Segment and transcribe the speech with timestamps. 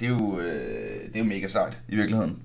[0.00, 2.42] det, er jo, øh, det er jo mega sejt i virkeligheden.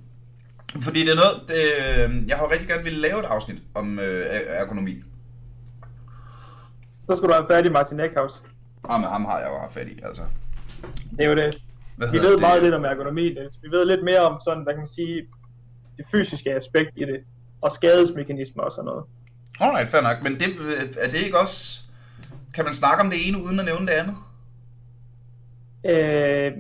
[0.82, 4.26] Fordi det er noget, det, jeg har rigtig gerne ville lave et afsnit om øh,
[4.48, 5.04] ergonomi.
[7.08, 8.42] Så skulle du have færdig Martin Eckhaus.
[8.90, 10.22] Ah, men ham har jeg jo haft fat i, altså.
[11.18, 11.62] Det er jo det.
[11.98, 12.42] Hvad vi ved det?
[12.42, 13.60] meget lidt om ergonomi, Niels.
[13.62, 15.26] Vi ved lidt mere om sådan, hvad kan man sige,
[15.98, 17.20] det fysiske aspekt i det,
[17.62, 19.04] og skadesmekanismer og sådan noget.
[19.60, 20.24] Alright, fair nok.
[20.24, 20.48] Men det,
[21.00, 21.84] er det ikke også...
[22.54, 24.16] Kan man snakke om det ene, uden at nævne det andet?
[25.86, 26.52] Øh,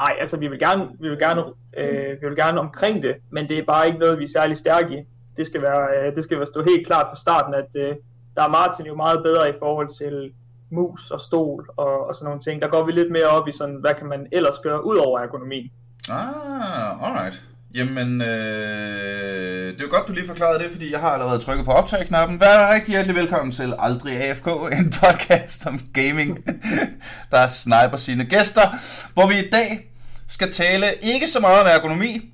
[0.00, 1.42] Nej, altså vi vil gerne, vi vil gerne,
[1.76, 4.56] øh, vi vil gerne omkring det, men det er bare ikke noget, vi er særlig
[4.56, 5.02] stærke i.
[5.36, 7.96] Det skal være, øh, det skal være stå helt klart fra starten, at øh,
[8.36, 10.32] der er Martin jo meget bedre i forhold til
[10.70, 12.62] mus og stol og, og sådan nogle ting.
[12.62, 15.20] Der går vi lidt mere op i sådan, hvad kan man ellers gøre ud over
[15.20, 15.72] ergonomi.
[16.08, 17.44] Ah, alright.
[17.76, 21.64] Jamen, øh, det er jo godt, du lige forklarede det, fordi jeg har allerede trykket
[21.64, 22.40] på optag-knappen.
[22.40, 26.46] Vær rigtig hjertelig velkommen til Aldrig AFK, en podcast om gaming,
[27.32, 28.66] der sniper sine gæster,
[29.14, 29.92] hvor vi i dag
[30.28, 32.32] skal tale ikke så meget om ergonomi,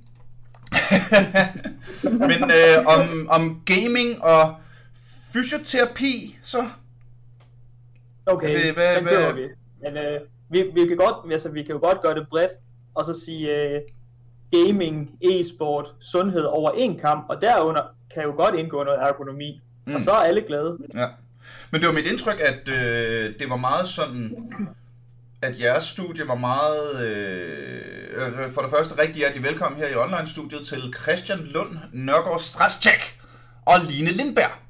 [2.31, 4.55] men øh, om, om gaming og
[5.33, 6.69] fysioterapi, så.
[8.27, 9.35] Okay, det, hvad, hvad?
[9.35, 9.49] vi.
[9.83, 10.21] Men øh,
[10.51, 12.53] vi, vi, kan godt, altså, vi kan jo godt gøre det bredt,
[12.95, 13.81] og så sige, øh,
[14.53, 17.83] gaming, e-sport, sundhed over en kamp, og derunder
[18.15, 19.95] kan jo godt indgå noget ergonomi, mm.
[19.95, 20.79] og så er alle glade.
[20.95, 21.07] Ja.
[21.71, 24.37] Men det var mit indtryk, at øh, det var meget sådan,
[25.43, 30.67] at jeres studie var meget, øh, for det første rigtig hjertelig velkommen her i online-studiet
[30.67, 33.19] til Christian Lund, Nørgaard Strascek
[33.67, 34.62] og Line Lindberg.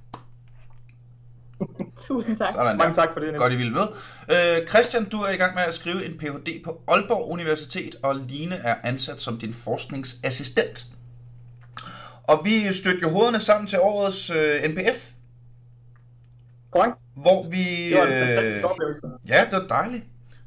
[2.07, 2.55] Tusind tak.
[2.55, 3.37] Sådan Mange tak for det.
[3.37, 3.89] Godt, I vil ved.
[4.61, 6.65] Øh, Christian, du er i gang med at skrive en Ph.D.
[6.65, 10.85] på Aalborg Universitet, og Line er ansat som din forskningsassistent.
[12.23, 15.11] Og vi stødte jo hovederne sammen til årets øh, NPF.
[16.71, 16.97] Korrekt.
[17.17, 17.91] Hvor vi...
[17.91, 19.03] Det var en fantastisk øh, oplevelse.
[19.29, 20.05] Ja, det var dejligt.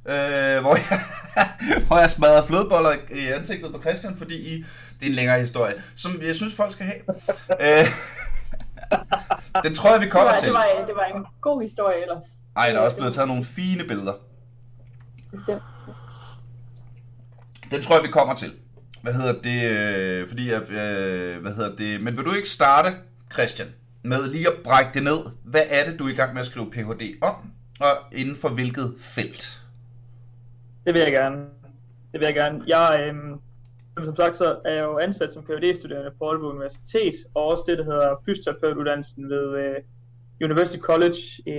[0.07, 0.99] Øh, hvor, jeg,
[1.87, 4.65] hvor jeg smadrede flødeboller i ansigtet på Christian, fordi I,
[4.99, 7.01] det er en længere historie, som jeg synes, folk skal have.
[7.61, 7.87] øh,
[9.63, 10.47] den tror jeg, vi kommer det var, til.
[10.47, 12.23] Det var, det var en god historie ellers.
[12.55, 14.13] Ej, der er også blevet taget nogle fine billeder.
[15.31, 15.61] Bestemt.
[17.71, 18.53] Den tror jeg, vi kommer til.
[19.01, 19.63] Hvad hedder det?
[19.63, 22.01] Øh, fordi jeg, øh, hvad hedder det?
[22.01, 22.95] Men vil du ikke starte,
[23.33, 23.67] Christian,
[24.03, 25.17] med lige at brække det ned?
[25.43, 27.13] Hvad er det, du er i gang med at skrive Ph.D.
[27.21, 27.51] om?
[27.79, 29.61] Og inden for hvilket felt?
[30.85, 31.37] Det vil jeg gerne.
[32.11, 32.63] Det vil jeg gerne.
[32.67, 33.15] Jeg, øh,
[34.03, 37.77] som sagt, så er jeg jo ansat som Ph.D.-studerende på Aalborg Universitet, og også det,
[37.77, 39.75] der hedder fysioterapeutuddannelsen ved uh,
[40.43, 41.51] University College i,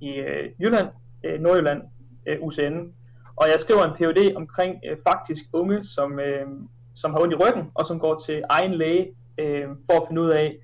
[0.00, 0.88] i uh, Jylland,
[1.24, 1.82] uh, Nordjylland,
[2.30, 2.92] uh, UCN.
[3.36, 4.36] Og jeg skriver en Ph.D.
[4.36, 6.52] omkring uh, faktisk unge, som, uh,
[6.94, 9.08] som har ondt i ryggen, og som går til egen læge
[9.42, 10.56] uh, for at finde ud af,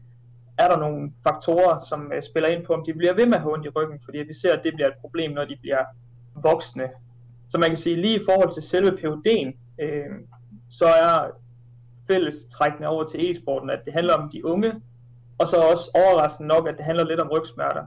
[0.59, 3.41] er der nogle faktorer, som uh, spiller ind på, om de bliver ved med at
[3.41, 5.85] have ondt i ryggen, fordi vi ser, at det bliver et problem, når de bliver
[6.43, 6.89] voksne.
[7.49, 10.05] Så man kan sige, lige i forhold til selve Ph.D.'en, øh,
[10.71, 11.31] så er
[12.07, 14.73] fællestrækkende over til e-sporten, at det handler om de unge,
[15.39, 17.85] og så også overraskende nok, at det handler lidt om rygsmerter.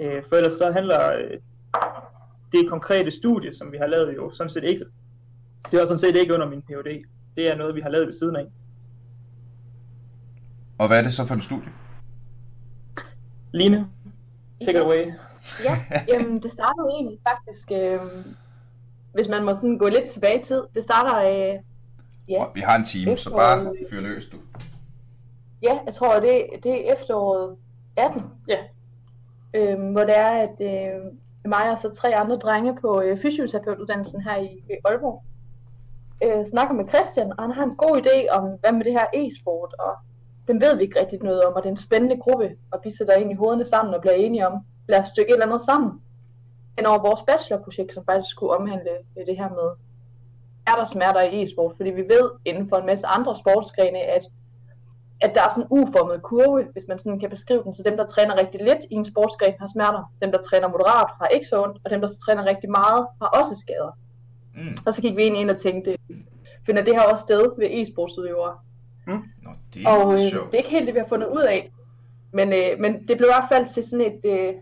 [0.00, 1.38] Øh, for ellers så handler øh,
[2.52, 4.84] det konkrete studie, som vi har lavet jo, sådan set ikke,
[5.70, 7.04] det er sådan set ikke under min PhD.
[7.36, 8.46] Det er noget, vi har lavet ved siden af.
[10.78, 11.72] Og hvad er det så for en studie?
[13.52, 13.86] Line,
[14.64, 15.12] take it away.
[15.64, 15.74] Ja,
[16.08, 18.00] jamen, det startede egentlig faktisk, øh,
[19.12, 21.60] hvis man må sådan gå lidt tilbage i tid, det starter øh,
[22.32, 22.44] Ja.
[22.54, 24.36] Vi har en time, så bare fyr løs du.
[25.62, 27.56] Ja, jeg tror, det, det er efteråret
[27.96, 28.22] 18.
[28.48, 28.58] Ja.
[29.54, 31.00] Øhm, hvor det er, at øh,
[31.44, 35.22] mig og så tre andre drenge på øh, fysioterapeutuddannelsen her i øh, Aalborg
[36.24, 39.06] øh, snakker med Christian, og han har en god idé om, hvad med det her
[39.14, 39.92] e-sport, og
[40.48, 42.90] den ved vi ikke rigtig noget om, og det er en spændende gruppe, og vi
[42.90, 44.54] sætter ind i hovederne sammen og bliver enige om,
[44.88, 45.92] lad os stykke et eller andet sammen.
[46.78, 49.68] End over vores bachelorprojekt, som faktisk skulle omhandle øh, det her med
[50.66, 54.24] er der smerter i e-sport, fordi vi ved inden for en masse andre sportsgrene, at,
[55.20, 57.96] at der er sådan en uformet kurve, hvis man sådan kan beskrive den, så dem,
[57.96, 61.46] der træner rigtig lidt i en sportsgren, har smerter, dem, der træner moderat, har ikke
[61.46, 63.92] så ondt, og dem, der træner rigtig meget, har også skader.
[64.54, 64.76] Mm.
[64.86, 65.96] Og så gik vi ind og tænkte,
[66.66, 68.54] finder det her også sted ved e-sportsudøvere?
[69.06, 69.22] Mm.
[69.42, 71.70] Nå, det er og øh, det er ikke helt det, vi har fundet ud af.
[72.32, 74.54] Men, øh, men det blev i hvert fald til sådan et, øh,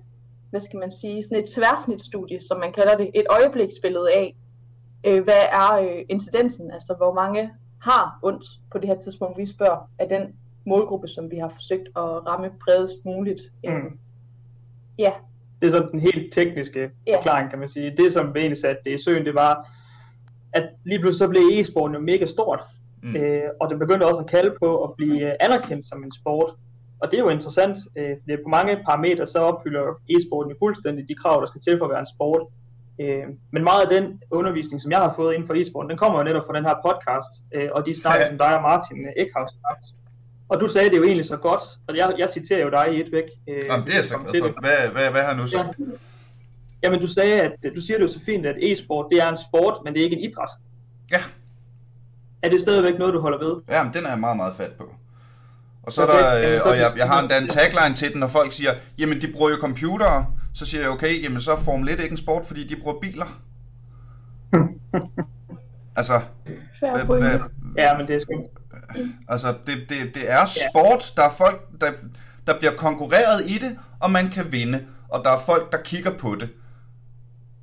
[0.51, 4.37] hvad skal man sige, sådan et tværsnitstudie, som man kalder det, et øjebliksbillede af,
[5.07, 7.51] øh, hvad er øh, incidensen, altså hvor mange
[7.81, 10.35] har ondt på det her tidspunkt, vi spørger, af den
[10.67, 13.41] målgruppe, som vi har forsøgt at ramme bredest muligt.
[13.65, 13.99] Mm.
[14.99, 15.13] Ja.
[15.61, 17.17] Det er sådan den helt tekniske ja.
[17.17, 17.97] forklaring, kan man sige.
[17.97, 19.69] Det, som vi egentlig satte det i søen, det var,
[20.53, 22.61] at lige pludselig så blev e-sporten jo mega stort,
[23.03, 23.17] mm.
[23.17, 26.51] øh, og det begyndte også at kalde på at blive anerkendt som en sport.
[27.01, 31.09] Og det er jo interessant, øh, fordi på mange parametre så opfylder e-sporten jo fuldstændig
[31.09, 32.43] de krav, der skal til for at være en sport.
[33.01, 36.19] Øh, men meget af den undervisning, som jeg har fået inden for e-sporten, den kommer
[36.19, 38.29] jo netop fra den her podcast, øh, og de snakker, Ja.
[38.29, 39.85] som dig og Martin Eckhaus har haft.
[40.49, 43.01] Og du sagde det jo egentlig så godt, og jeg, jeg citerer jo dig i
[43.01, 43.25] et væk.
[43.49, 44.33] Øh, Jamen, det er så for.
[44.33, 44.43] det.
[44.43, 45.59] Hvad, hvad, hvad har nu så?
[45.59, 45.65] Ja.
[46.83, 49.37] Jamen, du sagde, at du siger det jo så fint, at e-sport, det er en
[49.49, 50.49] sport, men det er ikke en idræt.
[51.13, 51.19] Ja.
[52.43, 53.55] Er det stadigvæk noget, du holder ved?
[53.71, 54.85] Ja, men den er jeg meget, meget fat på.
[55.83, 58.13] Og så er Okay, der, jamen, øh, og jeg, jeg har endda en tagline til
[58.13, 61.53] den, når folk siger, jamen de bruger jo computere, så siger jeg, okay, jamen så
[61.53, 63.27] er Formel 1 ikke en sport, fordi de bruger biler.
[65.97, 66.21] altså,
[66.81, 67.41] hvad, hvad,
[67.77, 68.47] Ja, men det er sgu...
[69.29, 71.93] altså det, det, det er sport, der er folk, der,
[72.47, 76.11] der bliver konkurreret i det, og man kan vinde, og der er folk, der kigger
[76.19, 76.49] på det.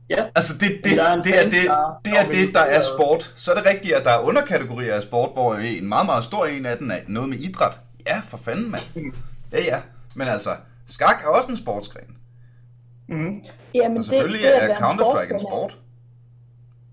[0.10, 3.34] Ja, Altså det, det, er det, er det, der- det er det, der er sport.
[3.36, 6.45] Så er det rigtigt, at der er underkategorier af sport, hvor en meget, meget stor
[6.45, 7.80] en af den er noget med idræt.
[8.07, 8.84] Ja, for fanden, mand.
[8.95, 9.13] Mm.
[9.51, 9.81] Ja, ja.
[10.16, 10.56] Men altså,
[10.86, 12.16] skak er også en sportsgren.
[13.07, 13.44] Mm,
[13.74, 15.77] Jamen, Og selvfølgelig det, det er være en Counter-Strike en sport.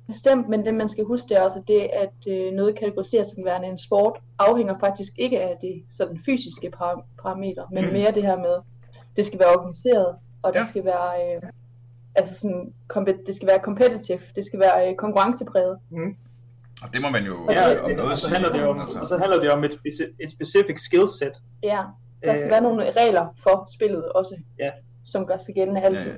[0.06, 3.26] Bestemt, men det man skal huske det er også, at det at øh, noget kategoriseres
[3.26, 7.92] som værende en sport, afhænger faktisk ikke af de sådan fysiske par- parametre, men Mm.
[7.92, 8.56] mere det her med,
[9.16, 10.66] det skal være organiseret, og det Ja.
[10.66, 11.42] skal være, øh,
[12.14, 12.72] altså sådan,
[13.26, 15.78] det skal være competitive, det skal være øh, konkurrencepræget.
[16.82, 18.32] Og det må man jo Ja, øh, om noget og så sige.
[18.34, 18.98] handler det om, altså.
[19.00, 21.32] og så handler det om et, speci- et specific skillset.
[21.62, 21.80] Ja,
[22.24, 24.70] der skal Øh, være nogle regler for spillet også, Ja.
[25.04, 26.10] Som gør sig gældende altid.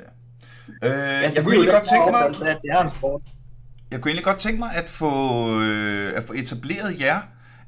[0.82, 1.16] Ja, ja.
[1.18, 3.22] Øh, Altså, jeg kunne egentlig godt tænke mig, at det er en sport.
[3.90, 5.12] jeg kunne egentlig godt tænke mig at få,
[5.60, 7.20] øh, at få etableret jer.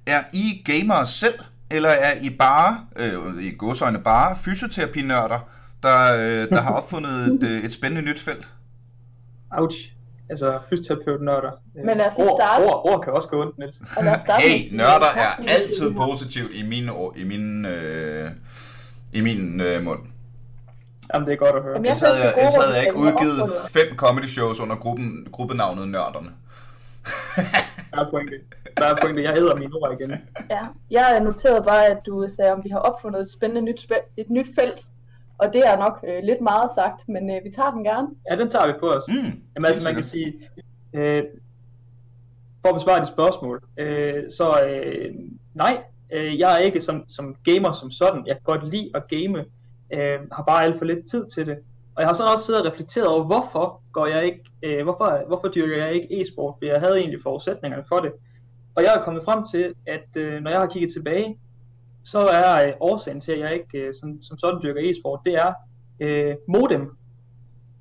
[0.06, 1.34] Er I gamere selv,
[1.70, 5.48] eller er I bare, øh, i godsøjne bare, fysioterapinørder,
[5.82, 8.48] der, øh, der har opfundet et, øh, et spændende nyt felt?
[9.50, 9.76] Ouch.
[10.30, 11.50] Altså, fysioterapeut-nørder.
[11.78, 12.62] Øh, Men lad os ord, starte.
[12.64, 13.76] ord, ord kan også gå ondt, Niels.
[14.38, 18.30] Hey, nørder er altid positivt i min, i min, øh,
[19.12, 20.00] i min øh, mund.
[21.14, 21.72] Jamen, det er godt at høre.
[21.72, 23.70] Jamen, jeg Ellers havde jeg, ellers havde jeg ikke udgivet opfundet.
[23.72, 26.30] fem comedy shows under gruppen, gruppenavnet Nørderne.
[27.92, 28.34] Der er pointe.
[28.76, 29.22] Der er pointe.
[29.22, 30.10] Jeg æder mine ord igen.
[30.50, 30.60] Ja,
[30.90, 34.30] jeg noterede bare, at du sagde, om vi har opfundet et spændende nyt, spæ- et
[34.30, 34.80] nyt felt.
[35.38, 38.08] Og det er nok øh, lidt meget sagt, men øh, vi tager den gerne.
[38.30, 39.02] Ja, den tager vi på os.
[39.08, 40.34] Mm, Jamen altså, man kan sige,
[40.92, 41.22] øh,
[42.62, 45.14] for at besvare dit spørgsmål, øh, så øh,
[45.54, 45.78] nej,
[46.12, 48.26] øh, jeg er ikke som, som gamer som sådan.
[48.26, 49.44] Jeg kan godt lide at game,
[49.92, 51.58] øh, har bare alt for lidt tid til det.
[51.94, 55.26] Og jeg har sådan også siddet og reflekteret over, hvorfor går jeg ikke, øh, hvorfor,
[55.26, 58.12] hvorfor dyrker jeg ikke e-sport, for jeg havde egentlig forudsætningerne for det.
[58.74, 61.38] Og jeg er kommet frem til, at øh, når jeg har kigget tilbage,
[62.04, 65.34] så er øh, årsagen til, at jeg ikke øh, som, som sådan dyrker e-sport, det
[65.34, 65.52] er
[66.00, 66.96] øh, modem.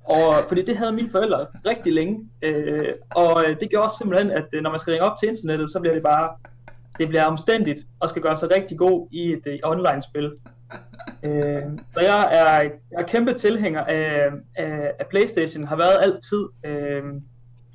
[0.04, 2.28] Og fordi det havde mine forældre rigtig længe.
[2.42, 5.28] Øh, og øh, det gjorde også simpelthen, at øh, når man skal ringe op til
[5.28, 6.28] internettet, så bliver det bare
[6.98, 10.32] det bliver omstændigt og skal gøre sig rigtig god i et øh, online-spil.
[11.22, 16.44] Øh, så jeg er, jeg er kæmpe tilhænger af, af, af Playstation, har været altid,
[16.64, 17.02] øh,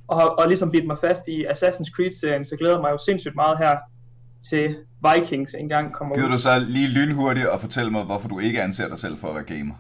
[0.08, 3.36] og, og ligesom bidt mig fast i Assassin's Creed-serien, så glæder jeg mig jo sindssygt
[3.36, 3.78] meget her
[4.50, 4.76] til
[5.12, 6.32] Vikings engang kommer Gider ud.
[6.32, 9.36] du så lige lynhurtigt og fortælle mig, hvorfor du ikke anser dig selv for at
[9.36, 9.76] være gamer?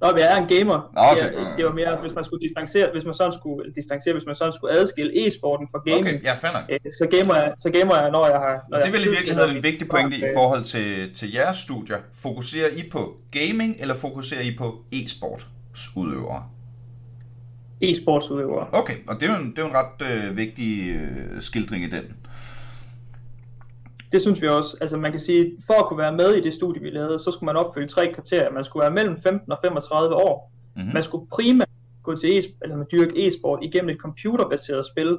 [0.00, 0.78] Nå, jeg er en gamer.
[0.94, 1.28] Nå, okay.
[1.38, 4.34] Det, det var mere, hvis man skulle distancere, hvis man sådan skulle distancere, hvis man
[4.34, 6.06] sådan skulle adskille e-sporten fra gaming.
[6.06, 6.56] Okay, ja, fair.
[6.70, 8.54] Øh, så gamer jeg, så gamer jeg, når jeg har...
[8.70, 11.56] Når det er vel i virkeligheden en vigtig pointe i Øh, forhold til, til jeres
[11.56, 11.98] studier.
[12.14, 15.46] Fokuserer I på gaming, eller fokuserer I på e-sport
[15.96, 16.42] udøvere?
[17.80, 18.66] E-sportsudøvere.
[18.72, 21.84] Okay, og det er jo en, det er jo en ret øh, vigtig øh, skildring
[21.84, 22.04] i den.
[24.12, 24.76] Det synes vi også.
[24.80, 27.30] Altså man kan sige, for at kunne være med i det studie, vi lavede, så
[27.30, 28.50] skulle man opfylde tre kriterier.
[28.50, 30.52] Man skulle være mellem 15 og 35 år.
[30.76, 30.92] Mm-hmm.
[30.94, 31.68] Man skulle primært
[32.02, 35.18] gå til e eller dyrke e-sport igennem et computerbaseret spil.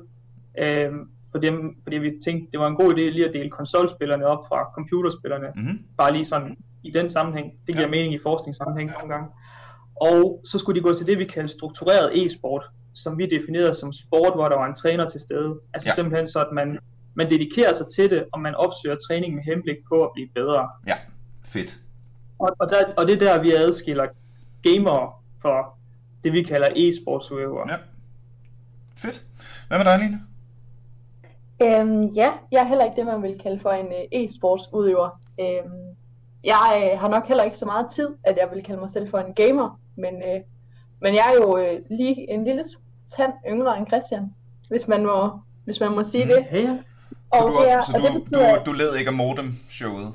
[0.59, 1.47] Øhm, fordi,
[1.83, 5.47] fordi vi tænkte, det var en god idé lige at dele konsolspillerne op fra computerspillerne.
[5.55, 5.79] Mm-hmm.
[5.97, 7.51] bare lige sådan i den sammenhæng.
[7.67, 7.91] Det giver Ja.
[7.91, 9.29] mening i forskningssammenhæng nogle gange.
[10.01, 12.65] Og så skulle de gå til det, vi kalder struktureret e-sport,
[12.95, 15.59] som vi definerede som sport, hvor der var en træner til stede.
[15.73, 15.95] Altså ja.
[15.95, 16.79] simpelthen så, at man,
[17.19, 20.69] man dedikerer sig til det, og man opsøger træning med henblik på at blive bedre.
[20.87, 20.97] Ja,
[21.45, 21.79] fedt.
[22.39, 24.07] Og, og, der, og det er der, vi adskiller
[24.63, 25.11] gamere
[25.41, 25.77] for
[26.23, 27.71] det, vi kalder e-sportsudøvere.
[27.71, 27.77] Ja.
[28.97, 29.25] Fedt.
[29.67, 30.19] Hvad med dig, Line?
[31.61, 35.09] Øhm, ja, jeg er heller ikke det, man vil kalde for en øh, e-sportsudøver.
[35.41, 35.95] Øhm,
[36.43, 39.09] jeg øh, har nok heller ikke så meget tid, at jeg vil kalde mig selv
[39.09, 40.41] for en gamer, men, øh,
[41.01, 42.63] men jeg er jo øh, lige en lille
[43.09, 44.25] tand yngre end Christian,
[44.69, 46.45] hvis man må, hvis man må sige det.
[46.51, 46.77] Ja,
[47.33, 47.37] ja.
[47.39, 49.15] Så Og du, det er, så og det du, betyder, du, du led ikke af
[49.15, 50.13] modem-showet?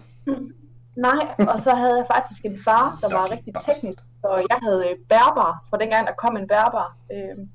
[0.97, 4.85] Nej, og så havde jeg faktisk en far, der var rigtig teknisk, og jeg havde
[4.91, 6.97] øh, bærbar, fra dengang der kom en bærbar.
[7.13, 7.49] Øhm,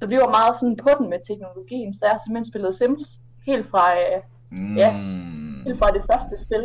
[0.00, 3.06] så vi var meget sådan på den med teknologien, så jeg har simpelthen spillet Sims
[3.46, 4.20] helt fra, øh,
[4.54, 4.76] Mm.
[4.76, 4.90] Ja.
[5.66, 6.64] helt fra det første spil,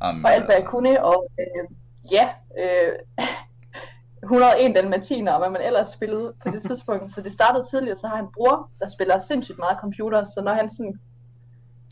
[0.00, 0.70] Amen, og alt hvad jeg altså.
[0.70, 1.64] kunne, og øh,
[2.12, 2.28] ja,
[2.62, 2.92] øh,
[4.24, 7.14] 101 dalmatiner, og hvad man ellers spillede på det tidspunkt.
[7.14, 10.40] Så det startede tidligere, så har han en bror, der spiller sindssygt meget computer, så
[10.44, 11.00] når han sådan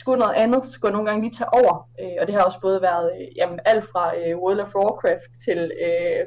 [0.02, 1.74] skulle noget andet, så skulle nogle gange lige tage over.
[2.00, 5.30] Øh, og det har også både været øh, jamen, alt fra øh, World of Warcraft
[5.44, 6.22] til, øh,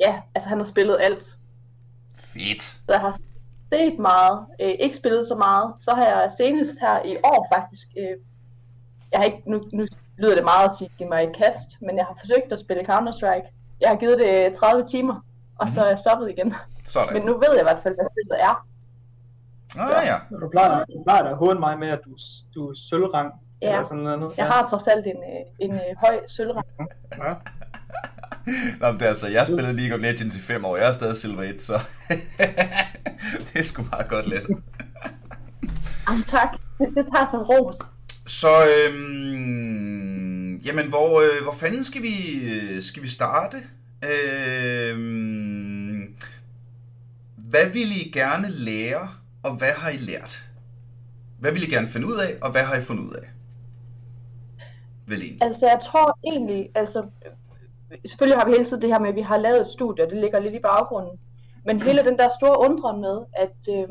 [0.00, 1.24] ja, altså han har spillet alt.
[2.16, 2.62] Fedt.
[2.62, 3.14] Så jeg har
[3.72, 5.74] set meget, øh, ikke spillet så meget.
[5.84, 8.16] Så har jeg senest her i år faktisk, øh,
[9.12, 9.86] jeg har ikke, nu, nu
[10.18, 12.82] lyder det meget at sige, give mig et kast, men jeg har forsøgt at spille
[12.90, 13.48] Counter-Strike.
[13.80, 15.16] Jeg har givet det 30 timer,
[15.58, 16.54] og så er jeg stoppet igen.
[16.84, 17.14] Sådan.
[17.14, 18.66] Men nu ved jeg i hvert fald, hvad spillet er.
[19.78, 20.16] Ah, ja.
[20.30, 22.16] Du plejer, du plejer da at håne mig med, at du,
[22.54, 23.32] du er sølvrang.
[23.62, 23.68] Ja.
[23.68, 24.36] Eller sådan noget.
[24.36, 26.66] Jeg har trods alt en, øh, en øh, høj sølvrang.
[27.18, 27.30] Ja.
[28.80, 30.76] Nå, men det er altså, jeg spillede League of Legends i fem år.
[30.76, 31.72] Jeg er stadig Silver 1, så
[33.52, 34.42] det er sgu meget godt let.
[36.08, 36.48] Jamen tak,
[36.78, 37.76] det, det tager som ros.
[38.26, 43.56] Så, øhm, jamen, hvor, øh, hvor fanden skal vi, øh, skal vi starte?
[44.02, 46.14] Øhm,
[47.36, 49.08] hvad vil I gerne lære,
[49.42, 50.50] og hvad har I lært?
[51.38, 53.28] Hvad vil I gerne finde ud af, og hvad har I fundet ud af?
[55.06, 55.42] Vel egentlig.
[55.42, 57.06] Altså jeg tror egentlig, altså
[58.04, 60.10] selvfølgelig har vi hele tiden det her med, at vi har lavet et studie, og
[60.10, 61.18] det ligger lidt i baggrunden.
[61.66, 63.88] Men hele den der store undren med, at, øh,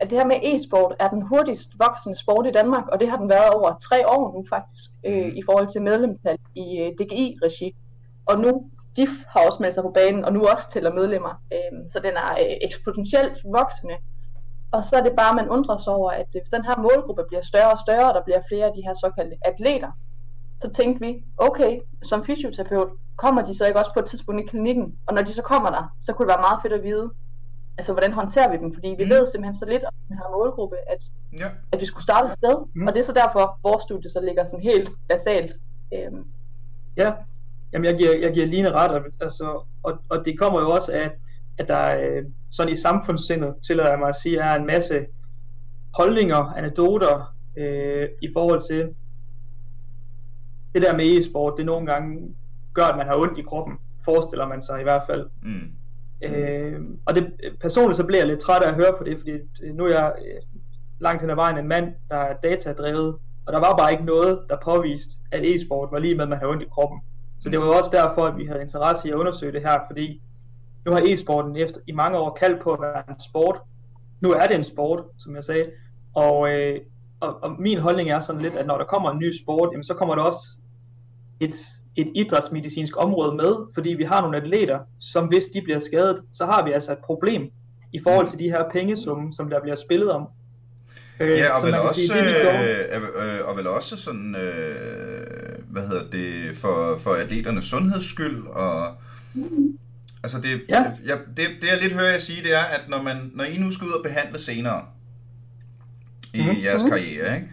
[0.00, 3.16] at det her med e-sport er den hurtigst voksende sport i Danmark, og det har
[3.16, 7.76] den været over tre år nu faktisk, øh, i forhold til medlemstal i øh, DGI-regi.
[8.26, 11.42] Og nu, DIF har også meldt sig på banen, og nu også tæller medlemmer.
[11.52, 13.94] Øh, så den er øh, eksponentielt voksende.
[14.72, 17.24] Og så er det bare, man undrer sig over, at øh, hvis den her målgruppe
[17.28, 19.90] bliver større og større, og der bliver flere af de her såkaldte atleter,
[20.62, 24.46] så tænkte vi, okay, som fysioterapeut, kommer de så ikke også på et tidspunkt i
[24.46, 24.94] klinikken?
[25.06, 27.10] Og når de så kommer der, så kunne det være meget fedt at vide,
[27.78, 28.74] altså hvordan håndterer vi dem?
[28.74, 29.10] Fordi vi Mm.
[29.10, 30.98] ved simpelthen så lidt om den her målgruppe, at,
[31.38, 31.48] Ja.
[31.72, 32.54] at vi skulle starte et sted.
[32.74, 32.86] Mm.
[32.86, 35.52] Og det er så derfor, vores studie så ligger sådan helt basalt.
[35.94, 36.24] Øhm,
[36.96, 37.12] Ja,
[37.72, 41.10] jamen jeg giver, jeg giver Line ret, altså, og, og det kommer jo også af,
[41.58, 45.06] at der øh, sådan i samfundssindet, tillader jeg mig at sige, er en masse
[45.94, 48.88] holdninger, anekdoter øh, i forhold til
[50.74, 52.34] det der med e-sport, det nogle gange
[52.74, 55.26] gør, at man har ondt i kroppen, forestiller man sig i hvert fald.
[55.42, 55.72] Mm.
[56.22, 59.30] Øh, og det, personligt så bliver jeg lidt træt af at høre på det, fordi
[59.62, 60.42] øh, nu er jeg øh,
[61.00, 64.40] langt hen ad vejen en mand, der er datadrevet, og der var bare ikke noget,
[64.48, 67.00] der påviste, at e-sport var lige med, at man havde ondt i kroppen.
[67.40, 70.22] Så det var også derfor, at vi havde interesse i at undersøge det her, fordi
[70.86, 73.58] nu har e-sporten efter, i mange år kaldt på at være en sport.
[74.20, 75.66] Nu er det en sport, som jeg sagde,
[76.14, 76.80] og, øh,
[77.20, 79.84] og, og min holdning er sådan lidt, at når der kommer en ny sport, jamen,
[79.84, 80.46] så kommer der også
[81.40, 81.54] et,
[81.96, 86.46] et idrætsmedicinsk område med, fordi vi har nogle atleter, som hvis de bliver skadet, så
[86.46, 87.50] har vi altså et problem
[87.92, 90.26] i forhold til de her pengesumme, som der bliver spillet om.
[91.20, 96.10] Øh, Ja, og vel, også, sige, øh, øh, og vel også sådan, øh, hvad hedder
[96.12, 98.94] det, for, for atleternes sundheds skyld, og
[100.26, 100.84] altså det, Ja.
[101.04, 103.56] jeg, det, det jeg lidt hører jeg sige, det er, at når, man, når I
[103.58, 104.82] nu skal ud og behandle senere
[106.34, 106.62] i Mhm.
[106.64, 107.48] jeres karriere, ikke?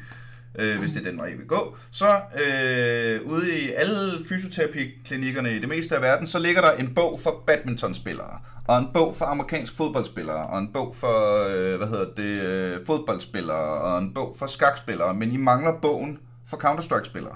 [0.60, 5.56] Øh, hvis det er den vej, I vil gå, så øh, ude i alle fysioterapiklinikkerne
[5.56, 9.15] i det meste af verden, så ligger der en bog for badmintonspillere, og en bog
[9.15, 14.13] for amerikansk fodboldspillere, og en bog for, øh, hvad hedder det, øh, fodboldspillere, og en
[14.13, 17.36] bog for skakspillere, men I mangler bogen for Counter-Strike-spillere.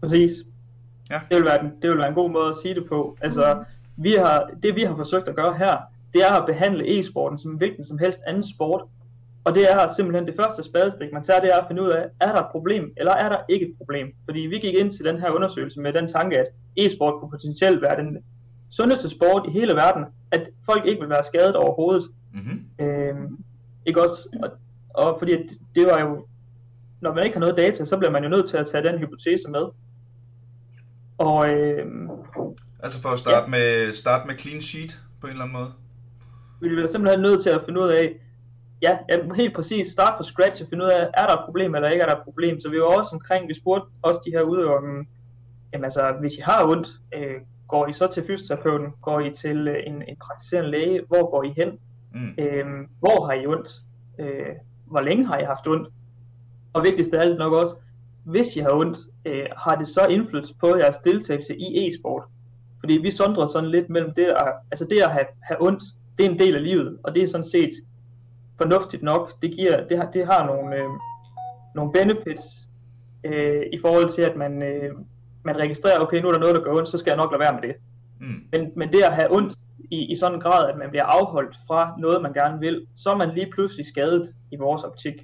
[0.00, 0.30] Præcis.
[1.10, 1.20] Ja.
[1.30, 3.16] Det, vil være, den- det vil være en god måde at sige det på.
[3.20, 3.64] Altså,
[4.02, 5.76] vi har, det vi har forsøgt at gøre her,
[6.12, 8.82] det er at behandle e-sporten som hvilken som helst anden sport.
[9.44, 12.08] Og det er simpelthen det første spadestik, man tager, det er at finde ud af,
[12.20, 14.06] er der et problem, eller er der ikke et problem?
[14.24, 17.82] Fordi vi gik ind til den her undersøgelse med den tanke, at e-sport kunne potentielt
[17.82, 18.18] være den
[18.70, 22.04] sundeste sport i hele verden, at folk ikke vil være skadet overhovedet.
[22.34, 22.86] Mm-hmm.
[22.86, 23.44] Øhm,
[23.86, 24.28] ikke også?
[24.42, 24.50] Og,
[25.04, 26.26] og fordi at det var jo,
[27.00, 28.98] når man ikke har noget data, så bliver man jo nødt til at tage den
[28.98, 29.64] hypotese med.
[31.18, 32.10] Og øhm,
[32.82, 33.46] Altså for at starte, ja.
[33.46, 35.72] med, starte med clean sheet på en eller anden måde.
[36.60, 38.20] vi bliver simpelthen nødt til at finde ud af,
[38.82, 38.98] ja,
[39.36, 42.02] helt præcis, starte fra scratch og finde ud af, er der et problem eller ikke
[42.02, 42.60] er der et problem.
[42.60, 45.06] Så vi var også omkring, vi spurgte også de her udøvere, om,
[45.72, 47.36] jamen altså, hvis I har ondt, øh,
[47.68, 51.42] går I så til fysioterapeuten, går I til øh, en, en praktiserende læge, hvor går
[51.42, 51.70] I hen?
[52.14, 52.34] Mm.
[52.38, 53.70] Øhm, hvor har I ondt?
[54.20, 54.52] Øh,
[54.86, 55.88] hvor længe har I haft ondt?
[56.72, 57.74] Og vigtigst af alt nok også,
[58.24, 62.24] hvis I har ondt, øh, har det så indflydelse på jeres deltagelse i e-sport?
[62.80, 65.82] Fordi vi sondrer sådan lidt mellem det at, altså det at have, have ondt,
[66.18, 67.70] det er en del af livet, og det er sådan set
[68.60, 69.42] fornuftigt nok.
[69.42, 70.88] Det, giver, det, har, det har nogle, øh,
[71.74, 72.44] nogle benefits
[73.24, 74.90] øh, i forhold til, at man, øh,
[75.44, 77.40] man registrerer, okay, nu er der noget, der gør ondt, så skal jeg nok lade
[77.40, 77.76] være med det.
[78.20, 78.44] Mm.
[78.52, 79.54] Men, men det at have ondt
[79.90, 83.10] i, i sådan en grad, at man bliver afholdt fra noget, man gerne vil, så
[83.10, 85.14] er man lige pludselig skadet i vores optik.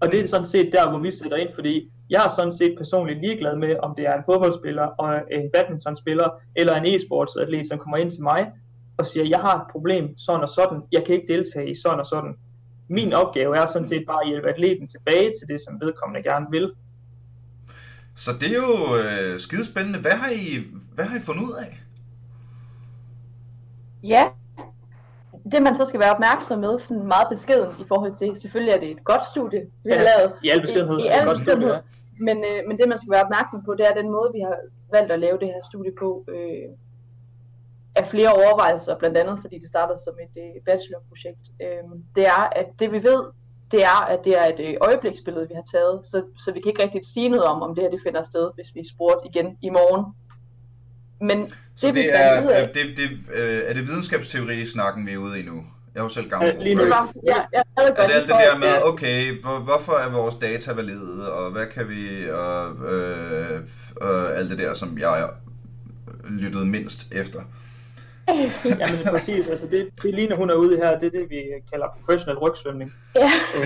[0.00, 2.74] Og det er sådan set der, hvor vi sætter ind, fordi Jeg er sådan set
[2.78, 7.78] personligt ligeglad med, om det er en fodboldspiller og en badmintonspiller eller en e-sportsatlet, som
[7.78, 8.52] kommer ind til mig
[8.96, 12.00] og siger, jeg har et problem, sådan og sådan, jeg kan ikke deltage i sådan
[12.00, 12.34] og sådan.
[12.88, 16.46] Min opgave er sådan set bare at hjælpe atleten tilbage til det, som vedkommende gerne
[16.50, 16.72] vil.
[18.14, 19.98] Så det er jo øh, skidespændende.
[19.98, 21.80] Hvad har, I, hvad har I fundet ud af?
[24.02, 24.24] Ja,
[25.52, 28.80] det man så skal være opmærksom med, sådan meget beskeden i forhold til, selvfølgelig er
[28.80, 30.32] det et godt studie, vi har Ja, lavet.
[30.42, 30.98] I al beskedenhed.
[30.98, 31.72] I, i al beskedenhed.
[31.72, 31.78] ja.
[32.20, 34.56] Men, øh, men det man skal være opmærksom på, det er den måde, vi har
[34.92, 36.68] valgt at lave det her studie på, øh,
[37.96, 41.44] af flere overvejelser, blandt andet fordi det startede som et øh, bachelorprojekt.
[41.62, 41.84] Øh,
[42.16, 43.20] det er, at det vi ved,
[43.72, 46.70] det er, at det er et øh, øjebliksbillede, vi har taget, så, så vi kan
[46.70, 49.58] ikke rigtig sige noget om, om det her det finder sted, hvis vi spurgte igen
[49.62, 50.04] i morgen.
[51.24, 55.06] Men Så det, vi det fandt er, af, er, det, det, øh, er det videnskabsteori-snakken,
[55.06, 55.64] vi er ude i nu?
[55.94, 56.48] Jeg er jo selv gammel.
[56.48, 56.82] Ja, lige nu.
[56.82, 59.92] det var, ja, jeg Er godt det alt det der med, øh, okay, hvor, hvorfor
[59.92, 63.60] er vores data valide, og hvad kan vi, og øh,
[64.02, 65.28] øh, alt det der, som jeg
[66.28, 67.40] lyttede mindst efter.
[68.80, 71.40] Jamen præcis, altså det, det lige når hun er ude her, det er det, vi
[71.72, 72.92] kalder professionel rygsvømning.
[73.16, 73.30] Ja.
[73.56, 73.64] Øh,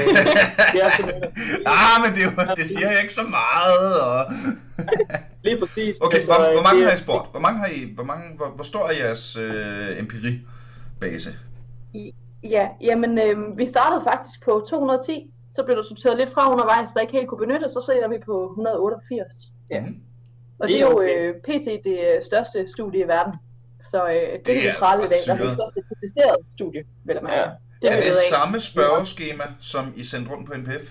[0.72, 1.24] det er simpelthen,
[1.76, 4.00] Ah, men det, er jo- det siger jeg ikke så meget.
[4.00, 4.24] Og...
[5.44, 5.96] lige præcis.
[6.00, 7.30] Okay, altså, hvor, hvor mange har I spurgt?
[7.30, 11.30] Hvor, mange har I, hvor, mange, hvor, hvor stor er jeres øh, empiribase?
[12.42, 16.90] Ja, jamen øh, vi startede faktisk på 210, så blev der sorteret lidt fra undervejs,
[16.94, 19.34] der ikke helt kunne benyttes, og så ender vi på 188.
[19.70, 19.80] Ja.
[19.80, 19.96] Mhm.
[20.60, 21.84] Og Det er jo øh, pt.
[21.84, 23.32] det øh, største studie i verden.
[23.90, 26.83] Så øh, det, det er det prale i dag, der er det største publicerede studie,
[27.04, 27.40] vil jeg mærke.
[27.42, 27.50] Ja.
[27.83, 28.16] Det Er det ikke.
[28.30, 30.85] samme spørgeskema, som I sendte rundt på NPF?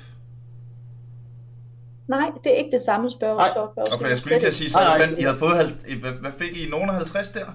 [2.08, 3.38] Nej, det er ikke det samme spørg.
[3.38, 3.50] Nej.
[3.54, 5.52] spørg- Og for jeg skulle lige til at sige, så fandt, I havde fået,
[6.02, 6.70] hvad, hvad fik I?
[6.70, 7.46] Nogen af 50 der?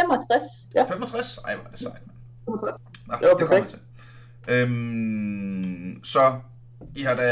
[0.00, 0.42] 65.
[0.74, 0.84] Ja.
[0.88, 1.38] 65?
[1.38, 1.92] Ej, hvor er det sejt.
[1.92, 2.58] mand.
[3.22, 3.78] Nå, Det var det til.
[4.48, 6.34] Øhm, så
[6.96, 7.22] I har da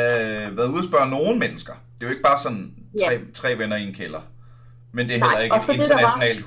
[0.51, 1.73] været ude og spørge nogle mennesker.
[1.73, 3.07] Det er jo ikke bare sådan Ja.
[3.07, 4.21] tre, tre venner i en kælder.
[4.93, 6.41] Men det er Nej, heller ikke og et det, der var- internationalt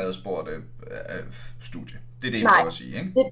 [0.08, 1.24] adspurgte øh,
[1.60, 1.96] studie.
[2.20, 2.54] Det er det, jeg Nej.
[2.58, 3.30] prøver at sige, ikke?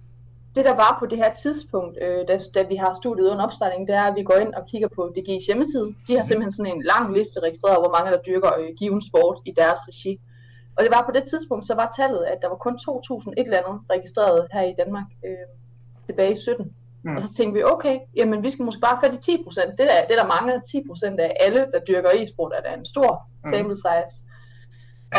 [0.57, 3.89] Det der var på det her tidspunkt, øh, da, da vi har studiet under opstartning,
[3.89, 5.89] det er, at vi går ind og kigger på DGI's hjemmeside.
[6.09, 9.37] De har simpelthen sådan en lang liste registreret, hvor mange der dyrker øh, given sport
[9.51, 10.13] i deres regi.
[10.77, 13.45] Og det var på det tidspunkt, så var tallet, at der var kun 2.000 et
[13.49, 15.47] eller andet registreret her i Danmark øh,
[16.09, 16.65] tilbage i 17.
[16.67, 17.11] Mm.
[17.11, 17.17] Mm.
[17.17, 19.71] Og så tænkte vi, okay, jamen vi skal måske bare have fat i 10 procent.
[19.79, 22.87] Det der, det der mangler 10 procent af alle, der dyrker e-sport, er da en
[22.87, 23.11] stor
[23.45, 23.53] Mm.
[23.53, 24.15] sample size.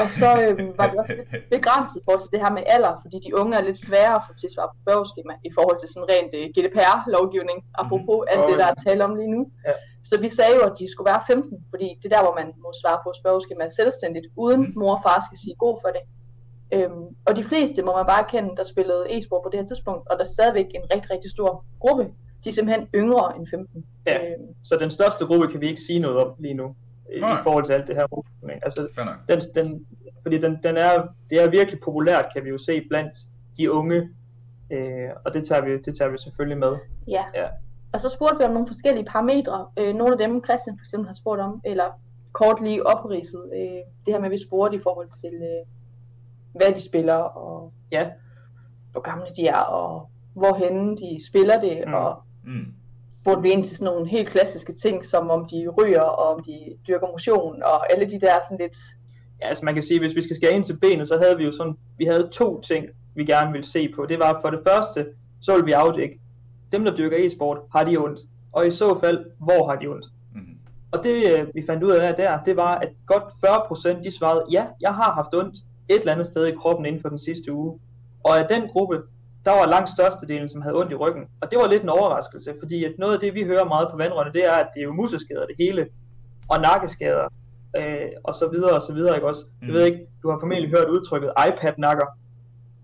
[0.02, 3.18] Og så øh, var vi også lidt begrænset forhold til det her med alder, fordi
[3.26, 5.90] de unge er lidt sværere at få til at svare på spørgeskema i forhold til
[5.94, 9.42] sådan rent øh, GDPR-lovgivning, apropos alt Åh, det, der er tale om lige nu.
[9.68, 9.74] Ja.
[10.10, 12.48] Så vi sagde jo, at de skulle være 15, fordi det er der, hvor man
[12.64, 14.74] må svare på spørgeskema selvstændigt, uden Mhm.
[14.80, 16.04] mor og far skal sige god for det.
[16.76, 20.04] Øhm, og de fleste må man bare kende, der spillede e-sport på det her tidspunkt,
[20.10, 21.50] og der er stadigvæk en rigtig, rigtig stor
[21.84, 22.04] gruppe.
[22.44, 23.86] De er simpelthen yngre end 15.
[24.08, 24.16] Ja.
[24.26, 26.76] Øhm, Så den største gruppe kan vi ikke sige noget om lige nu,
[27.20, 27.40] Nej.
[27.40, 28.60] i forhold til alt det her rygsvømning.
[28.64, 28.88] Altså,
[29.30, 29.86] den, den,
[30.22, 33.12] fordi den, den er, det er virkelig populært, kan vi jo se blandt
[33.58, 34.10] de unge,
[34.72, 36.76] øh, og det tager, vi, det tager vi selvfølgelig med.
[37.08, 37.24] Ja.
[37.36, 37.48] Ja.
[37.94, 39.68] Og så spurgte vi om nogle forskellige parametre.
[39.80, 43.44] Øh, nogle af dem, Christian for eksempel har spurgt om, eller kort lige opridset.
[43.56, 45.66] Øh, det her med, at vi spurgte i forhold til, øh,
[46.56, 48.10] hvad de spiller, og Ja.
[48.92, 51.94] hvor gamle de er, og hvorhenne de spiller det, mm.
[51.94, 52.74] og Mm.
[53.22, 56.44] Spurgte vi ind til sådan nogle helt klassiske ting, som om de ryger, og om
[56.44, 56.58] de
[56.88, 58.78] dyrker motion, og alle de der sådan lidt...
[59.42, 61.44] Ja, altså man kan sige, hvis vi skal skære ind til benet, så havde vi
[61.44, 64.06] jo sådan, vi havde to ting, vi gerne ville se på.
[64.06, 65.06] Det var for det første,
[65.42, 66.20] så ville vi afdække,
[66.72, 68.20] dem der dyrker e-sport, har de ondt?
[68.52, 70.06] Og i så fald, hvor har de ondt?
[70.36, 70.58] Mm.
[70.92, 74.46] Og det øh, vi fandt ud af der, det var, at godt 40% de svarede,
[74.52, 75.56] ja, jeg har haft ondt
[75.90, 77.80] et eller andet sted i kroppen inden for den sidste uge.
[78.24, 79.02] Og af den gruppe,
[79.46, 81.24] der var langt størstedelen, som havde ondt i ryggen.
[81.42, 83.98] Og det var lidt en overraskelse, fordi at noget af det, vi hører meget på
[83.98, 85.88] vandrørene, det er, at det er jo museskader det hele,
[86.50, 87.28] og nakkeskader,
[87.78, 89.44] øh, og så videre, og så videre, ikke også?
[89.62, 89.68] Mm.
[89.68, 92.06] Jeg ved ikke, du har formentlig hørt udtrykket iPad-nakker.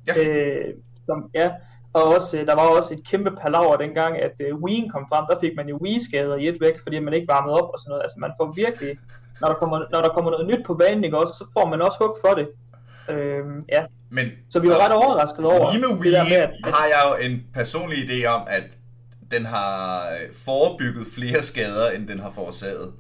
[0.08, 0.14] Ja.
[0.24, 0.74] Øh,
[1.06, 1.52] som, ja,
[1.94, 5.26] og også, øh, der var også et kæmpe palaver dengang, at øh, Wii'en kom frem,
[5.30, 7.90] der fik man jo Wii-skader i et væk, fordi man ikke varmede op og sådan
[7.90, 8.04] noget.
[8.04, 8.98] Altså man får virkelig,
[9.42, 11.82] når der kommer, når der kommer noget nyt på banen, ikke også, så får man
[11.82, 12.48] også hug for det.
[13.10, 16.50] Øhm, ja, Men så vi var ret overrasket over Lige med det der med, at,
[16.66, 18.64] at har jeg jo en personlig idé om, at
[19.32, 22.94] den har øh, forebygget flere skader, end den har forårsaget.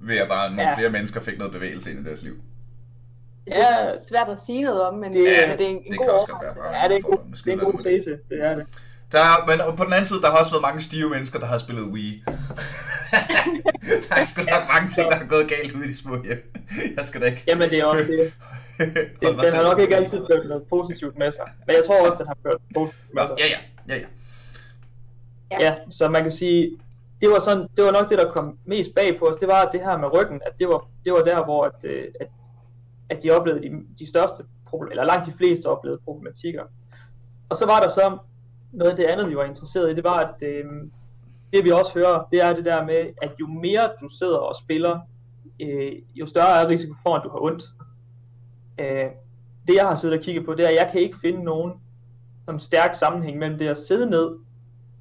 [0.00, 0.76] Ved at bare nogle Ja.
[0.78, 2.34] flere mennesker fik noget bevægelse ind i deres liv.
[3.46, 5.98] Det er svært at sige noget om, men Det- Ja, det er en, en det
[5.98, 6.60] god kan også godt være overvejelse.
[6.60, 8.66] bare- ja, det er, en god, det er en god tese, det er det.
[9.12, 11.58] Der, men på den anden side, der har også været mange stive mennesker, der har
[11.58, 12.24] spillet Wii.
[14.08, 16.52] der er sgu nok mange ting, der er gået galt ude i de små hjem.
[16.96, 17.44] Jeg skal da ikke...
[17.46, 18.32] Jamen det er også det.
[19.22, 21.44] Den, den har nok ikke altid ført noget positivt med sig.
[21.66, 23.36] Men jeg tror også, den har ført positivt med sig.
[23.38, 24.06] Ja, ja, ja, ja.
[25.60, 26.78] Ja, så man kan sige,
[27.20, 29.70] det var sådan, det var nok det, der kom mest bag på os, det var
[29.70, 32.28] det her med ryggen, at det var, det var der, hvor at, øh, at,
[33.10, 36.62] at de oplevede de, de største problemer, eller langt de fleste oplevede problematikker.
[37.48, 38.18] Og så var der så
[38.72, 40.64] noget af det andet, vi var interesseret i, det var, at øh,
[41.54, 44.54] det vi også hører, det er det der med, at jo mere du sidder og
[44.62, 45.00] spiller,
[45.62, 47.62] øh, jo større er risiko for, at du har ondt.
[48.80, 49.10] Øh,
[49.68, 51.72] det jeg har siddet og kigget på, det er, at jeg kan ikke finde nogen
[52.44, 54.28] som stærk sammenhæng mellem det at sidde ned,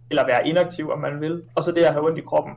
[0.10, 2.54] eller være inaktiv, om man vil, og så det at have ondt i kroppen.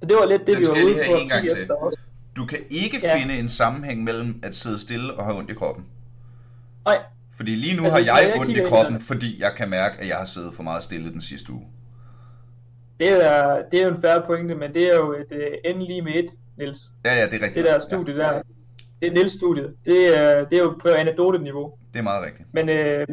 [0.00, 1.16] Så det var lidt det, Den vi var ude på.
[1.22, 1.70] en gang til.
[1.72, 1.98] også.
[2.36, 3.16] Du kan ikke Ja.
[3.18, 5.84] finde en sammenhæng mellem at sidde stille og have ondt i kroppen.
[6.84, 6.98] Nej,
[7.36, 10.08] Fordi lige nu Altså, har jeg jeg ondt i kroppen, fordi jeg kan mærke, at
[10.08, 11.66] jeg har siddet for meget stille den sidste uge.
[13.00, 15.32] Det er, det er jo en færre pointe, men det er jo et
[15.66, 16.80] uh, N lige med et, Niels.
[17.04, 17.54] Ja, ja, det er rigtigt.
[17.54, 18.42] Det der studie der,
[19.00, 19.74] det er Niels-studiet.
[19.84, 21.78] Det er, det er jo på anekdote-niveau.
[21.80, 22.48] Ja, det er meget rigtigt.
[22.52, 23.06] Men, øh,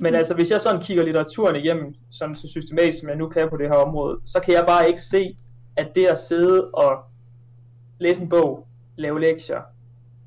[0.00, 3.48] men altså, hvis jeg sådan kigger litteraturen igennem, sådan så systematisk som jeg nu kan
[3.48, 5.36] på det her område, så kan jeg bare ikke se,
[5.76, 6.98] at det at sidde og
[7.98, 8.66] læse en bog,
[8.96, 9.60] lave lektier,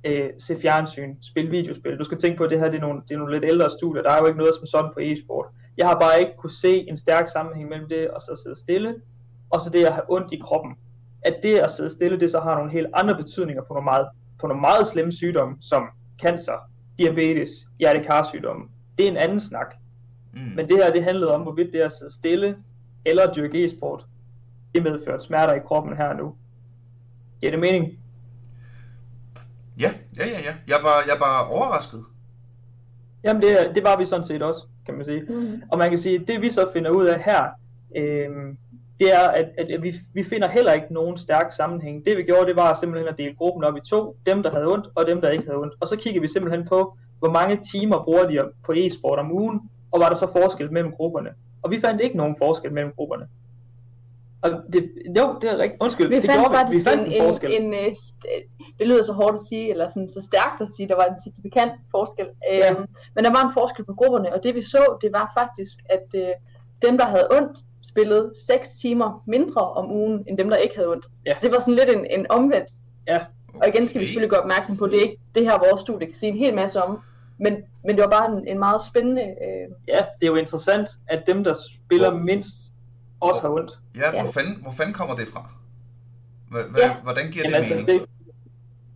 [0.05, 1.97] øh, se fjernsyn, spille videospil.
[1.97, 3.69] Du skal tænke på, at det her det er, nogle, det er nogle lidt ældre
[3.69, 4.03] studier.
[4.03, 5.45] Der er jo ikke noget som sådan på e-sport.
[5.77, 8.95] Jeg har bare ikke kunne se en stærk sammenhæng mellem det og så sidde stille,
[9.49, 10.75] og så det at have ondt i kroppen.
[11.21, 14.07] At det at sidde stille, det så har nogle helt andre betydninger på nogle meget,
[14.39, 15.83] på nogle meget slemme sygdomme, som
[16.21, 18.63] cancer, diabetes, hjertekarsygdomme.
[18.97, 19.75] Det er en anden snak.
[20.33, 20.39] Mm.
[20.39, 22.57] Men det her, det handlede om, hvorvidt det at sidde stille
[23.05, 24.05] eller dyrke e-sport,
[24.75, 26.35] det medførte smerter i kroppen her og nu.
[27.41, 27.99] Giver det mening?
[29.79, 30.53] Ja, ja, ja, ja.
[30.67, 32.03] Jeg var, jeg var overrasket.
[33.23, 35.21] Jamen det, det var vi sådan set også, kan man sige.
[35.21, 35.61] Mm.
[35.71, 37.43] Og man kan sige, at det vi så finder ud af her,
[37.95, 38.29] øh,
[38.99, 42.05] det er, at, at vi, vi finder heller ikke nogen stærk sammenhæng.
[42.05, 44.17] Det vi gjorde, det var simpelthen at dele gruppen op i to.
[44.25, 45.73] Dem, der havde ondt, og dem, der ikke havde ondt.
[45.79, 49.61] Og så kigger vi simpelthen på, hvor mange timer bruger de på e-sport om ugen,
[49.91, 51.29] og var der så forskel mellem grupperne.
[51.61, 53.27] Og vi fandt ikke nogen forskel mellem grupperne.
[54.45, 54.81] Og det,
[55.17, 55.81] jo, det er rigtigt.
[55.81, 56.57] Undskyld, Vi det fandt gjorde vi.
[56.57, 57.51] faktisk Vi fandt en, en, forskel.
[57.53, 60.69] en, en, øh, st- det lyder så hårdt at sige, eller sådan så stærkt at
[60.77, 62.25] sige, der var en signifikant forskel.
[62.51, 62.71] Ja.
[62.71, 65.77] Øhm, men der var en forskel på grupperne, og det vi så, det var faktisk,
[65.89, 66.27] at øh,
[66.85, 67.57] dem, der havde ondt,
[67.91, 71.05] spillede 6 timer mindre om ugen, end dem, der ikke havde ondt.
[71.25, 71.33] Ja.
[71.33, 72.69] Så det var sådan lidt en, en omvendt.
[73.07, 73.19] Ja.
[73.61, 76.07] Og igen skal vi selvfølgelig gøre opmærksom på, det er ikke det her, vores studie
[76.07, 76.99] kan sige en hel masse om.
[77.39, 77.53] Men,
[77.85, 79.21] men det var bare en, en meget spændende...
[79.21, 81.53] Øh, Ja, det er jo interessant, at dem, der
[81.85, 82.53] spiller mindst,
[83.29, 83.71] også har ondt.
[83.95, 84.23] Ja, Ja.
[84.23, 85.49] hvor fanden, hvor fanden kommer det fra?
[86.51, 86.95] Hva- hva- Ja.
[87.03, 87.87] Hvordan giver Jamen, det altså, mening?
[87.87, 88.05] det,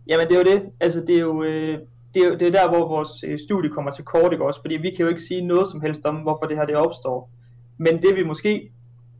[0.06, 0.70] jamen det er jo det.
[0.80, 1.78] Altså det er jo, øh,
[2.14, 4.60] det er det er der, hvor vores øh, studie kommer til kort, ikke også?
[4.60, 7.30] Fordi vi kan jo ikke sige noget som helst om, hvorfor det her det opstår.
[7.78, 8.70] Men det vi måske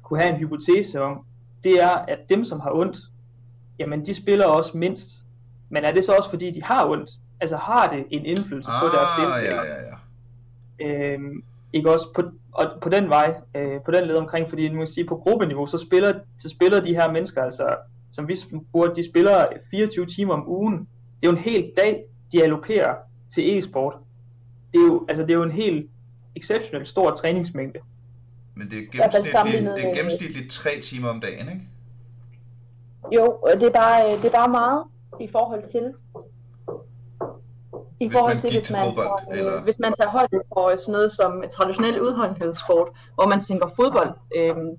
[0.02, 1.24] kunne have en hypotese om,
[1.64, 2.98] det er, at dem, som har ondt,
[3.78, 5.10] jamen de spiller også mindst.
[5.70, 7.10] Men er det så også, fordi de har ondt?
[7.40, 9.66] Altså har det en indflydelse på deres Ah, deltagelse?
[9.72, 11.14] ja, ja, ja.
[11.14, 14.74] Øhm, ikke også på, og på den vej, øh, på den led omkring, fordi nu
[14.74, 17.76] må jeg sige, på gruppeniveau, så spiller, så spiller de her mennesker, altså,
[18.12, 18.36] som vi
[18.72, 20.78] burde, de spiller 24 timer om ugen.
[20.78, 22.94] Det er jo en hel dag, de allokerer
[23.34, 23.94] til e-sport.
[24.72, 25.90] Det er jo, altså, det er jo en helt
[26.36, 27.78] exceptionelt stor træningsmængde.
[28.54, 31.70] Men det er gennemsnitligt, det er gennemsnitligt tre timer om dagen, ikke?
[33.12, 34.84] jo, og det er, bare, øh, det er bare meget
[35.20, 35.94] i forhold til...
[38.00, 40.10] I Hvis forhold man til, hvis til man, fodbold, tager, øh, eller- hvis man tager
[40.10, 44.12] højde for sådan noget som traditionel udholdenhedssport, hvor man tænker fodbold.
[44.36, 44.70] Øhm,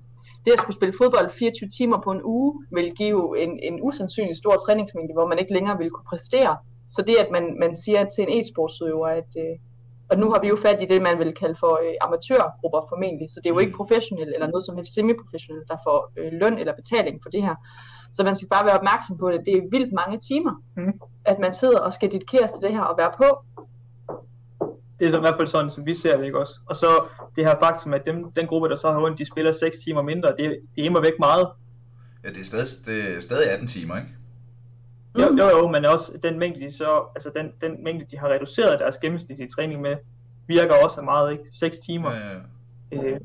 [0.44, 4.36] det at skulle spille fodbold 24 timer på en uge, vil give en, en usandsynlig
[4.36, 6.56] stor træningsmængde, hvor man ikke længere vil kunne præstere.
[6.90, 9.54] Så det, at man, man siger til en e-sportsudøver, at øh,
[10.10, 13.30] og nu har vi jo fat i det, man vil kalde for øh, amatørgrupper formentlig,
[13.30, 16.58] så det er jo ikke professionelle eller noget som helst semi-professionelle, der får øh, løn
[16.58, 17.54] eller betaling for det her.
[18.14, 19.40] Så man skal bare være opmærksom på det.
[19.46, 21.00] Det er vildt mange timer, Mhm.
[21.24, 23.44] at man sidder og skal dedikeres til det her og være på.
[24.98, 26.52] Det er så i hvert fald sådan, som vi ser det, ikke også?
[26.66, 26.86] Og så
[27.36, 30.02] det her faktum, at dem, den gruppe, der så har ondt, de spiller 6 timer
[30.02, 31.48] mindre, det, det er væk meget.
[32.24, 34.08] Ja, det er stadig, det er stadig 18 timer, ikke?
[35.18, 35.38] Jo, Mm.
[35.38, 38.78] jo, jo, men også den mængde, de så, altså den, den mængde, de har reduceret
[38.80, 39.96] deres gennemsnitlige træning med,
[40.46, 41.44] virker også af meget, ikke?
[41.52, 42.10] 6 timer.
[42.10, 42.42] Øh,
[42.94, 43.20] Øh,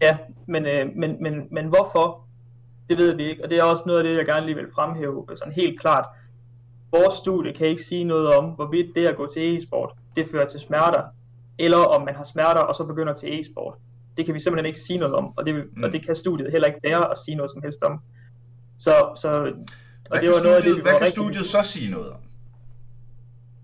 [0.00, 2.26] ja, men, øh, men, men, men hvorfor?
[2.90, 4.66] Det ved vi ikke, og det er også noget af det, jeg gerne lige vil
[4.74, 6.04] fremhæve sådan helt klart.
[6.90, 10.48] Vores studie kan ikke sige noget om, hvorvidt det at gå til e-sport, det fører
[10.48, 11.02] til smerter,
[11.58, 13.74] eller om man har smerter og så begynder til e-sport.
[14.16, 15.82] Det kan vi simpelthen ikke sige noget om, og det, Mm.
[15.84, 18.00] og det kan studiet heller ikke være at sige noget som helst om.
[18.78, 21.44] Så, så og hvad det kan, var noget af det, studiet, vi hvad kan studiet
[21.44, 22.18] så sige noget om?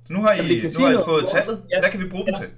[0.09, 1.62] Nu har I, Jamen, nu har I noget fået om- tallet.
[1.72, 1.81] Ja.
[1.83, 2.40] Hvad kan vi bruge dem Ja.
[2.40, 2.50] til?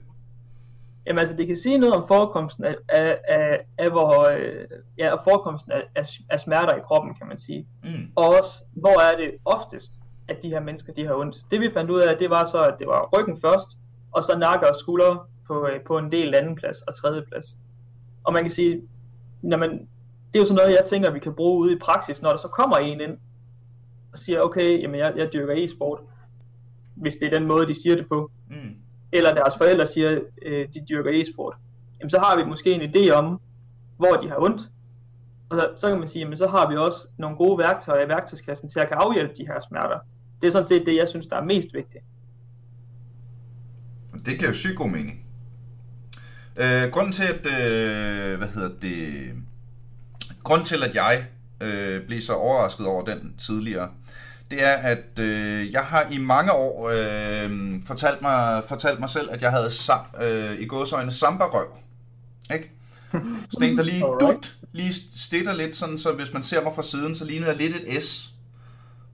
[1.11, 4.65] Jamen altså, det kan sige noget om forekomsten af, af, af, af, hvor, øh,
[4.99, 7.67] ja, forekomsten af, af, af smerter i kroppen, kan man sige.
[7.85, 8.13] Mm.
[8.17, 9.93] Og også, hvor er det oftest,
[10.29, 11.37] at de her mennesker, de har ondt.
[11.51, 13.69] Det vi fandt ud af, det var så, at det var ryggen først,
[14.13, 17.57] og så nakke og skuldre på, øh, på en del anden plads og tredje plads.
[18.25, 18.83] Og man kan sige,
[19.43, 19.71] når man,
[20.33, 22.39] det er jo sådan noget, jeg tænker, vi kan bruge ude i praksis, når der
[22.39, 23.19] så kommer en ind
[24.13, 26.01] og siger, okay, jamen jeg, jeg dyrker e-sport,
[26.95, 28.31] hvis det er den måde, de siger det på.
[28.51, 28.77] Mm.
[29.13, 31.57] Eller deres forældre siger, øh, de dyrker e-sport.
[32.01, 33.41] Jamen så har vi måske en idé om,
[33.97, 34.63] hvor de har ondt.
[35.51, 38.09] Og så, så kan man sige, jamen så har vi også nogle gode værktøjer i
[38.09, 39.99] værktøjskassen til at kan afhjælpe de her smerter.
[40.41, 42.05] Det er sådan set det, jeg synes, der er mest vigtigt.
[44.27, 45.27] Det giver jo sygt god mening.
[46.61, 49.33] Øh, grunden til, at, øh, hvad hedder det,
[50.43, 51.27] grunden til, at jeg
[51.61, 53.89] øh, blev så overrasket over den tidligere,
[54.51, 57.51] det er, at øh, jeg har i mange år øh,
[57.87, 61.67] fortalt, mig, fortalt mig selv, at jeg havde sam, øh, i gåsøjne samba-røv.
[62.55, 62.71] Ikke?
[63.51, 66.83] Så en, der lige, dut, lige stitter lidt, sådan, så hvis man ser mig fra
[66.83, 68.31] siden, så ligner jeg lidt et S,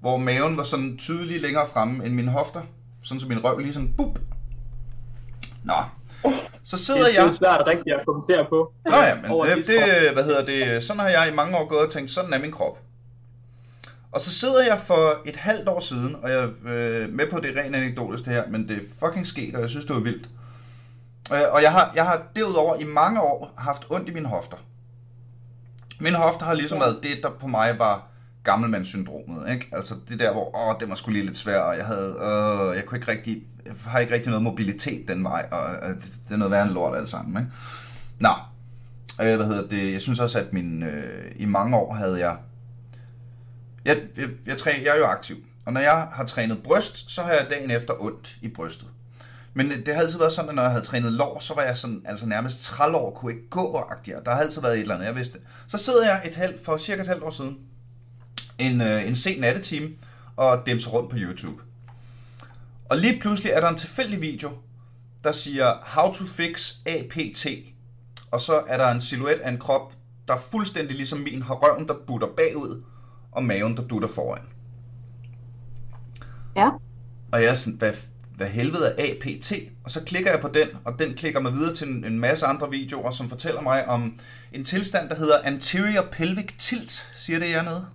[0.01, 2.63] hvor maven var sådan tydeligt længere fremme end mine hofter.
[3.03, 4.19] Sådan så min røv lige sådan, bup.
[5.65, 5.75] Nå,
[6.65, 7.25] så sidder jeg...
[7.25, 8.73] Det er svært rigtigt at kommentere på.
[8.91, 11.81] Nå ja, men det, det, hvad hedder det, sådan har jeg i mange år gået
[11.81, 12.79] og tænkt, sådan er min krop.
[14.17, 17.41] Og så sidder jeg for et halvt år siden, og jeg er øh, med på
[17.41, 20.03] det rent anekdotisk det her, men det er fucking sket, og jeg synes, det var
[20.03, 20.29] vildt.
[21.33, 24.57] Øh, og jeg har, jeg har derudover i mange år haft ondt i mine hofter.
[26.01, 28.09] Mine hofter har ligesom været det, der på mig var
[28.45, 29.69] gammelmandssyndromet, ikke?
[29.73, 32.77] Altså det der, hvor, åh, det var sgu lige lidt svært, og jeg havde, øh,
[32.77, 36.33] jeg kunne ikke rigtig, jeg har ikke rigtig noget mobilitet den vej, og øh, det
[36.33, 37.53] er noget værre end lort alt sammen, ikke?
[38.19, 38.33] Nå,
[39.21, 42.37] øh, hvad hedder det, jeg synes også, at min, øh, i mange år havde jeg,
[43.87, 47.23] jeg, jeg, jeg, træner, jeg er jo aktiv, og når jeg har trænet bryst, så
[47.23, 48.89] har jeg dagen efter ondt i brystet.
[49.55, 51.77] Men det har altid været sådan, at når jeg havde trænet lår, så var jeg
[51.77, 55.07] sådan, altså nærmest trælår, kunne ikke gå og Der har altid været et eller andet,
[55.07, 55.39] jeg vidste.
[55.67, 57.59] Så sidder jeg et halvt, for cirka et halvt år siden,
[58.59, 59.89] en, øh, en sen nattetime
[60.37, 61.63] og demser rundt på YouTube.
[62.89, 64.51] Og lige pludselig er der en tilfældig video,
[65.25, 67.47] der siger How to fix APT.
[68.31, 69.93] Og så er der en silhuet af en krop,
[70.29, 72.83] der fuldstændig ligesom min har røven, der butter bagud,
[73.37, 74.43] og maven, der dutter foran.
[76.57, 76.71] Ja.
[77.33, 77.93] Og jeg er sådan, hvad,
[78.37, 79.53] hvad helvede er APT?
[79.85, 82.47] Og så klikker jeg på den, og den klikker mig videre til en, en masse
[82.47, 84.19] andre videoer, som fortæller mig om
[84.53, 87.11] en tilstand, der hedder Anterior Pelvic Tilt.
[87.15, 87.87] Siger det jer noget?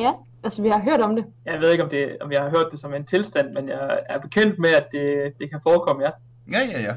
[0.00, 0.12] Ja,
[0.44, 1.24] altså vi har hørt om det.
[1.46, 4.00] Jeg ved ikke, om, det, om jeg har hørt det som en tilstand, men jeg
[4.08, 6.10] er bekendt med, at det, det kan forekomme, ja.
[6.52, 6.94] Ja, ja, ja.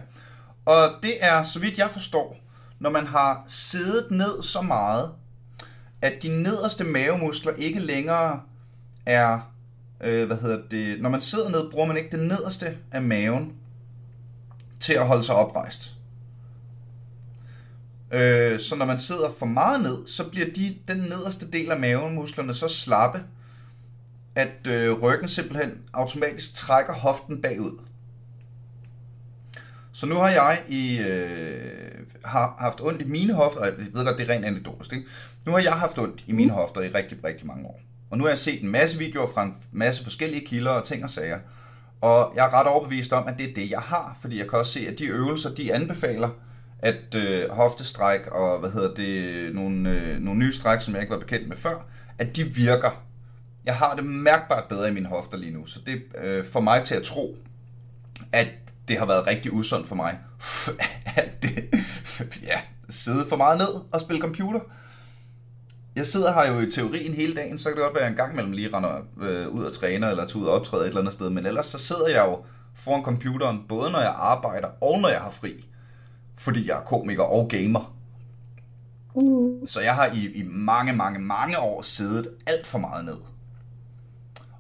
[0.65, 2.37] Og det er, så vidt jeg forstår,
[2.79, 5.11] når man har siddet ned så meget,
[6.03, 8.41] at de nederste mavemuskler ikke længere
[9.05, 9.39] er,
[10.03, 13.53] øh, hvad hedder det, når man sidder ned, bruger man ikke det nederste af maven
[14.79, 15.91] til at holde sig oprejst.
[18.11, 21.79] Øh, så når man sidder for meget ned, så bliver de, den nederste del af
[21.79, 23.23] mavemusklerne så slappe,
[24.35, 27.79] at øh, ryggen simpelthen automatisk trækker hoften bagud.
[29.93, 31.91] Så nu har jeg i, øh,
[32.25, 35.06] har haft ondt i mine hofter, og jeg ved godt, det er rent anekdotisk, ikke?
[35.45, 37.79] Nu har jeg haft ondt i mine hofter i rigtig, rigtig mange år.
[38.10, 41.03] Og nu har jeg set en masse videoer fra en masse forskellige kilder og ting
[41.03, 41.39] og sager.
[42.01, 44.60] Og jeg er ret overbevist om, at det er det, jeg har, fordi jeg kan
[44.60, 46.29] også se, at de øvelser, de anbefaler,
[46.79, 51.13] at øh, hoftestræk og hvad hedder det, nogle, øh, nogle nye stræk, som jeg ikke
[51.13, 51.86] var bekendt med før,
[52.17, 53.03] at de virker.
[53.65, 56.84] Jeg har det mærkbart bedre i mine hofter lige nu, så det øh, får mig
[56.84, 57.38] til at tro,
[58.32, 58.47] at
[58.87, 60.19] det har været rigtig usundt for mig,
[61.15, 61.69] at det,
[62.43, 64.59] ja, sidde for meget ned og spille computer.
[65.95, 68.11] Jeg sidder her jo i teorien hele dagen, så kan det godt være, at jeg
[68.11, 70.87] en gang imellem lige render øh, ud og træner, eller tager ud og optræder et
[70.87, 74.67] eller andet sted, men ellers så sidder jeg jo foran computeren, både når jeg arbejder
[74.81, 75.65] og når jeg har fri
[76.35, 77.95] fordi jeg er komiker og gamer.
[79.13, 79.67] Uh.
[79.67, 83.17] Så jeg har i, i mange, mange, mange år siddet alt for meget ned.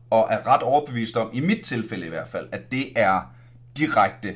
[0.09, 3.33] Og er ret overbevist om, i mit tilfælde i hvert fald, at det er
[3.77, 4.35] direkte,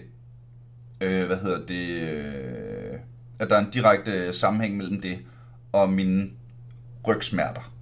[1.01, 2.99] øh, hvad hedder det, øh,
[3.39, 5.19] at der er en direkte sammenhæng mellem det
[5.71, 6.29] og mine
[7.07, 7.73] rygsmerter.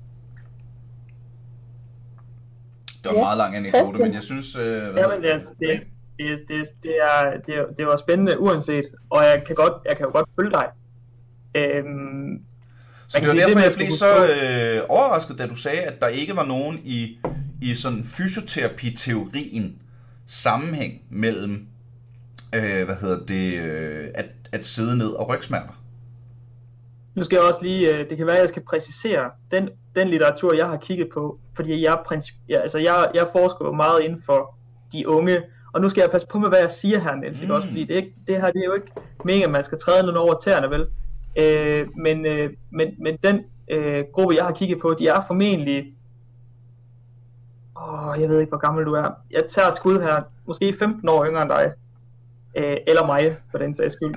[3.04, 3.24] Det var en ja.
[3.24, 4.56] meget lang anekdote, men jeg synes...
[4.56, 5.84] Øh, hvad ja, men det, er, det,
[6.20, 10.06] det, det, det, er, det, det var spændende uanset, og jeg kan, godt, jeg kan
[10.06, 10.68] jo godt følge dig.
[11.56, 12.42] Øhm,
[13.08, 16.08] så det var derfor, det, jeg blev så øh, overrasket, da du sagde, at der
[16.08, 17.20] ikke var nogen i,
[17.62, 19.82] i sådan fysioterapi-teorien
[20.28, 21.68] sammenhæng mellem,
[22.56, 25.82] øh, hvad hedder det, øh, at, at sidde ned og rygsmerter.
[27.16, 30.08] Nu skal jeg også lige, øh, det kan være, at jeg skal præcisere den, den
[30.08, 34.02] litteratur, jeg har kigget på, fordi jeg, princip, ja, altså jeg, jeg forsker jo meget
[34.04, 34.56] inden for
[34.92, 35.42] de unge,
[35.74, 37.50] og nu skal jeg passe på med, hvad jeg siger her, Niels, mm.
[37.50, 38.92] også, fordi det, ikke, det her det er jo ikke
[39.26, 40.86] meningen, at man skal træde nogen over tæerne, vel?
[41.36, 43.40] Øh, men, øh, men, men den
[43.72, 45.86] øh, gruppe, jeg har kigget på, de er formentlig...
[47.82, 49.10] Åh, jeg ved ikke, hvor gammel du er.
[49.32, 50.22] Jeg tager et skud her.
[50.46, 51.74] Måske 15 år yngre end dig.
[52.56, 54.16] Øh, eller mig, for den sags skyld.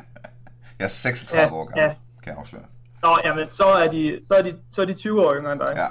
[0.79, 1.95] Jeg er 36 ja, år gammel, ja.
[2.23, 2.65] kan jeg afsløre.
[3.03, 5.61] Nå, jamen, så er de, så er de, så er de 20 år yngre end
[5.61, 5.77] dig.
[5.77, 5.87] Ja.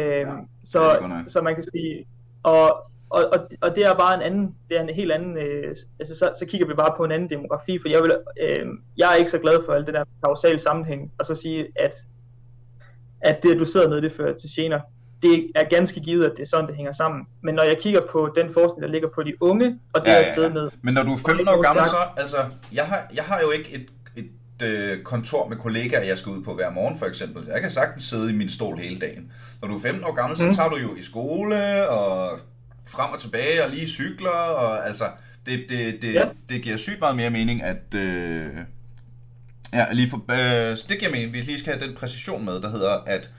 [0.00, 2.06] Øhm, Ja, så, så man kan sige,
[2.42, 2.66] og,
[3.10, 6.16] og, og, og det er bare en anden, det er en helt anden, øh, altså
[6.16, 9.14] så, så kigger vi bare på en anden demografi, for jeg, vil, øh, jeg er
[9.14, 11.94] ikke så glad for alt det der kausal sammenhæng, og så sige, at,
[13.20, 14.80] at det, at du sidder nede, det fører til gener.
[15.24, 17.20] Det er ganske givet, at det er sådan, det hænger sammen.
[17.42, 20.18] Men når jeg kigger på den forskning, der ligger på de unge, og det Ja,
[20.36, 20.48] ja, ja.
[20.48, 22.36] ned, Men når du er Og 15 det er år gammel, så, altså,
[22.74, 26.42] jeg har, jeg har jo ikke et, et øh, kontor med kollegaer, jeg skal ud
[26.42, 27.42] på hver morgen, for eksempel.
[27.52, 29.32] Jeg kan sagtens sidde i min stol hele dagen.
[29.62, 30.54] Når du er 15 år gammel, så Mhm.
[30.54, 32.38] tager du jo i skole, og
[32.86, 35.04] frem og tilbage, og lige cykler, og altså,
[35.46, 36.24] det, det, det, Ja.
[36.48, 37.94] det giver sygt meget mere mening, at...
[37.94, 38.46] Øh,
[39.72, 42.70] ja, lige for, øh, det giver mening, vi lige skal have den præcision med, der
[42.70, 43.30] hedder, at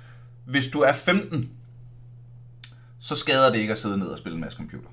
[0.47, 1.49] hvis du er 15,
[3.09, 4.89] så skader det ikke at sidde ned og spille en masse computer.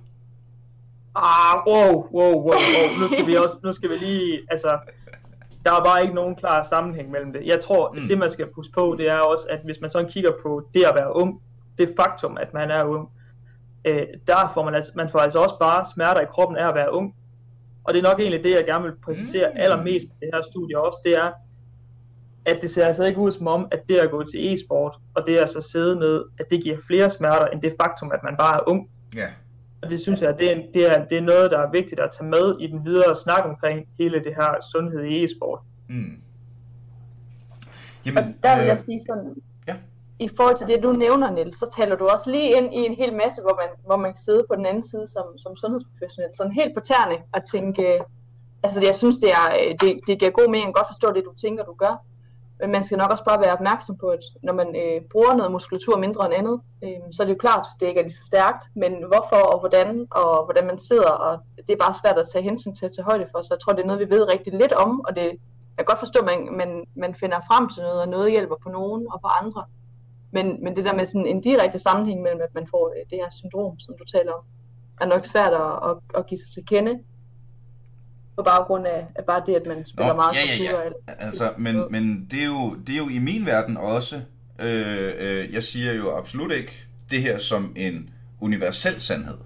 [1.15, 3.01] Ah, wow, wow, wow, wow.
[3.01, 4.79] Nu skal vi også, nu skal vi lige, altså,
[5.65, 7.43] der er bare ikke nogen klar sammenhæng mellem det.
[7.47, 8.09] Jeg tror, Mm.
[8.09, 10.85] det man skal huske på, det er også, at hvis man sådan kigger på det
[10.85, 11.41] at være ung,
[11.79, 13.09] det faktum, at man er ung,
[13.85, 16.75] øh, der får man altså, man får altså også bare smerter i kroppen af at
[16.75, 17.15] være ung.
[17.85, 19.57] Og det er nok egentlig det, jeg gerne vil præcisere Mm.
[19.61, 21.31] allermest med det her studie også, det er,
[22.47, 25.27] at det ser altså ikke ud som om, at det at gå til e-sport, og
[25.27, 28.37] det at så sidde ned, at det giver flere smerter, end det faktum, at man
[28.39, 28.89] bare er ung.
[29.17, 29.29] Ja,
[29.83, 32.11] Og det synes jeg, det er, det, er, det er noget, der er vigtigt at
[32.19, 35.61] tage med i den videre snak omkring hele det her sundhed i e-sport.
[35.89, 36.17] mm.
[38.05, 39.35] Og Jamen, der vil øh, jeg sige sådan,
[39.69, 39.77] ja.
[40.19, 42.95] i forhold til det, du nævner, Niels, så taler du også lige ind i en
[42.95, 46.31] hel masse, hvor man, hvor man kan sidde på den anden side som, som sundhedsprofessionel,
[46.35, 48.01] sådan helt på tæerne og tænke,
[48.63, 51.35] altså jeg synes, det, er, øh, det, det giver god mening, godt forstå det, du
[51.45, 51.95] tænker, du gør,
[52.63, 55.53] men man skal nok også bare være opmærksom på, at når man øh, bruger noget
[55.53, 58.25] muskulatur mindre end andet, øh, så er det jo klart, det ikke er lige så
[58.25, 61.33] stærkt, men hvorfor og hvordan, og hvordan man sidder, og
[61.67, 63.73] det er bare svært at tage hensyn til at tage højde for, så jeg tror,
[63.73, 65.27] det er noget, vi ved rigtig lidt om, og det,
[65.77, 68.57] jeg kan godt forstå, at man, man, man finder frem til noget, og noget hjælper
[68.63, 69.65] på nogen og på andre,
[70.31, 73.19] men, men det der med sådan en direkte sammenhæng mellem, at man får øh, det
[73.19, 74.45] her syndrom, som du taler om,
[75.01, 76.95] er nok svært at, at, at give sig til kende,
[78.37, 80.83] på baggrund af, af bare det, at man spiller Nå, meget ja, ja, ja.
[80.85, 84.21] eller- Altså, men, men det, er jo, det er jo i min verden også,
[84.63, 89.39] øh, øh, jeg siger jo absolut ikke det her som en universel sandhed.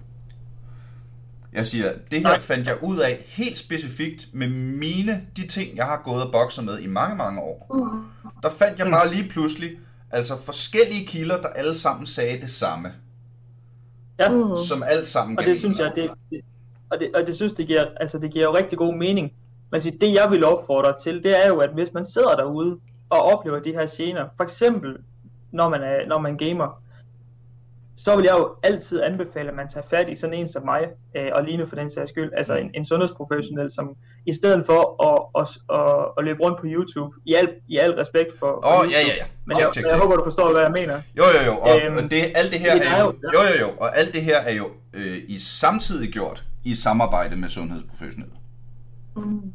[1.53, 2.39] Jeg siger, det her Nej.
[2.39, 6.63] fandt jeg ud af helt specifikt med mine, de ting, jeg har gået og bokset
[6.65, 7.67] med i mange, mange år.
[7.69, 7.93] Uh,
[8.43, 9.71] Der fandt jeg bare lige pludselig,
[10.11, 12.91] altså forskellige kilder, der alle sammen sagde det samme.
[14.19, 14.57] Ja, mm.
[14.67, 16.41] Som alt sammen og det synes jeg, det, det,
[16.91, 19.33] og det, og det synes det giver, altså det giver jo rigtig god mening.
[19.71, 22.79] Men sige, det jeg vil opfordre til, det er jo, at hvis man sidder derude
[23.09, 24.97] og oplever de her gener, for eksempel
[25.51, 26.81] når man, er, når man gamer,
[27.99, 30.81] så vil jeg jo altid anbefale, at man tager fat i sådan en som mig,
[31.17, 33.95] øh, og Line for den sags skyld, altså en, en sundhedsprofessionel, som
[34.25, 37.91] i stedet for at, at, at, at løbe rundt på YouTube, i al, i al
[37.91, 39.25] respekt for, for YouTube, ja, ja, ja.
[39.45, 40.01] men jeg, tjek, jeg tjek.
[40.01, 40.93] håber, du forstår, hvad jeg mener.
[41.17, 41.57] Jo, jo, jo.
[41.57, 43.69] Og, Øhm, og det, alt det her det er er jo, jo- jo, jo, jo.
[43.77, 48.33] Og alt det her er jo øh, i samtidig gjort i samarbejde med sundhedsprofessionelle.
[49.15, 49.53] mm.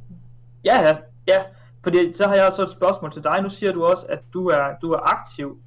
[0.64, 0.96] Ja, ja,
[1.28, 1.38] ja.
[1.84, 3.42] Fordi så har jeg også et spørgsmål til dig.
[3.42, 5.58] Nu siger du også, at du er, du er aktiv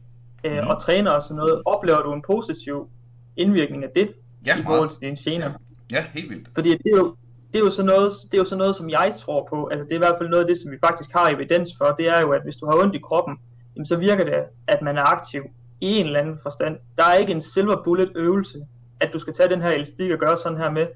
[0.43, 0.67] øh, Mhm.
[0.67, 1.61] og træner og sådan noget.
[1.65, 2.89] Oplever du en positiv
[3.37, 4.09] indvirkning af det
[4.45, 5.51] Ja, i forhold til dine gener?
[5.91, 6.49] Ja, helt vildt.
[6.55, 7.15] Fordi det er jo,
[7.53, 9.67] det er jo sådan noget, det er jo sådan noget, som jeg tror på.
[9.67, 11.85] Altså det er i hvert fald noget af det, som vi faktisk har evidens for.
[11.85, 13.37] Det er jo, at hvis du har ondt i kroppen,
[13.75, 14.33] jamen, så virker det,
[14.67, 15.43] at man er aktiv
[15.81, 16.77] i en eller anden forstand.
[16.97, 18.57] Der er ikke en silver bullet øvelse,
[18.99, 20.87] at du skal tage den her elastik og gøre sådan her med.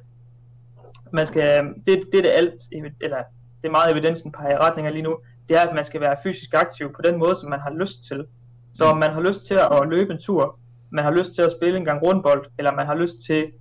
[1.13, 2.61] Man skal, det, det er det alt,
[3.01, 3.17] eller
[3.61, 5.17] det er meget evidensen peger i retninger lige nu,
[5.49, 8.03] det er, at man skal være fysisk aktiv på den måde, som man har lyst
[8.03, 8.25] til.
[8.73, 10.59] Så om man har lyst til at løbe en tur,
[10.91, 13.51] man har lyst til at spille en gang rundbold, eller man har lyst til,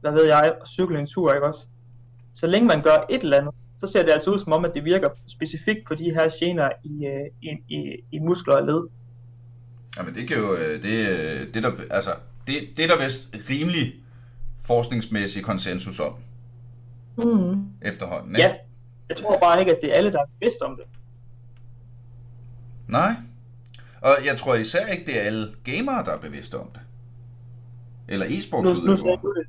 [0.00, 1.66] hvad ved jeg, at cykle en tur, ikke også?
[2.34, 4.70] Så længe man gør et eller andet, så ser det altså ud som om, at
[4.74, 8.88] det virker specifikt på de her gener i, øh, i, i, i muskler og led.
[9.96, 12.10] Jamen det kan jo, øh, det, øh, det der, altså,
[12.46, 13.94] det, det er der vist rimelig
[14.66, 16.14] forskningsmæssig konsensus om
[17.16, 17.66] Mm.
[17.82, 18.48] efterhånden, ikke?
[18.48, 18.54] Ja,
[19.08, 20.84] jeg tror bare ikke, at det er alle, der er bevidst om det.
[22.88, 23.12] Nej.
[24.00, 26.80] Og jeg tror især ikke, det er alle gamere, der er bevidste om det.
[28.08, 29.18] Eller Nu, nu, sagde e-sportsudøvere.
[29.22, 29.46] du det,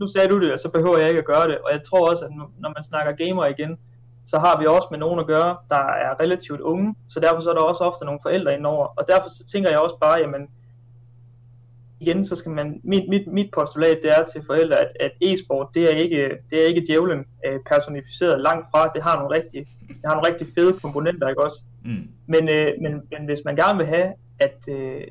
[0.00, 1.58] nu sagde du det, og så behøver jeg ikke at gøre det.
[1.58, 3.78] Og jeg tror også, at når man snakker gamer igen,
[4.26, 5.76] så har vi også med nogen at gøre, der
[6.06, 6.94] er relativt unge.
[7.08, 8.86] Så derfor så er der også ofte nogle forældre indover.
[8.86, 10.48] Og derfor så tænker jeg også bare, jamen,
[12.00, 15.68] igen, så skal man, mit, mit, mit postulat det er til forældre, at, at e-sport,
[15.74, 18.90] det er ikke, det er ikke djævlen øh, personificeret langt fra.
[18.94, 21.62] Det har nogle rigtig, det har nogle rigtig fede komponenter, ikke også?
[21.84, 22.08] Mm.
[22.26, 25.04] Men, øh, men, men hvis man gerne vil have, at, øh,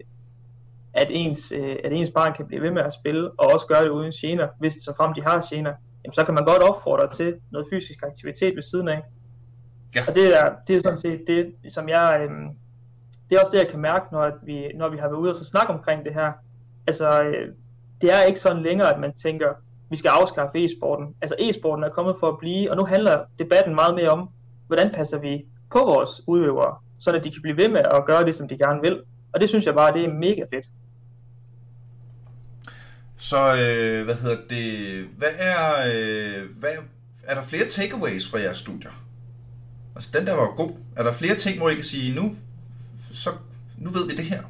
[0.94, 3.84] at, ens, øh, at ens barn kan blive ved med at spille, og også gøre
[3.84, 5.74] det uden gener, hvis så frem de har gener,
[6.04, 9.02] jamen, så kan man godt opfordre til noget fysisk aktivitet ved siden af.
[9.96, 10.04] Ja.
[10.08, 12.56] Og det er, det er sådan set det, som jeg, øh, det
[13.30, 15.32] det er også det, jeg kan mærke, når, at vi, når vi har været ude
[15.32, 16.32] og så snakke omkring det her.
[16.88, 17.54] Altså, øh,
[18.02, 19.48] det er ikke sådan længere, at man tænker,
[19.90, 21.16] vi skal afskaffe e-sporten.
[21.22, 24.30] Altså, e-sporten er kommet for at blive, og nu handler debatten meget mere om,
[24.68, 28.26] hvordan passer vi på vores udøvere, så at de kan blive ved med at gøre
[28.26, 29.02] det, som de gerne vil.
[29.34, 30.66] Og det synes jeg bare, det er mega fedt.
[33.18, 36.70] Så, øh, hvad hedder det, hvad er, øh, hvad,
[37.24, 38.92] er der flere takeaways fra jeres studier?
[39.96, 40.72] Altså, den der var god.
[40.96, 42.36] Er der flere ting, hvor I kan sige, nu,
[43.12, 43.30] så,
[43.78, 44.44] nu ved vi det her?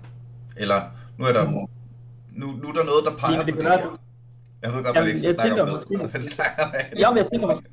[0.58, 0.82] Eller,
[1.18, 1.68] nu er der,
[2.36, 4.00] nu, nu er der noget, der peger Jamen, det på det her.
[4.64, 5.76] Jeg ved godt, Jamen, man ikke skal jeg snakke om det.
[6.04, 7.00] måske- snakker det.
[7.02, 7.68] Jamen, jeg tænker måske,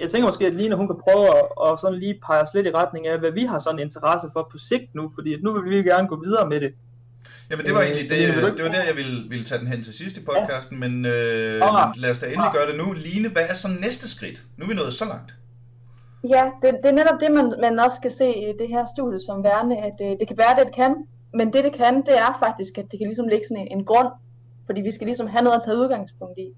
[0.00, 2.66] jeg tænker måske, at Line hun kan prøve at, at sådan lige pege os lidt
[2.66, 5.50] i retning af, hvad vi har sådan interesse for på sigt nu, fordi at nu
[5.56, 6.70] vil vi gerne gå videre med det.
[7.50, 9.58] Jamen, det var Øh, egentlig så det, ikke det var der, jeg ville, ville tage
[9.60, 11.92] den hen til sidst i podcasten, men, øh, Ah.
[11.96, 12.92] lad os da endelig gøre det nu.
[12.92, 14.38] Line, hvad er så næste skridt?
[14.56, 15.34] Nu er vi nået så langt.
[16.34, 19.20] Ja, det, det er netop det, man, man også skal se i det her studie
[19.26, 20.92] som værende, at øh, det kan være, det det kan,
[21.34, 23.84] men det det kan, det er faktisk, at det kan ligesom ligge sådan en, en
[23.84, 24.08] grund,
[24.66, 26.48] fordi vi skal ligesom have noget at tage udgangspunkt i.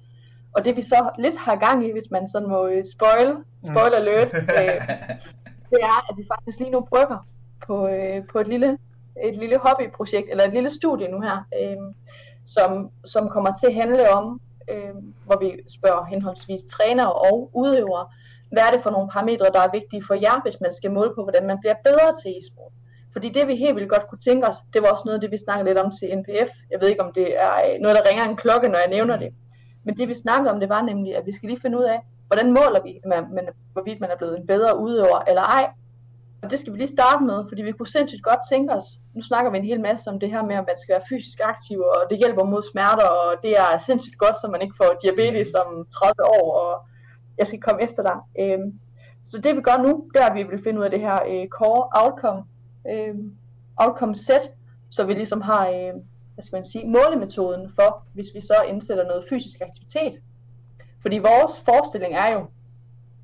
[0.53, 3.95] Og det vi så lidt har gang i, hvis man sådan må øh, spoil, spoil
[3.95, 4.77] alert, øh,
[5.71, 7.27] det er, at vi faktisk lige nu brygger
[7.67, 8.79] på, øh, på et lille,
[9.25, 11.77] et lille hobbyprojekt, eller et lille studie nu her, øh,
[12.47, 14.41] som, som kommer til at handle om,
[14.73, 14.95] øh,
[15.27, 18.07] hvor vi spørger henholdsvis trænere og udøvere,
[18.53, 21.13] hvad er det for nogle parametre, der er vigtige for jer, hvis man skal måle
[21.15, 22.73] på, hvordan man bliver bedre til e-sport.
[23.19, 25.31] Fordi det vi helt vildt godt kunne tænke os, det var også noget af det,
[25.31, 26.51] vi snakkede lidt om til NPF.
[26.73, 29.17] Jeg ved ikke, om det er øh, noget, der ringer en klokke, når jeg nævner
[29.17, 29.31] det.
[29.85, 31.99] Men det vi snakkede om, det var nemlig, at vi skal lige finde ud af,
[32.27, 35.65] hvordan måler vi, man, man, hvorvidt man er blevet en bedre udøver eller ej.
[36.43, 39.23] Og det skal vi lige starte med, fordi vi kunne sindssygt godt tænke os, nu
[39.23, 41.79] snakker vi en hel masse om det her med, at man skal være fysisk aktiv,
[41.81, 45.55] og det hjælper mod smerter, og det er sindssygt godt, så man ikke får diabetes
[45.63, 46.73] om 30 år, og
[47.39, 48.17] jeg skal komme efter dig.
[48.43, 48.69] Øhm,
[49.23, 51.19] så det vi gør nu, det er, at vi vil finde ud af det her
[51.33, 52.43] øh, core outcome,
[52.93, 53.15] øh,
[53.77, 54.41] outcome set,
[54.91, 55.93] så vi ligesom har, øh,
[56.35, 60.19] hvad skal man sige, målemetoden for, hvis vi så indsætter noget fysisk aktivitet.
[61.03, 62.47] Fordi vores forestilling er jo,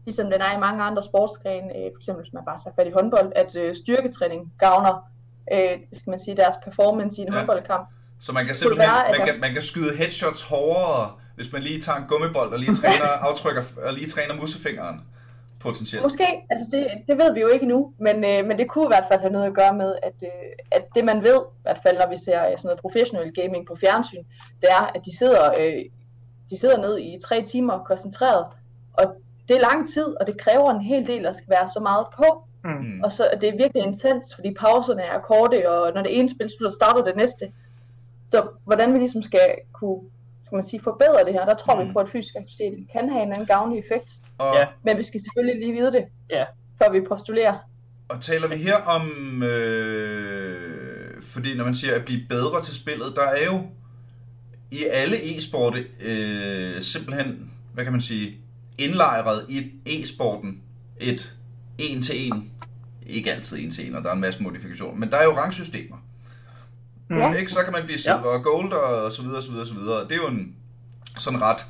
[0.05, 2.87] ligesom den er i mange andre sportsgrene, øh, for eksempel hvis man bare tager fat
[2.87, 5.11] i håndbold, at øh, styrketræning gavner
[5.53, 7.39] øh, skal man sige, deres performance i en Ja.
[7.39, 7.89] håndboldkamp.
[8.21, 11.81] Så man kan simpelthen være, man kan, man kan skyde headshots hårdere, hvis man lige
[11.81, 15.01] tager en gummibold og lige træner, aftrykker og lige træner musefingeren.
[15.65, 16.03] Potentielt.
[16.03, 18.93] Måske, altså det, det ved vi jo ikke nu, men, øh, men det kunne i
[18.95, 21.81] hvert fald have noget at gøre med, at, øh, at det man ved, i hvert
[21.83, 24.25] fald når vi ser øh, sådan noget professionel gaming på fjernsyn,
[24.61, 25.85] det er, at de sidder, øh,
[26.51, 28.47] de sidder ned i tre timer koncentreret,
[28.93, 29.05] og
[29.49, 32.07] det er lang tid, og det kræver en hel del at skal være så meget
[32.17, 33.01] på, Mm.
[33.05, 36.51] og så det er virkelig intens, fordi pauserne er korte, og når det ene spil
[36.51, 37.53] slutter, starter det næste.
[38.27, 40.01] Så hvordan vi ligesom skal kunne
[40.55, 41.89] skal man sige, forbedre det her, der tror Mm.
[41.89, 44.11] vi på, at fysisk aktivitet kan have en anden gavnlig effekt.
[44.39, 44.65] Og, Ja.
[44.85, 46.45] Men vi skal selvfølgelig lige vide det, Ja.
[46.83, 47.57] før vi postulerer.
[48.09, 49.03] og taler vi her om,
[49.43, 53.63] øh, fordi når man siger at blive bedre til spillet, der er jo
[54.71, 58.37] i alle e-sporte øh, simpelthen, hvad kan man sige,
[58.79, 60.63] indlejret i e-sporten
[61.01, 61.37] et
[61.79, 62.51] en til en,
[63.07, 65.33] ikke altid en til en, og der er en masse modifikationer, men der er jo
[65.37, 65.97] rangsystemer.
[67.09, 67.17] Mm.
[67.17, 67.33] Ja.
[67.33, 67.53] Ikke?
[67.53, 70.05] Så kan man blive silver og gold og så videre, så videre, så videre.
[70.05, 70.57] Det er jo en
[71.19, 71.67] sådan ret,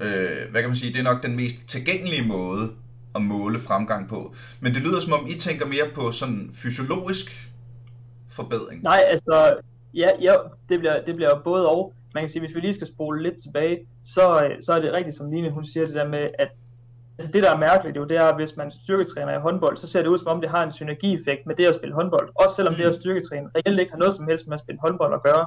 [0.00, 2.70] øh, hvad kan man sige, det er nok den mest tilgængelige måde
[3.14, 4.34] at måle fremgang på.
[4.60, 7.50] Men det lyder som om, I tænker mere på sådan fysiologisk
[8.30, 8.82] forbedring.
[8.82, 9.56] Nej, altså,
[9.94, 10.34] ja, ja
[10.68, 11.92] det, bliver, det bliver både og.
[12.14, 14.92] Man kan sige, hvis vi lige skal spole lidt tilbage, så, øh, så er det
[14.92, 16.48] rigtigt, som Line hun siger, det der med, at
[17.18, 19.86] altså det, der er mærkeligt jo, det er, at hvis man styrketræner i håndbold, så
[19.86, 22.28] ser det ud som om, det har en synergieffekt med det at spille håndbold.
[22.34, 22.78] Også selvom Mm.
[22.78, 25.46] det at styrketræne reelt ikke har noget som helst med at spille håndbold at gøre.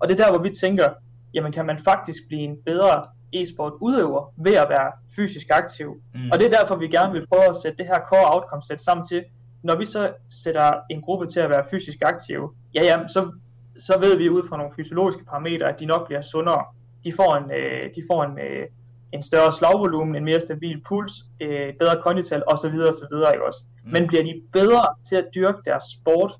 [0.00, 0.88] Og det er der, hvor vi tænker,
[1.34, 6.02] jamen kan man faktisk blive en bedre e-sport udøver ved at være fysisk aktiv.
[6.14, 6.30] Mm.
[6.32, 8.80] Og det er derfor, vi gerne vil prøve at sætte det her core outcome set
[8.80, 9.24] sammen til,
[9.62, 10.12] når vi så
[10.44, 13.32] sætter en gruppe til at være fysisk aktive, ja, ja, så,
[13.80, 16.64] så ved vi ud fra nogle fysiologiske parametre, at de nok bliver sundere.
[17.04, 18.66] De får en, øh, de får en, øh,
[19.12, 22.66] en større slagvolumen, en mere stabil puls, øh, bedre kondital osv.
[22.66, 23.14] osv.
[23.34, 23.60] Ikke også?
[23.84, 23.92] Mm.
[23.92, 26.32] Men bliver de bedre til at dyrke deres sport,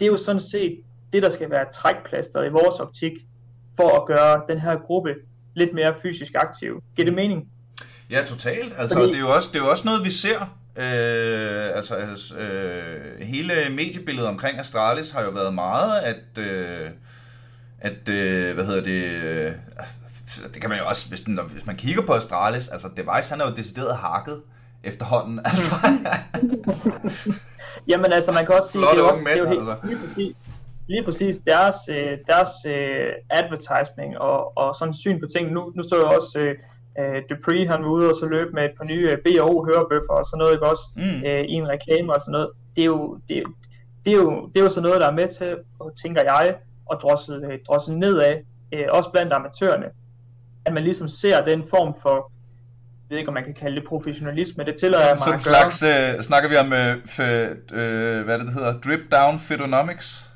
[0.00, 0.80] det er jo sådan set
[1.12, 3.12] det, der skal være trækplasteret i vores optik,
[3.76, 5.14] for at gøre den her gruppe
[5.54, 6.82] lidt mere fysisk aktiv.
[6.96, 7.48] Giver det mening?
[8.10, 8.74] Ja, totalt.
[8.78, 10.40] Altså, Fordi- det, er jo også, det er jo også noget, vi ser.
[10.76, 16.90] Øh, altså, altså øh, hele mediebilledet omkring Astralis har jo været meget, at, øh,
[17.80, 19.52] at øh, hvad hedder det, øh,
[20.54, 23.40] det kan man jo også, hvis, den, hvis man kigger på Astralis, altså Device, han
[23.40, 24.42] er jo decideret hakket
[24.84, 25.40] efterhånden.
[25.50, 25.74] Altså,
[27.88, 29.48] Jamen altså, man kan også sige, Flotte det er jo, også, unge det er jo
[29.48, 29.86] mænd, helt, altså.
[29.88, 30.36] lige præcis,
[30.88, 35.52] lige præcis deres, øh, deres øh, advertising og, og sådan syn på ting.
[35.52, 36.54] Nu, nu så jeg også øh,
[37.00, 40.26] øh, Dupree, han var ude og så løbe med et par nye B&O hørebøffer og
[40.26, 41.22] sådan noget, ikke også, mm.
[41.28, 42.50] øh, i en reklame og sådan noget.
[42.76, 43.54] Det er jo, det, jo-
[44.04, 45.56] det er, jo, det er jo så noget, der er med til,
[46.02, 46.56] tænker jeg,
[46.92, 47.34] at drossel,
[47.68, 48.34] drossel nedad,
[48.74, 49.86] øh, også blandt amatørerne.
[50.64, 52.14] At man ligesom ser den form for,
[53.10, 55.82] jeg ved ikke, om man kan kalde det professionalisme, det tillader jeg mig Sådan slags,
[55.82, 60.32] øh, snakker vi om, øh, f, øh, hvad det, det hedder, drip down fitonomics?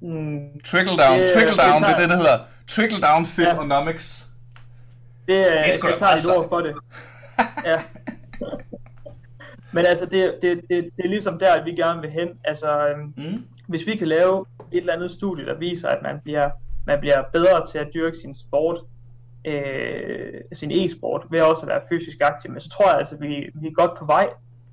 [0.00, 2.38] Mm, Trickle down, Det- trickle det down, det er det, det hedder.
[2.66, 4.26] Trickle down fitonomics.
[5.26, 6.74] Det, Det er det da jeg tager et ord for det.
[7.64, 7.76] ja.
[9.72, 12.28] Men altså, det, det, det, det er ligesom der, at vi gerne vil hen.
[12.44, 13.44] Altså, øhm, Mm.
[13.66, 16.50] hvis vi kan lave et eller andet studie, der viser, at man bliver,
[16.86, 18.80] man bliver bedre til at dyrke sin sport,
[19.44, 23.20] øh, sin e-sport, ved også at være fysisk aktiv, men så tror jeg altså, at
[23.20, 24.26] vi, vi er godt på vej,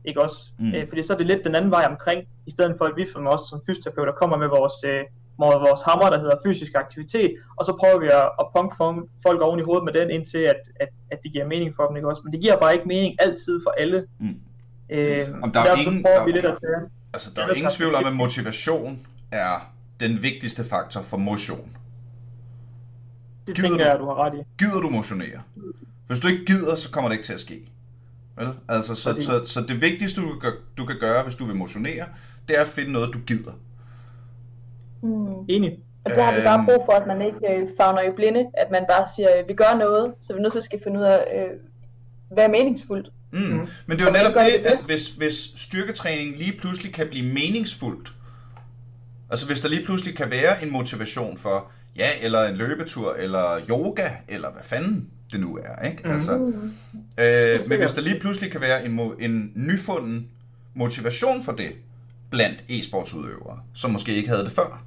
[0.05, 0.37] ikke også?
[0.59, 0.73] Mm.
[0.73, 3.05] Øh, fordi så er det lidt den anden vej omkring, i stedet for at vi
[3.13, 5.01] som også som fysioterapeuter kommer med vores, øh,
[5.39, 8.75] med vores hammer, der hedder fysisk aktivitet, og så prøver vi at, at punke
[9.25, 11.95] folk- oven i hovedet med den, indtil at, at, at det giver mening for dem,
[11.95, 12.21] ikke også?
[12.25, 14.05] Men det giver bare ikke mening altid for alle.
[14.19, 14.27] Mm.
[14.89, 16.89] Øh, Om der er derfor ingen- så prøver der- vi lidt at tage.
[17.13, 18.99] Altså, der er ingen tvivl om, at motivation
[19.31, 21.76] er den vigtigste faktor for motion.
[23.47, 23.83] Det Gider tænker du?
[23.83, 24.37] jeg, at du har ret i.
[24.59, 25.41] Gider du motionere?
[26.07, 27.59] Hvis du ikke gider, så kommer det ikke til at ske.
[28.37, 28.47] Vel?
[28.69, 29.25] Altså, så, Præcis.
[29.25, 32.05] så, så det vigtigste, du kan, gøre- du kan gøre, hvis du vil motionere,
[32.47, 33.51] det er at finde noget, du gider.
[35.01, 35.45] Mm.
[35.49, 35.79] Enig.
[36.05, 36.65] Og der har vi bare Øhm.
[36.65, 39.53] brug for, at man ikke øh, fagner i blinde, at man bare siger, øh, vi
[39.53, 41.49] gør noget, så vi er nødt til at skal finde ud af, øh,
[42.31, 43.11] hvad er meningsfuldt.
[43.31, 43.39] Mm.
[43.39, 43.67] Mm.
[43.85, 47.33] Men det er jo netop det det, at hvis, hvis styrketræning lige pludselig kan blive
[47.33, 48.13] meningsfuldt,
[49.29, 53.59] altså hvis der lige pludselig kan være en motivation for, ja, eller en løbetur, eller
[53.69, 56.01] yoga, eller hvad fanden det nu er, ikke?
[56.03, 56.11] Mhm.
[56.13, 56.73] Altså, Mm.
[57.19, 60.27] øh, men hvis der lige pludselig kan være en, en nyfunden
[60.75, 61.71] motivation for det,
[62.29, 64.83] blandt e-sportsudøvere, som måske ikke havde det før.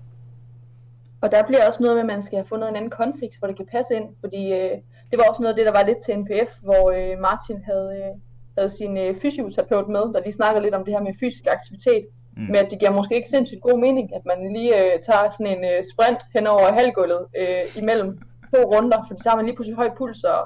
[1.21, 3.49] Og der bliver også noget med, at man skal have fundet en anden kontekst, hvor
[3.49, 4.71] det kan passe ind, fordi øh,
[5.11, 7.91] det var også noget af det, der var lidt til NPF, hvor øh, Martin havde,
[7.99, 8.13] øh,
[8.59, 12.05] havde sin øh, fysioterapeut med, der lige snakker lidt om det her med fysisk aktivitet,
[12.41, 12.47] Mm.
[12.53, 15.51] med at det giver måske ikke sindssygt god mening, at man lige øh, tager sådan
[15.55, 18.11] en øh, sprint hen over halvgulvet øh, imellem
[18.55, 20.41] to runder, for så har man lige pludselig høj puls, og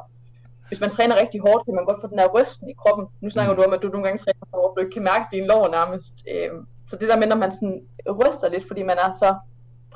[0.69, 3.05] hvis man træner rigtig hårdt, kan man godt få den her rysten i kroppen.
[3.23, 3.57] Nu snakker Mm.
[3.59, 6.15] du om, at du nogle gange træner, hvor du ikke kan mærke dine lår nærmest.
[6.33, 6.51] Øh,
[6.89, 7.81] så det der med, når man sådan
[8.21, 9.31] ryster lidt, fordi man er så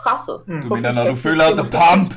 [0.01, 0.39] presset.
[0.47, 0.63] Mm.
[0.63, 2.11] Du mener, når du føler the det giver pump?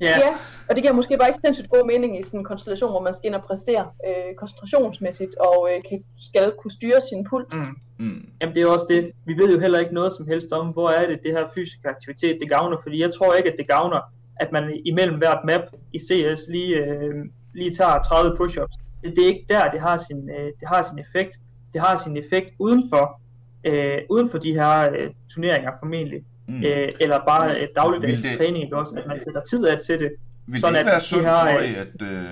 [0.00, 0.16] Mening.
[0.16, 0.66] Ja.
[0.68, 3.14] Og det giver måske bare ikke sindssygt god mening i sådan en konstellation, hvor man
[3.14, 7.54] skal ind og præstere øh, koncentrationsmæssigt, og øh, kan, skal kunne styre sin puls.
[7.54, 7.76] Mm.
[7.98, 8.28] Mm.
[8.40, 9.12] Jamen det er også det.
[9.24, 11.84] Vi ved jo heller ikke noget som helst om, hvor er det, det her fysisk
[11.84, 12.76] aktivitet, det gavner.
[12.82, 14.00] Fordi jeg tror ikke, at det gavner,
[14.40, 17.14] at man imellem hvert map i CS lige, øh,
[17.54, 18.76] lige tager 30 push-ups.
[19.02, 21.38] Det, det er ikke der, det har sin, øh, det har sin effekt.
[21.72, 23.20] Det har sin effekt uden for,
[23.64, 26.24] øh, uden for de her øh, turneringer formentlig.
[26.48, 26.54] Mm.
[26.54, 26.62] Mm.
[26.64, 28.94] Øh, eller bare øh, dagligdags det- træning, ikke også?
[28.94, 30.10] At man sætter tid af til det.
[30.46, 32.30] Vil det Sådan ikke at være sundt, har, tror øh, I, at, øh,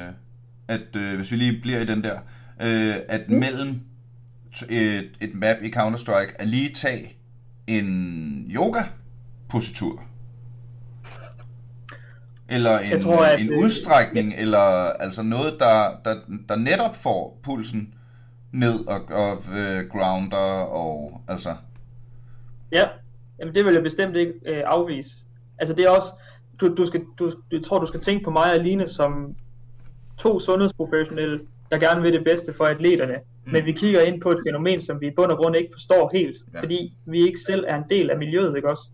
[0.68, 2.18] at øh, hvis vi lige bliver i den der,
[2.62, 3.34] øh, at Mm.
[3.36, 3.80] mellem
[4.70, 7.16] et, et map i Counter-Strike, at lige tage
[7.66, 10.02] en yoga-positur?
[12.48, 14.58] Eller en, Jeg tror, at, en øh, udstrækning, eller
[15.00, 16.14] altså noget, der, der,
[16.48, 17.94] der netop får pulsen
[18.52, 21.48] ned og, og øh, grounder og altså...
[22.72, 22.84] Ja,
[23.38, 25.10] jamen det vil jeg bestemt ikke øh, afvise.
[25.58, 26.08] Altså det er også,
[26.60, 29.36] du, du skal, du, jeg tror du skal tænke på mig og Line som
[30.18, 33.14] to sundhedsprofessionelle, der gerne vil det bedste for atleterne.
[33.14, 33.20] Mm.
[33.46, 33.52] Mm.
[33.52, 36.10] Men vi kigger ind på et fænomen, som vi i bund og grund ikke forstår
[36.14, 36.60] helt, Ja.
[36.60, 38.88] fordi vi ikke selv er en del af miljøet, ikke også?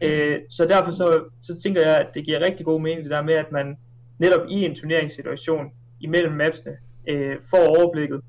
[0.00, 3.22] Øh, så derfor så, så tænker jeg, at det giver rigtig god mening det der
[3.22, 3.78] med, at man
[4.18, 6.72] netop i en turneringssituation imellem mapsene
[7.08, 8.20] øh, får overblikket.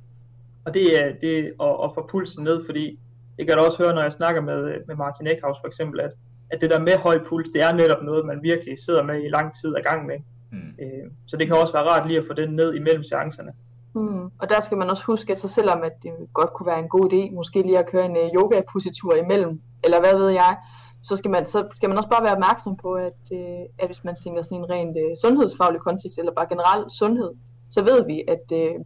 [0.66, 2.99] Og det er det og, og få pulsen ned, fordi
[3.38, 5.99] det kan jeg da også høre, når jeg snakker med, med Martin Eckhaus for eksempel,
[5.99, 6.11] at,
[6.51, 9.29] at det der med høj puls, det er netop noget, man virkelig sidder med i
[9.29, 10.17] lang tid ad gang med.
[10.51, 10.73] Mm.
[10.81, 13.51] Øh, så det kan også være rart lige at få den ned imellem seancerne.
[13.95, 14.25] Mm.
[14.41, 16.89] Og der skal man også huske, at så selvom at det godt kunne være en
[16.89, 20.57] god idé, måske lige at køre en uh, yoga-positur imellem, eller hvad ved jeg,
[21.03, 24.03] så skal man, så skal man også bare være opmærksom på, at, uh, at hvis
[24.03, 27.31] man tænker sådan en rent uh, sundhedsfaglig kontekst, eller bare generelt sundhed,
[27.71, 28.81] så ved vi, at uh,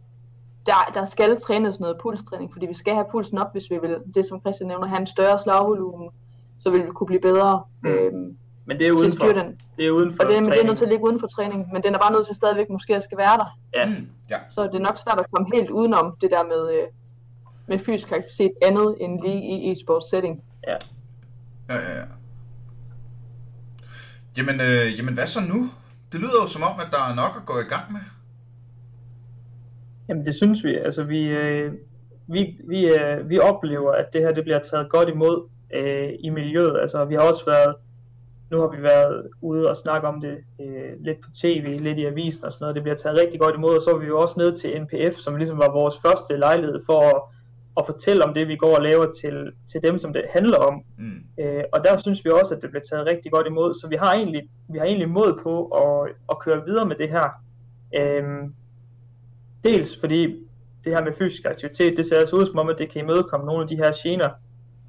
[0.66, 3.96] der, der skal trænes noget pulstræning, fordi vi skal have pulsen op, hvis vi vil,
[4.14, 6.10] det som Christian nævner, have en større slagvolumen,
[6.58, 7.88] så vil vi kunne blive bedre Mm.
[7.88, 9.60] øhm, Men det er uden for, den.
[9.76, 11.26] det er uden for Og det, men det er nødt til at ligge uden for
[11.26, 13.58] træning, men den er bare nødt til stadigvæk måske at skal være der.
[13.74, 13.86] Ja.
[13.86, 14.08] Mm.
[14.30, 14.38] ja.
[14.50, 16.86] Så det er nok svært at komme helt udenom det der med, øh,
[17.66, 20.42] med fysisk aktivitet andet end lige i e-sport setting.
[20.66, 20.76] Ja,
[21.68, 22.04] ja, ja.
[24.36, 25.70] Jamen, øh, jamen, hvad så nu?
[26.12, 28.00] Det lyder jo som om, at der er nok at gå i gang med.
[30.10, 30.76] Jamen det synes vi.
[30.76, 31.72] Altså vi, øh,
[32.26, 36.28] vi, vi, øh, vi oplever, at det her det bliver taget godt imod øh, i
[36.28, 36.80] miljøet.
[36.80, 37.74] Altså vi har også været,
[38.50, 42.06] nu har vi været ude og snakke om det øh, lidt på tv, lidt i
[42.06, 42.74] avisen og sådan noget.
[42.74, 45.16] Det bliver taget rigtig godt imod, og så var vi jo også ned til NPF,
[45.16, 47.22] som ligesom var vores første lejlighed for at,
[47.74, 50.82] og fortælle om det, vi går og laver til, til dem, som det handler om.
[50.98, 51.44] Mm.
[51.44, 53.74] Øh, og der synes vi også, at det bliver taget rigtig godt imod.
[53.74, 57.10] Så vi har egentlig, vi har egentlig mod på at, at køre videre med det
[57.10, 57.28] her.
[57.96, 58.50] Øh,
[59.64, 60.36] dels fordi
[60.84, 63.46] det her med fysisk aktivitet, det ser altså ud som om, at det kan imødekomme
[63.46, 64.30] nogle af de her gener,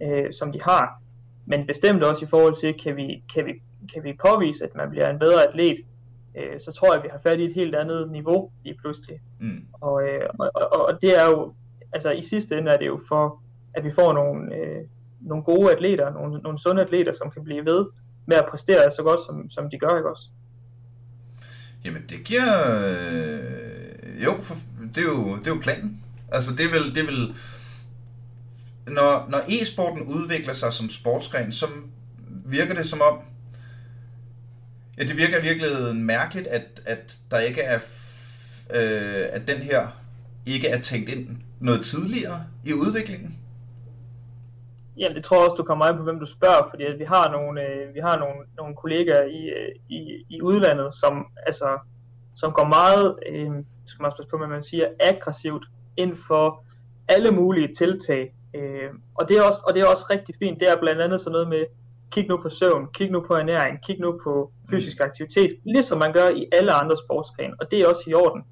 [0.03, 1.01] øh, som de har.
[1.45, 3.51] Men bestemt også i forhold til, kan vi, kan vi,
[3.93, 5.77] kan vi påvise, at man bliver en bedre atlet,
[6.37, 9.19] øh, så tror jeg, at vi har fat i et helt andet niveau lige pludselig.
[9.39, 9.65] Mm.
[9.73, 11.53] Og, øh, og, og, og det er jo,
[11.93, 13.41] altså i sidste ende er det jo for,
[13.73, 14.81] at vi får nogle, øh,
[15.21, 17.85] nogle gode atleter, nogle, nogle sunde atleter, som kan blive ved
[18.25, 20.29] med at præstere så godt, som, som de gør, ikke også?
[21.85, 22.77] Jamen, det giver...
[22.87, 23.60] Øh,
[24.15, 24.55] jo, for,
[24.95, 26.01] det, er jo, det er jo planen.
[26.31, 26.95] Altså, det vil.
[26.95, 27.35] Det vil
[28.87, 31.65] når, når e-sporten udvikler sig som sportsgren, så
[32.45, 33.19] virker det som om...
[34.97, 37.79] Ja, det virker i virkeligheden mærkeligt, at, at der ikke er...
[37.79, 38.11] f-
[38.75, 39.87] Øh, at den her
[40.45, 41.27] ikke er tænkt ind
[41.59, 43.39] noget tidligere i udviklingen.
[44.97, 47.03] Ja, det tror jeg også, du kommer an på, hvem du spørger, fordi at vi
[47.03, 51.79] har nogle, øh, vi har nogle, nogle kollegaer i, øh, i, i udlandet, som, altså,
[52.35, 53.51] som går meget, øh,
[53.85, 55.65] skal man også passe på, hvad man siger, aggressivt
[55.97, 56.63] ind for
[57.07, 58.33] alle mulige tiltag.
[58.55, 60.59] Øh, og, det er også, og det er også rigtig fint.
[60.59, 61.65] Det er blandt andet sådan noget med,
[62.11, 66.13] kig nu på søvn, kig nu på ernæring, kig nu på fysisk aktivitet, ligesom man
[66.13, 68.43] gør i alle andre sportsgrene, og det er også i orden.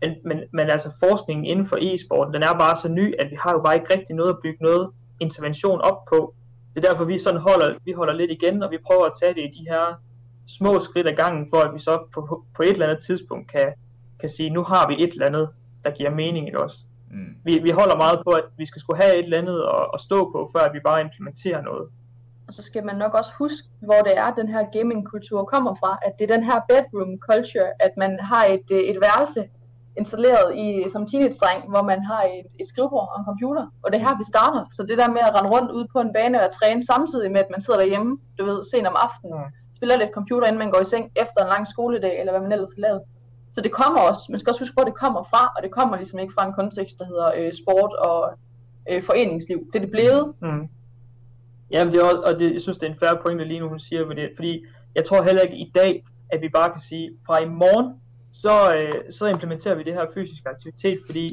[0.00, 3.36] Men, men, men altså forskningen inden for e-sporten, den er bare så ny, at vi
[3.40, 6.34] har jo bare ikke rigtig noget at bygge noget intervention op på.
[6.74, 9.34] Det er derfor, vi sådan holder, vi holder lidt igen, og vi prøver at tage
[9.34, 10.02] det i de her
[10.48, 13.72] små skridt ad gangen, for at vi så på, på et eller andet tidspunkt kan,
[14.20, 15.48] kan sige, nu har vi et eller andet,
[15.84, 16.86] der giver mening i os.
[17.10, 17.34] Mm.
[17.44, 20.00] Vi, vi holder meget på, at vi skal skulle have et eller andet at, at
[20.00, 21.88] stå på, før at vi bare implementerer noget.
[22.48, 25.98] Og så skal man nok også huske, hvor det er, den her gamingkultur kommer fra.
[26.06, 29.40] At det er den her bedroom culture, at man har et, øh, et værelse
[29.98, 33.64] installeret i, som teenage-dreng, hvor man har et, et skrivebord og en computer.
[33.82, 34.64] Og det er her, vi starter.
[34.72, 37.40] Så det der med at rende rundt ude på en bane og træne samtidig med,
[37.40, 40.70] at man sidder derhjemme, du ved, sent om aftenen, Mm spiller lidt computer, inden man
[40.70, 43.02] går i seng efter en lang skoledag, eller hvad man ellers har lavet.
[43.50, 45.96] Så det kommer også, man skal også huske, hvor det kommer fra, og det kommer
[45.96, 48.38] ligesom ikke fra en kontekst, der hedder øh, sport og
[48.90, 49.58] øh, foreningsliv.
[49.72, 50.34] Det er det blevet.
[50.40, 50.68] Mm.
[51.70, 53.60] Ja, men det er også, og det, jeg synes, det er en færre pointe lige
[53.60, 54.64] nu, hun siger fordi, fordi
[54.94, 57.94] jeg tror heller ikke i dag, at vi bare kan sige, fra i morgen,
[58.42, 61.28] så, øh, så implementerer vi det her fysisk aktivitet, fordi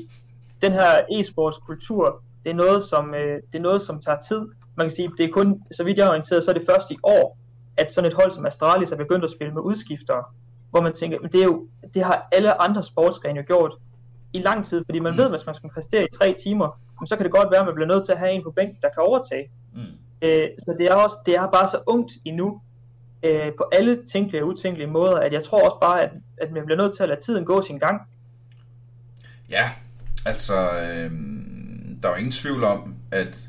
[0.61, 4.41] den her e-sports kultur, det er noget, som, øh, det er noget, som tager tid.
[4.77, 6.91] Man kan sige, det er kun, så vidt jeg er orienteret, så er det først
[6.91, 7.37] i år,
[7.77, 10.23] at sådan et hold som Astralis er begyndt at spille med udskiftere,
[10.69, 13.73] hvor man tænker, men det, er jo, det har alle andre sportsgrene jo gjort
[14.33, 15.17] i lang tid, fordi man Mm.
[15.17, 17.75] ved, hvis man skal præstere i tre timer, så kan det godt være, at man
[17.75, 19.51] bliver nødt til at have en på bænken, der kan overtage.
[19.73, 19.79] Mm.
[20.21, 22.61] Øh, så det er også det er bare så ungt endnu
[23.23, 26.11] øh, på alle tænkelige og utænkelige måder, at jeg tror også bare, at,
[26.41, 28.01] at man bliver nødt til at lade tiden gå sin gang.
[29.49, 29.71] Ja,
[30.25, 31.11] altså, øh,
[32.01, 33.39] der er jo ingen tvivl om, at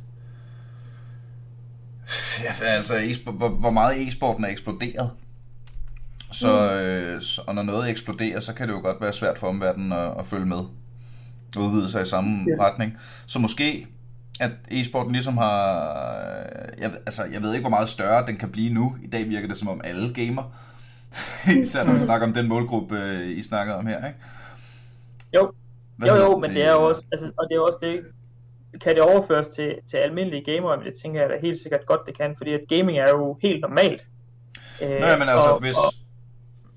[2.45, 2.95] ja, altså,
[3.25, 5.11] hvor, hvor meget e-sporten er eksploderet.
[6.33, 9.47] Så, øh, så- og når noget eksploderer, så kan det jo godt være svært for
[9.47, 10.61] omverdenen at, at følge med.
[11.59, 12.65] Udvide sig i samme Ja.
[12.65, 12.97] retning.
[13.27, 13.87] Så måske,
[14.41, 15.85] at e-sporten ligesom har...
[16.79, 18.97] Jeg, ved- altså, jeg ved ikke, hvor meget større den kan blive nu.
[19.03, 20.43] I dag virker det som om alle gamer.
[21.63, 24.19] Især når vi snakker om den målgruppe, øh, I snakkede om her, ikke?
[25.35, 25.53] Jo,
[25.97, 28.01] Hvad jo, jo, men det er jo også, altså, og det er også det,
[28.81, 32.01] kan det overføres til, til almindelige gamere, men det tænker jeg da helt sikkert godt,
[32.07, 34.07] det kan, fordi at gaming er jo helt normalt.
[34.83, 35.93] Øh, Nå, ja, men altså, og- hvis, og-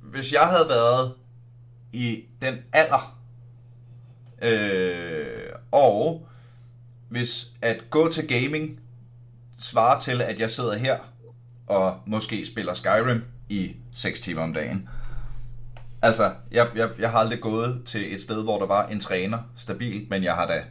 [0.01, 1.13] hvis jeg havde været
[1.93, 3.17] i den alder,
[4.41, 6.27] øh, og
[7.09, 8.79] hvis at gå til gaming
[9.59, 10.97] svarer til, at jeg sidder her
[11.67, 14.89] og måske spiller Skyrim i 6 timer om dagen.
[16.01, 19.37] Altså, jeg, jeg, jeg har aldrig gået til et sted, hvor der var en træner
[19.55, 20.63] stabilt, men jeg har da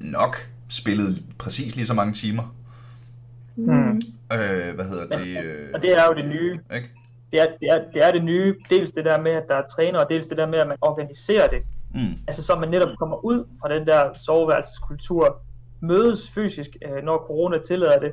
[0.00, 0.36] nok
[0.80, 2.54] spillet præcis lige så mange timer.
[3.56, 3.90] Mm.
[4.32, 5.44] Øh, hvad hedder det?
[5.44, 6.60] Øh, Og det er jo det nye.
[6.74, 6.90] ikke?
[7.32, 8.54] Det er, det, er, det er det nye.
[8.70, 10.76] Dels det der med, at der er træner, og dels det der med, at man
[10.80, 11.62] organiserer det.
[11.94, 12.14] Mm.
[12.26, 15.40] Altså så man netop kommer ud fra den der soveværelseskultur,
[15.80, 18.12] mødes fysisk, øh, når corona tillader det,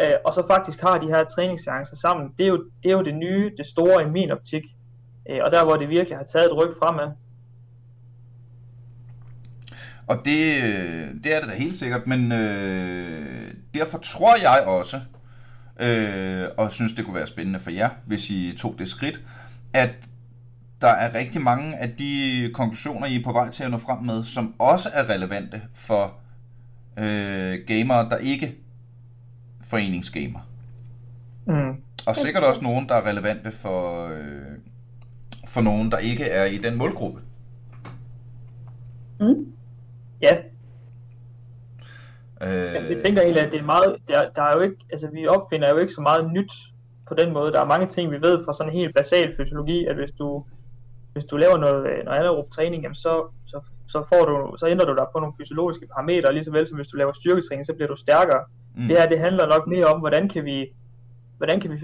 [0.00, 2.30] øh, og så faktisk har de her træningsseancer sammen.
[2.38, 4.62] Det er, jo, det er jo det nye, det store i min optik.
[5.30, 7.10] Øh, og der hvor det virkelig har taget et ryg fremad.
[10.08, 15.00] Og det, øh, det er det da helt sikkert, men øh, derfor tror jeg også,
[15.80, 19.20] øh, og synes det kunne være spændende for jer, hvis I tog det skridt,
[19.72, 19.90] at
[20.80, 24.04] der er rigtig mange af de konklusioner, I er på vej til at nå frem
[24.04, 26.14] med, som også er relevante for
[26.98, 28.54] øh, gamere, der ikke
[29.64, 30.40] foreningsgamer.
[31.46, 31.76] Mm.
[32.06, 34.58] Og sikkert også nogen, der er relevante for, øh,
[35.46, 37.20] for nogen, der ikke er i den målgruppe.
[40.20, 40.36] Ja,
[42.42, 42.90] Øh...
[42.90, 45.70] Jeg tænker egentlig, at det er meget, der, der er jo ikke, altså vi opfinder
[45.70, 46.52] jo ikke så meget nyt
[47.08, 47.52] på den måde.
[47.52, 50.44] Der er mange ting, vi ved fra sådan en helt basal fysiologi, at hvis du,
[51.12, 54.66] hvis du laver noget, øh, noget anaerob træning, jamen så, så, så, får du, så
[54.66, 57.66] ændrer du dig på nogle fysiologiske parametre, lige så vel som hvis du laver styrketræning,
[57.66, 58.44] så bliver du stærkere.
[58.76, 58.88] Mm.
[58.88, 60.72] Det her, det handler nok mere om, hvordan kan vi
[61.36, 61.76] hvordan kan, vi,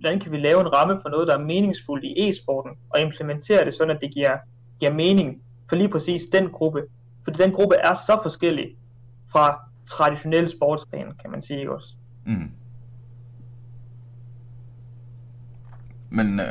[0.00, 3.64] hvordan kan vi lave en ramme for noget, der er meningsfuldt i e-sporten, og implementere
[3.64, 4.36] det sådan, at det giver,
[4.80, 6.82] giver mening for lige præcis den gruppe.
[7.24, 8.66] Fordi den gruppe er så forskellig
[9.28, 11.94] fra traditionel sportsgren, kan man sige også.
[12.26, 12.50] Mm.
[16.10, 16.46] Men øh,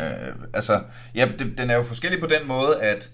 [0.54, 0.84] altså,
[1.16, 3.10] ja, det, den er jo forskellig på den måde, at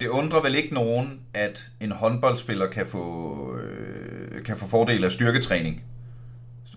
[0.00, 5.12] det undrer vel ikke nogen, at en håndboldspiller kan få, øh, kan få fordel af
[5.12, 5.84] styrketræning.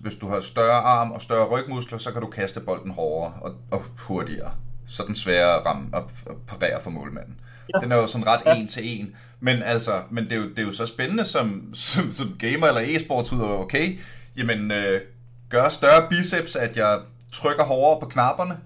[0.01, 3.55] Hvis du har større arm og større rygmuskler, så kan du kaste bolden hårdere og,
[3.71, 4.51] og hurtigere.
[4.87, 6.11] Så den sværere at ramme og
[6.47, 7.33] parere for målmanden.
[7.33, 9.15] Øh, Den er jo sådan ret en til en.
[9.39, 12.67] Men altså, men det er jo, det er jo så spændende som, som, som gamer
[12.67, 13.99] eller e-sports ud okay,
[14.37, 15.01] jamen øh,
[15.49, 16.99] gør større biceps, at jeg
[17.31, 18.57] trykker hårdere på knapperne,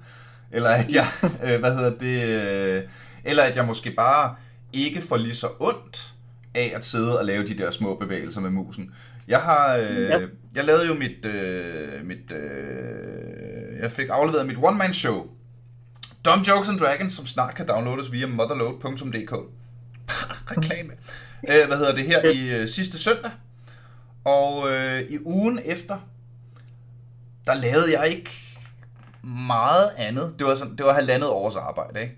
[0.51, 1.05] eller at jeg,
[1.45, 2.83] øh, hvad hedder det, øh,
[3.23, 4.35] eller at jeg måske bare
[4.73, 6.13] ikke får lige så ondt
[6.55, 8.91] af at sidde og lave de der små bevægelser med musen.
[9.27, 10.19] Jeg har, øh, ja.
[10.55, 15.27] jeg lavede jo mit, øh, mit øh, jeg fik afleveret mit one-man show,
[16.26, 19.34] Dumb Jokes and Dragons, som snart kan downloades via motherload.dk.
[20.51, 20.93] Reklame.
[21.49, 23.32] Øh, hvad hedder det her i øh, sidste søndag.
[24.26, 25.97] Og øh, i ugen efter,
[27.45, 28.32] der lavede jeg ikke
[29.24, 30.36] meget andet.
[30.39, 32.17] Det var, sådan, det var halvandet års arbejde, ikke?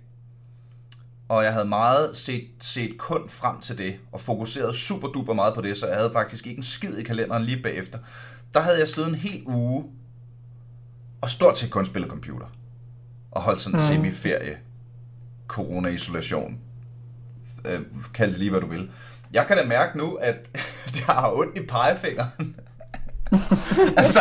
[1.30, 5.54] Og jeg havde meget set, set kun frem til det, og fokuseret super duper meget
[5.56, 8.00] på det, så jeg havde faktisk ikke en skid i kalenderen lige bagefter.
[8.54, 9.86] Der havde jeg siden en hel uge,
[11.22, 12.46] og stort set kun spillet computer.
[13.34, 13.96] Og holdt sådan en mm.
[13.96, 14.58] semi-ferie.
[15.48, 16.60] Corona-isolation.
[17.66, 17.82] Øh,
[18.14, 18.92] kald det lige, hvad du vil.
[19.34, 20.50] Jeg kan da mærke nu, at
[21.00, 22.56] jeg har ondt i pegefingeren.
[24.02, 24.20] altså,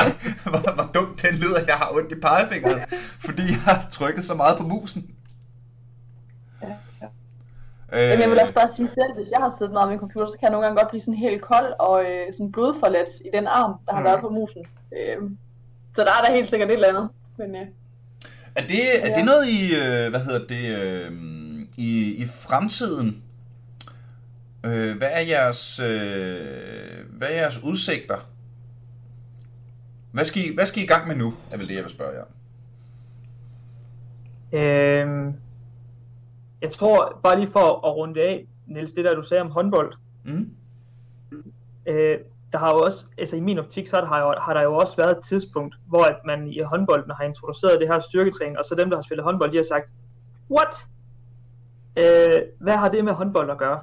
[0.51, 2.81] hvor, hvor dumt den lyder, at jeg har ondt i pegefingeren,
[3.27, 5.15] fordi jeg har trykket så meget på musen.
[7.93, 10.29] Jamen, jeg vil også bare sige selv, hvis jeg har siddet meget med en computer,
[10.29, 13.29] så kan jeg nogle gange godt blive sådan helt kold og øh, sådan blodforlet i
[13.35, 14.05] den arm, der har mm.
[14.05, 14.67] været på musen.
[14.97, 15.17] Øh,
[15.97, 17.09] så der er der helt sikkert et eller andet.
[17.39, 17.67] Men, øh,
[18.57, 19.17] er, det, er ja.
[19.17, 21.13] det noget i, øh, hvad hedder det, øh,
[21.77, 23.23] i, i fremtiden?
[24.65, 28.29] Øh, hvad er jeres, øh, hvad er jeres udsigter?
[30.13, 31.91] Hvad skal, I, hvad skal I i gang med nu, er vel det, jeg vil
[31.91, 32.25] spørge jer.
[34.53, 35.35] Øhm,
[36.63, 39.95] jeg tror, bare lige for at runde af, Niels, det der du sagde om håndbold.
[40.25, 40.51] Mm.
[41.87, 42.19] Øh,
[42.53, 44.97] der har jo også, altså i min optik, så har, jo, har der jo også
[44.97, 48.75] været et tidspunkt, hvor at man i håndbolden har introduceret det her styrketræning, og så
[48.75, 49.93] dem, der har spillet håndbold, de har sagt,
[50.51, 50.87] what?
[51.97, 53.81] Øh, hvad har det med håndbold at gøre?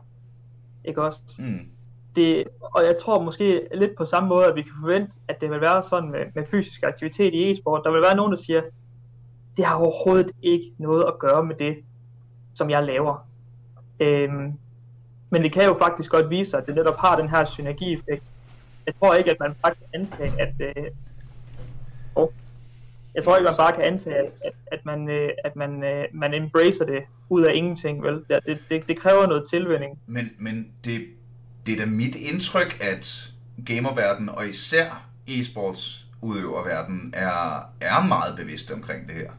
[0.86, 1.22] Ikke også?
[1.40, 1.60] Mm.
[2.16, 5.52] Det, og jeg tror måske lidt på samme måde, at vi kan forvente, at det
[5.52, 7.82] vil være sådan med, med fysisk aktivitet i e-sport.
[7.84, 8.62] Der vil være nogen, der siger,
[9.58, 11.78] det har overhovedet ikke noget at gøre med det,
[12.54, 13.28] som jeg laver.
[14.00, 14.54] Øhm,
[15.30, 18.24] men det kan jo faktisk godt vise sig, at det netop har den her synergieffekt.
[18.90, 20.54] Jeg tror ikke, at man bare kan antage, at...
[20.62, 20.84] Øh,
[22.16, 22.30] oh,
[23.16, 26.06] jeg tror ikke, man bare kan antage, at, at, at man, øh, at man, øh,
[26.14, 28.24] man embracer det ud af ingenting, vel?
[28.30, 30.00] Det, det, det, det kræver noget tilvænding.
[30.08, 31.08] Men, men det,
[31.66, 33.32] det er da mit indtryk, at
[33.66, 39.32] gamerverdenen, og især e-sports udøververden, er, er meget bevidste omkring det her.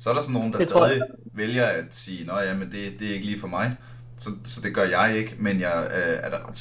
[0.00, 1.06] Så er der sådan nogen, der det stadig jeg.
[1.32, 3.76] vælger at sige, nej, ja, men det, det er ikke lige for mig.
[4.16, 6.58] Så, så det gør jeg ikke, men jeg øh, er der ret,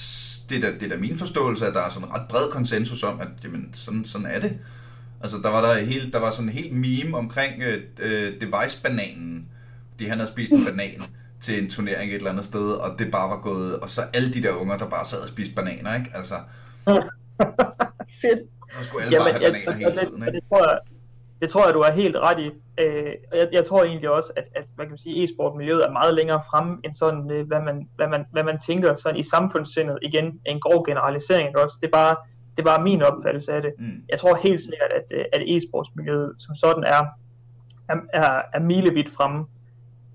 [0.50, 2.52] det, er da, det er da min forståelse, at der er sådan en ret bred
[2.52, 4.60] konsensus om, at jamen, sådan, sådan er det.
[5.22, 9.46] Altså, der var der, helt, der var sådan en helt meme omkring øh, øh, device-bananen,
[9.92, 11.04] fordi han havde spist en banan
[11.40, 14.34] til en turnering et eller andet sted, og det bare var gået, og så alle
[14.34, 16.12] de der unger, der bare sad og spiste bananer, ikke?
[16.14, 16.36] Altså,
[18.22, 18.42] Fedt.
[18.72, 20.36] Så skulle alle Jamen, bare have bananer jeg, hele tiden, ikke?
[20.36, 20.80] Det tror jeg,
[21.42, 22.52] det tror jeg, du er helt ret i.
[22.80, 26.14] Øh, jeg, jeg tror egentlig også, at, at hvad kan man sige, e-sportmiljøet er meget
[26.14, 29.98] længere fremme end sådan, øh, hvad, man, hvad, man, hvad man tænker sådan i samfundssindet.
[30.02, 31.78] Igen, en grov generalisering også.
[31.82, 32.16] Det er bare,
[32.58, 33.72] det er bare min opfattelse af det.
[33.80, 34.04] Mm.
[34.10, 37.04] Jeg tror helt sikkert, at, øh, at e-sportsmiljøet som sådan er,
[37.90, 39.46] er, er, er milevidt fremme.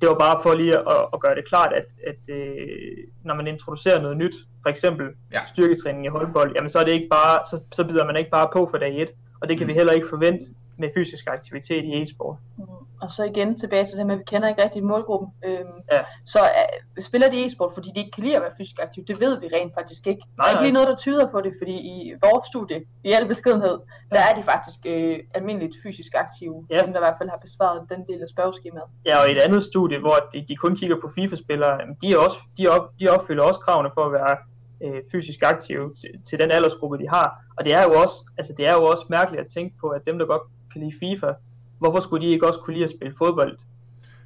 [0.00, 3.46] Det var bare for lige at, at gøre det klart, at, at øh, når man
[3.46, 5.40] introducerer noget nyt, for eksempel ja.
[5.46, 8.48] styrketræning i holdbold, jamen så er det ikke bare, så, så bider man ikke bare
[8.52, 9.10] på for dag et,
[9.40, 9.68] og det kan mm.
[9.68, 10.44] vi heller ikke forvente
[10.78, 12.36] med fysisk aktivitet i e-sport.
[12.58, 12.64] Mm.
[13.02, 15.28] Og så igen tilbage til det med, at vi kender ikke rigtig målgruppen.
[15.44, 16.00] Øhm, ja.
[16.24, 19.04] Så uh, spiller de e-sport, fordi de ikke kan lide at være fysisk aktiv?
[19.04, 20.22] Det ved vi rent faktisk ikke.
[20.22, 23.12] Nej, der er ikke lige noget, der tyder på det, fordi i vores studie, i
[23.12, 23.78] al beskedenhed,
[24.10, 24.16] ja.
[24.16, 26.82] der er de faktisk øh, almindeligt fysisk aktive, ja.
[26.82, 28.88] dem der i hvert fald har besvaret den del af spørgeskemaet.
[29.06, 32.18] Ja, og i et andet studie, hvor de, de kun kigger på FIFA-spillere, de, er
[32.18, 34.36] også, de, op, de opfylder også kravene for at være
[34.84, 37.28] øh, fysisk aktive til, til den aldersgruppe, de har.
[37.56, 40.02] Og det er jo også, altså det er jo også mærkeligt at tænke på, at
[40.06, 40.42] dem, der godt
[40.72, 41.32] kan lide FIFA,
[41.78, 43.58] hvorfor skulle de ikke også kunne lide at spille fodbold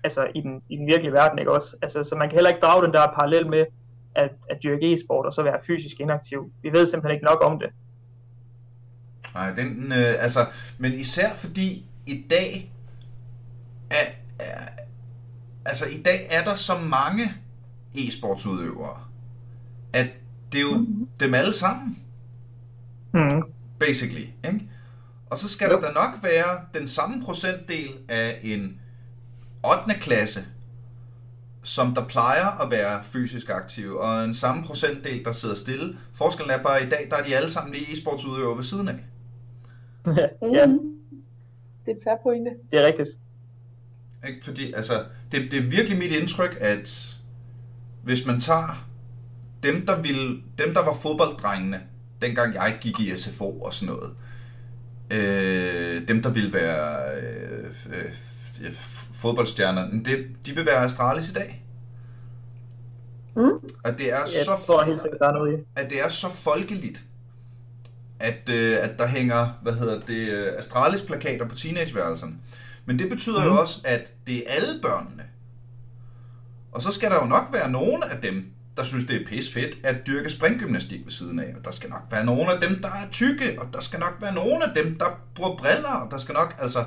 [0.04, 1.76] altså i den, i den virkelige verden, ikke også?
[1.82, 3.64] Altså, så man kan heller ikke drage den der parallel med
[4.14, 6.52] at, at dyrke e-sport og så være fysisk inaktiv.
[6.62, 7.68] Vi ved simpelthen ikke nok om det.
[9.34, 10.46] Nej, den, øh, altså,
[10.78, 12.72] men især fordi i dag
[13.90, 14.06] er,
[14.38, 14.68] er,
[15.64, 17.22] altså i dag er der så mange
[17.94, 19.00] e-sportsudøvere,
[19.92, 20.06] at
[20.52, 21.08] det er jo mm-hmm.
[21.20, 21.98] dem alle sammen.
[23.12, 23.42] Mm.
[23.78, 24.68] Basically, ikke?
[25.30, 25.74] Og så skal jo.
[25.74, 28.80] der da nok være den samme procentdel af en
[29.64, 30.00] 8.
[30.00, 30.40] klasse,
[31.62, 35.98] som der plejer at være fysisk aktive, og en samme procentdel, der sidder stille.
[36.12, 38.88] Forskellen er bare, at i dag, der er de alle sammen lige e-sportsudøvere ved siden
[38.88, 38.94] af.
[40.56, 40.66] ja.
[41.86, 42.50] Det er et fair pointe.
[42.72, 43.08] Det er rigtigt.
[44.28, 44.44] Ikke?
[44.44, 47.16] Fordi, altså, det, det er virkelig mit indtryk, at
[48.04, 48.88] hvis man tager
[49.62, 51.82] dem, der, ville, dem, der var fodbolddrengene,
[52.22, 54.16] dengang jeg gik i SFO og sådan noget,
[55.10, 57.64] øh, dem, der ville være øh,
[58.60, 58.72] øh,
[59.14, 61.62] fodboldstjerner, det, de vil være Astralis i dag.
[63.36, 63.50] Mm.
[63.84, 65.62] At det er Jeg så tror helt sikkert, der er noget i.
[65.76, 67.04] at det er så folkeligt,
[68.20, 72.34] at, øh, at der hænger, hvad hedder det, øh, Astralis-plakater på teenageværelserne.
[72.84, 73.50] Men det betyder mm.
[73.50, 75.22] jo også, at det er alle børnene.
[76.72, 79.54] Og så skal der jo nok være nogen af dem, der synes, det er pis
[79.54, 81.54] fedt at dyrke springgymnastik ved siden af.
[81.58, 84.16] Og der skal nok være nogen af dem, der er tykke, og der skal nok
[84.20, 86.78] være nogen af dem, der bruger briller, og der skal nok, altså,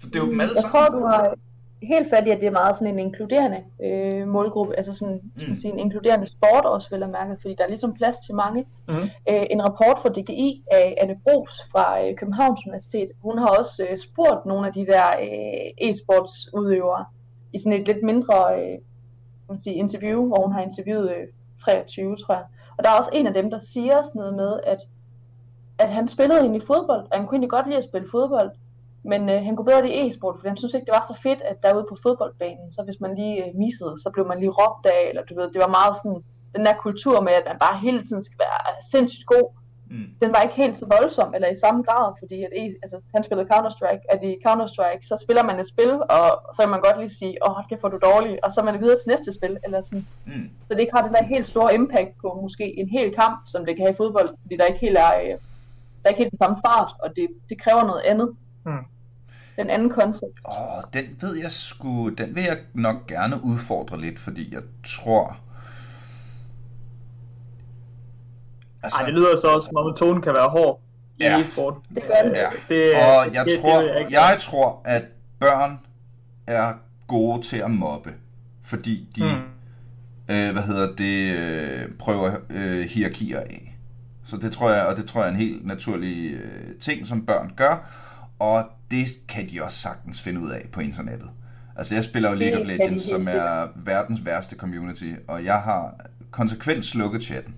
[0.00, 0.92] for det er jo dem alle Jeg sammen.
[0.92, 1.34] tror, du har
[1.82, 5.56] helt fat i, at det er meget sådan en inkluderende øh, målgruppe, altså sådan Mm.
[5.56, 8.64] sige, en inkluderende sport også, vel at mærke, fordi der er ligesom plads til mange.
[8.88, 8.94] Mm.
[9.30, 13.86] Øh, en rapport fra DGI af Anne Bros fra øh, Københavns Universitet, hun har også
[13.90, 17.04] øh, spurgt nogle af de der øh, e-sportsudøvere
[17.52, 18.78] i sådan et lidt mindre øh,
[19.48, 21.26] man sige, interview, hvor hun har interviewet øh,
[21.64, 22.44] 23, tror jeg.
[22.78, 24.80] Og der er også en af dem, der siger sådan noget med, at,
[25.78, 28.50] at han spillede egentlig fodbold, og han kunne egentlig godt lide at spille fodbold,
[29.02, 31.40] men øh, han kunne bedre lide e-sport, for han synes ikke, det var så fedt,
[31.50, 34.86] at derude på fodboldbanen, så hvis man lige øh, missede, så blev man lige råbt
[34.86, 36.22] af, eller du ved, det var meget sådan,
[36.54, 38.58] den der kultur med, at man bare hele tiden skal være
[38.92, 39.46] sindssygt god,
[39.90, 40.06] Mm.
[40.22, 43.24] den var ikke helt så voldsom, eller i samme grad, fordi at, e- altså, han
[43.24, 46.98] spillede Counter-Strike, at i Counter-Strike, så spiller man et spil, og så kan man godt
[46.98, 49.58] lige sige, åh, det får du dårligt, og så er man videre til næste spil,
[49.64, 50.06] eller sådan.
[50.26, 50.50] Mm.
[50.66, 53.64] Så det ikke har den der helt store impact på måske en hel kamp, som
[53.66, 55.34] det kan have i fodbold, fordi der ikke helt er, øh,
[56.00, 58.28] der er ikke helt den samme fart, og det, det kræver noget andet.
[58.66, 58.84] Mm.
[59.56, 60.46] Den anden kontekst.
[60.58, 65.36] Åh, den ved jeg sgu, den vil jeg nok gerne udfordre lidt, fordi jeg tror...
[68.82, 70.80] Altså, Ej, det lyder så også, som om tonen kan være hård
[71.18, 71.40] i Ja.
[71.40, 71.74] e-sport.
[71.94, 72.34] Det gør den.
[72.34, 72.48] Ja.
[72.74, 75.02] Det, og jeg det, tror, det, det, jeg tror, at
[75.40, 75.78] børn
[76.46, 76.72] er
[77.06, 78.14] gode til at mobbe,
[78.64, 79.22] fordi de,
[80.28, 80.34] Mm.
[80.34, 83.76] øh, hvad hedder det, øh, prøver øh, hierarkier af.
[84.24, 87.26] Så det tror jeg, og det tror jeg er en helt naturlig øh, ting, som
[87.26, 87.90] børn gør,
[88.38, 91.28] og det kan de også sagtens finde ud af på internettet.
[91.76, 95.94] Altså jeg spiller jo League of Legends, som er verdens værste community, og jeg har
[96.30, 97.54] konsekvent slukket chatten.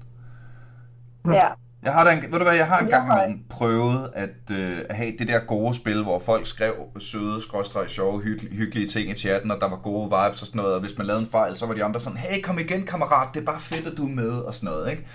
[1.27, 1.49] Ja.
[1.83, 4.11] Jeg har da en, ved du hvad, jeg har en Jeg gang har imellem prøvet
[4.15, 8.57] at, øh, at have det der gode spil, hvor folk skrev søde, skråstreg, sjove, hyggelige,
[8.57, 11.07] hyggelige ting i chatten, og der var gode vibes og sådan noget, og hvis man
[11.07, 13.61] lavede en fejl, så var de andre sådan, hey, kom igen kammerat, det er bare
[13.61, 15.07] fedt, at du er med, og sådan noget, ikke?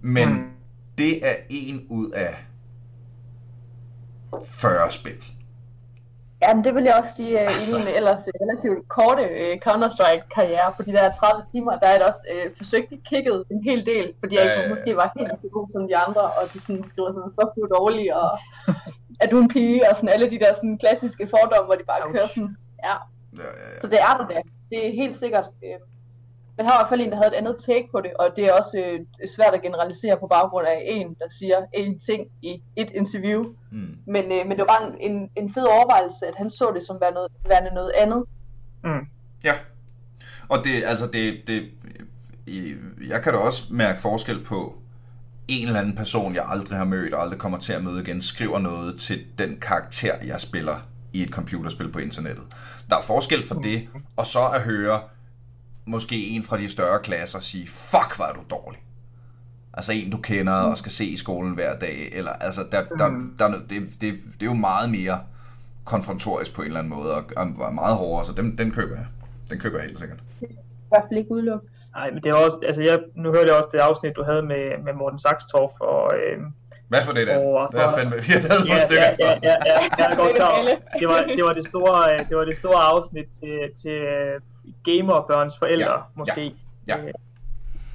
[0.00, 0.44] Men Mm.
[0.98, 2.36] det er en ud af
[4.48, 5.24] 40 spil.
[6.42, 9.54] Ja, men det vil jeg også sige, uh, i min ellers øh, relativt korte uh,
[9.66, 13.60] Counter-Strike-karriere på de der 30 timer, der er jeg da også uh, forsøgt kigget en
[13.68, 14.72] hel del, fordi jeg Ja, ikke ja, ja.
[14.74, 17.60] måske var helt så god som de andre, og de sådan skriver sådan, fuck, du
[17.66, 18.28] er dårlig, og
[19.22, 22.02] er du en pige, og sådan alle de der sådan klassiske fordomme, hvor de bare
[22.02, 22.12] Ouch.
[22.14, 22.52] kører sådan,
[22.88, 22.96] ja,
[23.36, 24.40] Ja, ja, så det er der da.
[24.70, 25.44] Det er helt sikkert.
[25.64, 25.78] Øh,
[26.58, 28.26] men her var i hvert fald en, der havde et andet take på det, og
[28.36, 29.00] det er også øh,
[29.36, 33.42] svært at generalisere på baggrund af en, der siger en ting i et interview.
[33.72, 33.96] Mm.
[34.06, 36.82] Men, øh, men det var bare en, en, en fed overvejelse, at han så det
[36.82, 38.24] som værende noget, værende noget andet.
[38.84, 39.06] Mm.
[39.44, 39.54] Ja.
[40.48, 41.70] Og det, altså det, det,
[43.08, 44.74] jeg kan da også mærke forskel på
[45.48, 48.22] en eller anden person, jeg aldrig har mødt og aldrig kommer til at møde igen,
[48.22, 50.76] skriver noget til den karakter, jeg spiller
[51.12, 52.44] i et computerspil på internettet.
[52.90, 55.00] Der er forskel for det, og så at høre
[55.88, 58.80] måske en fra de større klasser sige, fuck, hvor er du dårlig.
[59.74, 62.08] Altså en, du kender og skal se i skolen hver dag.
[62.12, 63.08] Eller, altså, der, der,
[63.38, 65.20] der, det, det, det er jo meget mere
[65.84, 69.06] konfrontorisk på en eller anden måde, og, og meget hårdere, så den, den køber jeg.
[69.50, 70.18] Den køber jeg helt sikkert.
[70.40, 70.46] I
[70.88, 71.66] hvert fald ikke udelukke.
[71.94, 74.42] Nej, men det var også, altså jeg, nu hørte jeg også det afsnit, du havde
[74.42, 76.38] med, med Morten Saxtorff, og øh,
[76.88, 77.38] Hvad for det der?
[77.38, 78.16] Åh, Hvad er fandme?
[78.26, 79.26] Vi har lavet ja, nogle stykker ja, efter.
[79.28, 80.54] ja, ja, ja, jeg er godt klar.
[81.00, 84.40] Det var, det var det store, øh, det var det store afsnit til, til øh,
[84.84, 86.54] gamerbørns forældre, Ja, måske.
[86.88, 86.96] ja.
[86.98, 87.12] Øh,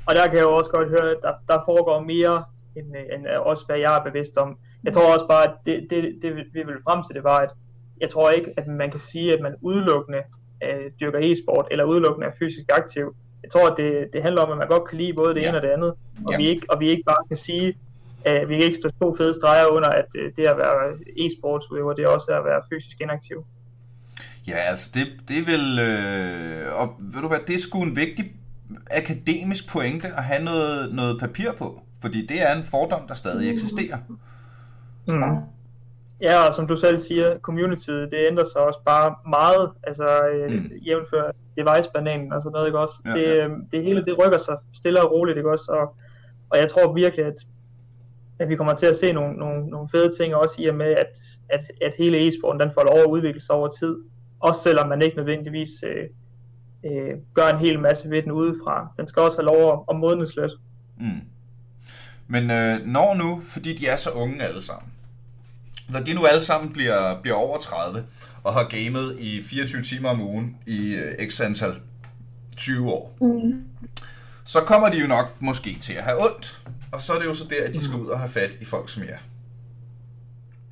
[0.07, 2.43] og der kan jeg jo også godt høre, at der, der foregår mere,
[2.77, 4.57] end, end også hvad jeg er bevidst om.
[4.83, 7.49] Jeg tror også bare, at det, det, det vi vil frem til, det var, at
[8.01, 10.21] jeg tror ikke, at man kan sige, at man udelukkende
[10.63, 13.15] øh, dyrker e-sport, eller udelukkende er fysisk aktiv.
[13.43, 15.49] Jeg tror, at det, det handler om, at man godt kan lide både det ja.
[15.49, 15.89] ene og det andet,
[16.25, 16.37] og, ja.
[16.37, 17.77] vi ikke, og vi ikke bare kan sige,
[18.25, 21.93] at vi kan ikke stå to fede streger under, at øh, det at være e-sportsudøver,
[21.93, 23.37] det er også at være fysisk inaktiv.
[24.47, 27.95] Ja, altså det, det er vel, øh, og ved du hvad, det er sgu en
[27.95, 28.33] vigtig
[28.91, 33.53] akademisk pointe at have noget, noget papir på, fordi det er en fordom, der stadig
[33.53, 33.97] eksisterer.
[35.07, 35.23] Mm.
[36.21, 40.51] Ja, og som du selv siger, communityet, det ændrer sig også bare meget, altså øh,
[40.51, 40.71] mm.
[40.85, 42.95] jævnfør device-bananen og sådan noget, ikke også?
[43.05, 43.47] Ja, det, ja.
[43.47, 45.71] Øh, det hele, det rykker sig stille og roligt, ikke også?
[45.71, 45.95] Og,
[46.49, 47.33] og jeg tror virkelig, at,
[48.39, 50.91] at vi kommer til at se nogle, nogle, nogle fede ting, også i og med,
[50.91, 51.19] at,
[51.49, 53.95] at, at hele e-sporten, den får lov at udvikle sig over tid.
[54.39, 56.05] Også selvom man ikke nødvendigvis øh,
[56.85, 58.87] øh, gør en hel masse ved den udefra.
[58.97, 60.51] Den skal også have lov at, at modnes lidt.
[60.99, 61.21] Mm.
[62.27, 64.93] Men øh, når nu, fordi de er så unge alle sammen,
[65.89, 68.05] når de nu alle sammen bliver, bliver over 30
[68.43, 71.73] og har gamet i 24 timer om ugen i øh, x antal
[72.57, 73.63] 20 år, mm.
[74.43, 76.61] så kommer de jo nok måske til at have ondt.
[76.93, 78.65] Og så er det jo så der, at de skal ud og have fat i
[78.65, 79.17] folk som jer.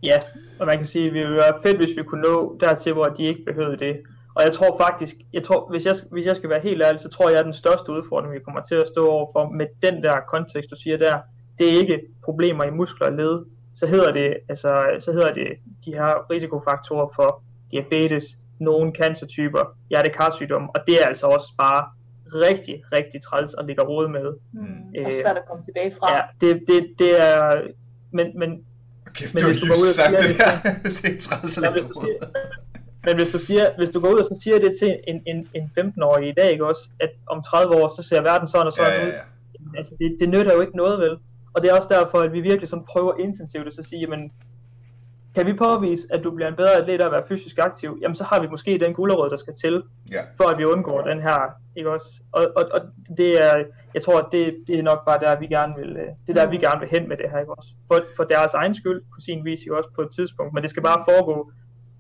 [0.03, 0.19] Ja,
[0.59, 3.05] og man kan sige, at det ville være fedt, hvis vi kunne nå dertil, hvor
[3.05, 4.01] de ikke behøvede det.
[4.35, 7.09] Og jeg tror faktisk, jeg tror, hvis, jeg, hvis jeg skal være helt ærlig, så
[7.09, 10.15] tror jeg, at den største udfordring, vi kommer til at stå overfor med den der
[10.33, 11.19] kontekst, du siger der,
[11.57, 13.45] det er ikke problemer i muskler og led,
[13.75, 15.47] så hedder det, altså, så hedder det
[15.85, 18.25] de her risikofaktorer for diabetes,
[18.59, 21.85] nogle cancertyper, hjertekarsygdomme, og det er altså også bare
[22.35, 24.27] rigtig, rigtig træls at ligge råd med.
[24.53, 24.61] Mm,
[24.97, 26.15] øh, og svært at komme tilbage fra.
[26.15, 27.61] Ja, det, det, det er,
[28.13, 28.49] men, men,
[29.13, 30.53] Kæft, men hvis du går ud og sagt det der.
[30.97, 32.31] det er træls at ligge råd
[33.05, 35.47] men hvis du, siger, hvis du går ud og så siger det til en, en,
[35.53, 38.73] en 15-årig i dag, ikke også, at om 30 år, så ser verden sådan og
[38.73, 39.11] sådan ja, ja, ja.
[39.11, 41.17] ud, altså det, det nytter jo ikke noget, vel?
[41.53, 44.31] Og det er også derfor, at vi virkelig sådan prøver intensivt at så sige, jamen,
[45.35, 48.15] kan vi påvise, at du bliver en bedre atlet af at være fysisk aktiv, jamen
[48.15, 50.21] så har vi måske den gulerod, der skal til, ja.
[50.37, 51.39] for at vi undgår den her,
[51.75, 52.21] ikke også?
[52.31, 52.81] Og, og, og
[53.17, 53.63] det er,
[53.93, 56.49] jeg tror, at det, det er nok bare der, vi gerne vil, øh, det der,
[56.49, 57.69] vi gerne vil hen med det her, ikke også?
[57.87, 60.69] For, for deres egen skyld, på sin vis jo også på et tidspunkt, men det
[60.69, 61.51] skal bare foregå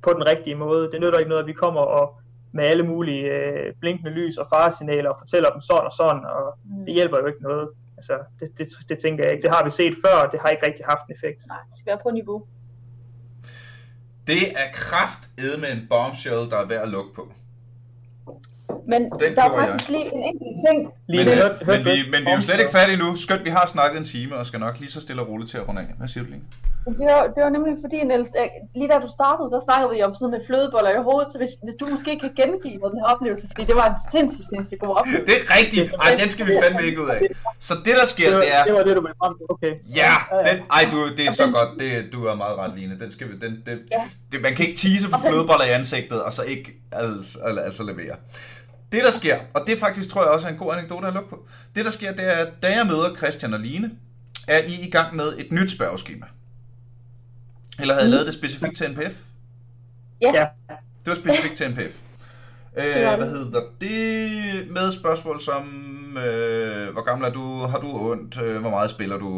[0.03, 0.91] på den rigtige måde.
[0.91, 2.19] Det nytter ikke noget, at vi kommer og
[2.53, 6.57] med alle mulige øh, blinkende lys og faresignaler og fortæller dem sådan og sådan, og
[6.65, 6.85] mm.
[6.85, 7.69] det hjælper jo ikke noget.
[7.97, 9.43] Altså, det, det, det tænker jeg ikke.
[9.43, 11.47] Det har vi set før, og det har ikke rigtig haft en effekt.
[11.47, 12.47] Nej, det skal være på niveau.
[14.27, 17.33] Det er kraft med en bombshell, der er værd at lukke på.
[18.87, 19.97] Men Den der er faktisk jeg.
[19.97, 20.77] lige en enkelt ting.
[21.07, 23.15] Lige men, hørt, men, vi, men vi er jo slet ikke færdige nu.
[23.15, 25.57] Skønt, vi har snakket en time, og skal nok lige så stille og roligt til
[25.57, 25.87] at runde af.
[25.97, 26.43] Hvad siger du, Line?
[26.99, 28.29] Det var, det var nemlig fordi, Niels,
[28.79, 31.37] lige da du startede, der snakkede vi om sådan noget med flødeboller i hovedet, så
[31.41, 34.79] hvis, hvis du måske kan gengive den her oplevelse, fordi det var en sindssygt, sindssygt
[34.85, 35.25] god oplevelse.
[35.29, 35.87] Det er rigtigt.
[36.05, 37.19] Ej, den skal vi fandme ikke ud af.
[37.67, 38.63] Så det, der sker, det, var, det er...
[38.67, 39.73] Det var det, du ville frem til, okay.
[40.01, 40.13] Ja,
[40.47, 41.71] den, ej, du, det er så godt.
[41.81, 42.93] Det, du er meget ret, Line.
[43.03, 44.03] Den skal vi, den, den, ja.
[44.31, 48.15] det, man kan ikke tease for flødeboller i ansigtet, og så ikke altså, altså levere.
[48.91, 51.29] Det, der sker, og det faktisk tror jeg også er en god anekdote at lukke
[51.29, 53.91] på, det, der sker, det er, at da jeg møder Christian og Line,
[54.47, 56.25] er I i gang med et nyt spørgeskema.
[57.79, 58.11] Eller havde I mm.
[58.11, 59.19] lavet det specifikt til NPF?
[60.21, 60.31] Ja.
[60.33, 60.45] ja.
[61.05, 61.99] Det var specifikt til NPF.
[62.77, 64.71] Øh, hvad hedder det?
[64.71, 65.63] Med spørgsmål som,
[66.17, 69.31] øh, hvor gammel er du, har du ondt, øh, hvor meget spiller du,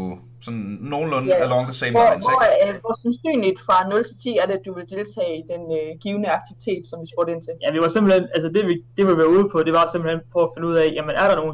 [0.45, 1.43] sådan nogenlunde ja.
[1.45, 4.55] along the same hvor, lines, hvor, øh, hvor sandsynligt fra 0 til 10 er det,
[4.59, 7.53] at du vil deltage i den øh, givende aktivitet, som vi spurgte ind til?
[7.63, 10.21] Ja, vi var simpelthen, altså det vi, det vi var ude på, det var simpelthen
[10.33, 11.53] på at finde ud af, jamen er der nogle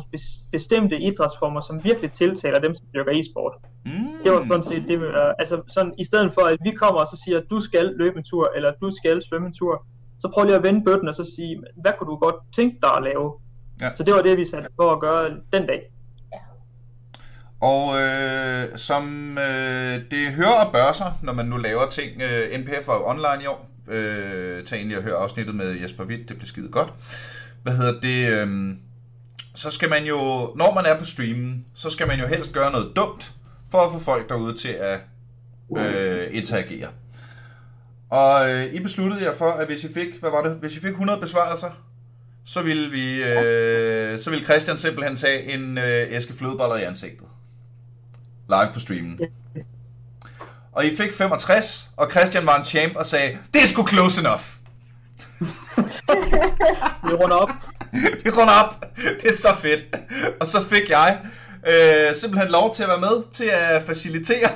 [0.56, 3.54] bestemte idrætsformer, som virkelig tiltaler dem, som dyrker e-sport?
[3.86, 4.10] Mm.
[4.24, 5.06] Det var sådan set det, vi,
[5.42, 8.26] altså sådan, i stedet for, at vi kommer og så siger, du skal løbe en
[8.32, 9.74] tur, eller du skal svømme en tur,
[10.22, 12.94] så prøv lige at vende bøtten og så sige, hvad kunne du godt tænke dig
[12.98, 13.28] at lave?
[13.82, 13.90] Ja.
[13.96, 15.92] Så det var det, vi satte på at gøre den dag.
[17.62, 22.60] Og øh, som øh, det hører og bør sig, når man nu laver ting, øh,
[22.60, 26.38] NPF var online i år, øh, tag egentlig og hør afsnittet med Jesper Witt, det
[26.38, 26.94] bliver skide godt.
[27.64, 28.28] Hvad hedder det?
[28.28, 28.76] Øh,
[29.56, 30.18] så skal man jo,
[30.56, 33.34] når man er på streamen, så skal man jo helst gøre noget dumt,
[33.72, 35.00] for at få folk derude til at
[35.78, 36.88] øh, interagere.
[38.10, 40.80] Og øh, I besluttede jer for, at hvis I fik, hvad var det, hvis I
[40.80, 41.72] fik 100 besvarelser,
[42.54, 47.28] så ville vi, øh, så ville Christian simpelthen tage en øh, æske flødeboller i ansigtet
[48.50, 49.20] live på streamen.
[50.72, 54.22] Og I fik 65, og Christian var en champ og sagde, det er sgu close
[54.22, 54.42] enough.
[57.08, 57.50] Vi runder op.
[58.24, 58.86] Vi runder op.
[59.22, 59.84] Det er så fedt.
[60.40, 61.20] Og så fik jeg
[61.68, 64.50] øh, simpelthen lov til at være med til at facilitere.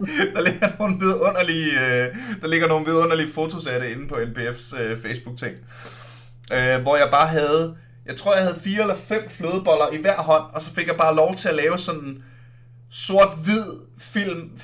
[0.34, 4.80] der ligger nogle vidunderlige, øh, der ligger nogle vidunderlige fotos af det inde på NPF's
[4.80, 5.54] øh, Facebook-ting.
[6.52, 7.76] Øh, hvor jeg bare havde
[8.06, 10.96] jeg tror, jeg havde fire eller fem flødeboller i hver hånd, og så fik jeg
[10.96, 12.24] bare lov til at lave sådan
[12.90, 13.64] sort-hvid
[13.98, 14.58] film,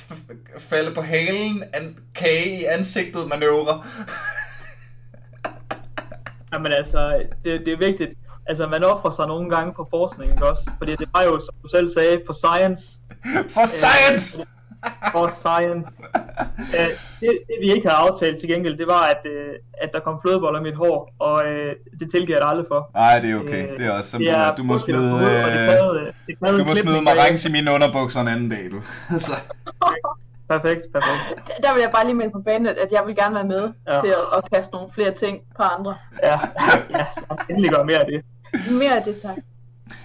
[0.58, 3.82] falde på halen, an- kage i ansigtet manøvre.
[6.52, 8.10] Jamen altså, det, det er vigtigt.
[8.46, 10.70] Altså, man offrer sig nogle gange for forskning, ikke også?
[10.78, 12.98] Fordi det var jo, som du selv sagde, for science.
[13.50, 14.46] For science!
[15.12, 15.88] For science.
[16.58, 20.00] Uh, det, det, vi ikke havde aftalt til gengæld, det var, at, uh, at der
[20.00, 22.90] kom flødeboller i mit hår, og uh, det tilgiver jeg dig aldrig for.
[22.94, 23.68] Nej, det er okay.
[23.76, 25.50] Det er også som det er du, du må smide, forbudt, og
[25.94, 28.80] det øh, det krævede du må smide marengs i mine underbukser en anden dag, du.
[29.14, 29.32] Altså.
[30.50, 31.22] Perfekt, perfekt.
[31.62, 34.00] Der- vil jeg bare lige melde på banen, at- jeg vil gerne være med ja.
[34.00, 35.94] til at, at kaste nogle flere ting på andre.
[36.22, 36.38] Ja,
[36.98, 37.06] ja,
[37.50, 38.20] endelig gør mere af det.
[38.80, 39.36] Mere af det, tak.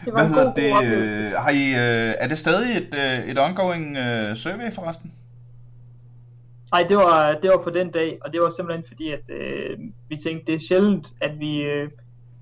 [0.05, 0.73] Det var Hvad hedder det?
[0.73, 1.25] oplevelse.
[1.25, 1.69] øh, Har I,
[2.09, 5.11] øh, er det stadig et, øh, et ongoing øh, survey forresten?
[6.71, 9.77] Nej, det var, det var for den dag, og det var simpelthen fordi, at øh,
[10.09, 11.89] vi tænkte, det er sjældent, at vi, øh,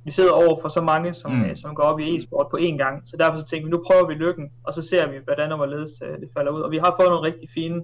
[0.05, 1.43] vi sidder over for så mange, som, Mm.
[1.45, 3.01] øh, som går op i e-sport på én gang.
[3.05, 5.57] Så derfor så tænkte vi, nu prøver vi lykken, og så ser vi, hvordan og
[5.57, 6.61] hvorledes øh, det falder ud.
[6.61, 7.81] Og vi har fået nogle rigtig fine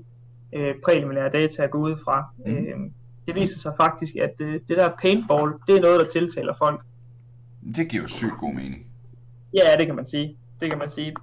[0.53, 2.25] øh, preliminære data at gå ud fra.
[2.45, 2.51] Mm.
[2.55, 2.79] Øh,
[3.27, 6.81] det viser sig faktisk, at øh, det der paintball, det er noget, der tiltaler folk.
[7.75, 8.86] Det giver jo sygt god mening.
[9.63, 10.37] Ja, det kan man sige.
[10.61, 11.13] Det kan man sige.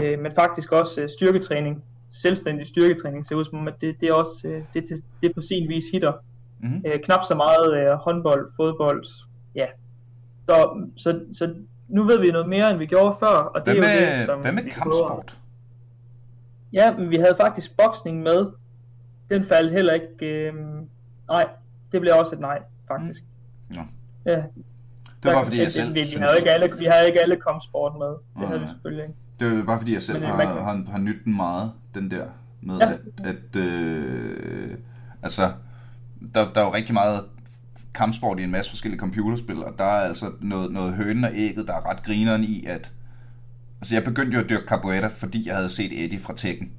[0.00, 4.08] Øh, men faktisk også øh, styrketræning, selvstændig styrketræning ser ud som om, at det, det
[4.08, 6.12] er også øh, det, til- det på sin vis hitter.
[6.60, 6.82] Mm-hmm.
[6.86, 9.04] Øh, knap så meget øh, håndbold, fodbold,
[9.54, 9.66] ja.
[10.48, 11.54] Så, så, så
[11.88, 14.18] nu ved vi noget mere, end vi gjorde før, og det Hvad er jo med,
[14.18, 15.38] det, som hvad med kampsport?
[16.72, 18.46] Ja, men vi havde faktisk boksning med.
[19.30, 20.26] Den faldt heller ikke...
[20.26, 20.54] Øh,
[21.28, 21.48] nej,
[21.92, 23.22] det blev også et nej, faktisk.
[23.70, 23.80] Nå.
[24.26, 24.42] Ja,
[25.24, 26.24] var bare fordi, jeg det- selv vi, vi, synes...
[26.26, 28.06] havde ikke alle, vi havde ikke alle kampsport med.
[28.06, 29.14] Det Nej, havde vi selvfølgelig ikke.
[29.40, 32.10] Det var bare fordi, jeg selv Men, har, man har, har nydt den meget, den
[32.10, 32.24] der
[32.62, 32.92] med, Ja.
[32.92, 34.70] at, at øh,
[35.22, 35.52] altså,
[36.34, 37.24] der, der er jo rigtig meget
[37.94, 41.66] kampsport i en masse forskellige computerspil, og der er altså noget, noget hønen og ægget,
[41.68, 42.92] der er ret grineren i, at
[43.80, 46.72] altså jeg begyndte jo at dyrke capoeira, fordi jeg havde set Eddie fra Tekken.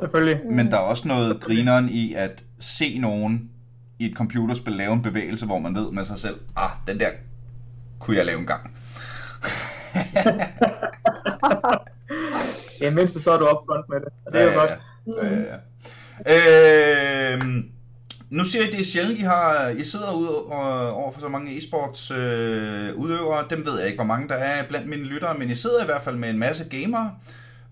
[0.00, 0.40] Selvfølgelig.
[0.52, 3.50] Men der er også noget grineren i at se nogen
[3.98, 7.08] i et computerspil lave en bevægelse, hvor man ved med sig selv, ah, den der
[7.98, 8.74] kunne jeg lave en gang.
[12.80, 14.08] Ja, mindst så er du upfront med det.
[14.26, 14.70] Og det er jo godt.
[15.06, 15.12] Mm.
[15.12, 15.56] Ja, ja,
[16.26, 17.34] ja.
[17.34, 17.40] Øh,
[18.30, 21.28] nu siger I, det er sjældent, I, har, I sidder ude og, over for så
[21.28, 23.44] mange e-sports øh, udøvere.
[23.50, 25.86] Dem ved jeg ikke, hvor mange der er blandt mine lyttere, men I sidder i
[25.86, 27.14] hvert fald med en masse gamere.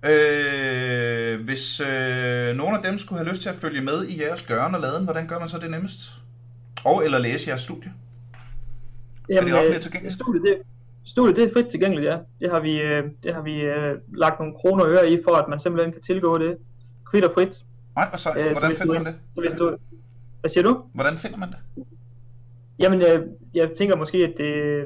[0.05, 4.43] Øh, hvis øh, nogen af dem skulle have lyst til at følge med i jeres
[4.43, 6.01] gøren og laden, hvordan gør man så det nemmest?
[6.85, 7.93] Og eller læse jeres studie?
[9.31, 10.15] Jamen, offentligt øh, tilgængeligt?
[10.15, 10.59] Studiet, det,
[11.05, 12.19] studiet, det er frit tilgængeligt, ja.
[12.41, 15.35] Det har vi, øh, det har vi øh, lagt nogle kroner og øre i, for
[15.35, 16.57] at man simpelthen kan tilgå det
[17.11, 17.65] kvit og frit.
[17.97, 19.21] Nej, og så, Øh, hvordan hvis finder du- man det?
[19.35, 19.77] Så hvis du...
[20.41, 20.83] Hvad siger du?
[20.95, 21.57] Hvordan finder man det?
[22.79, 23.23] Jamen, jeg,
[23.55, 24.85] jeg tænker måske, at det,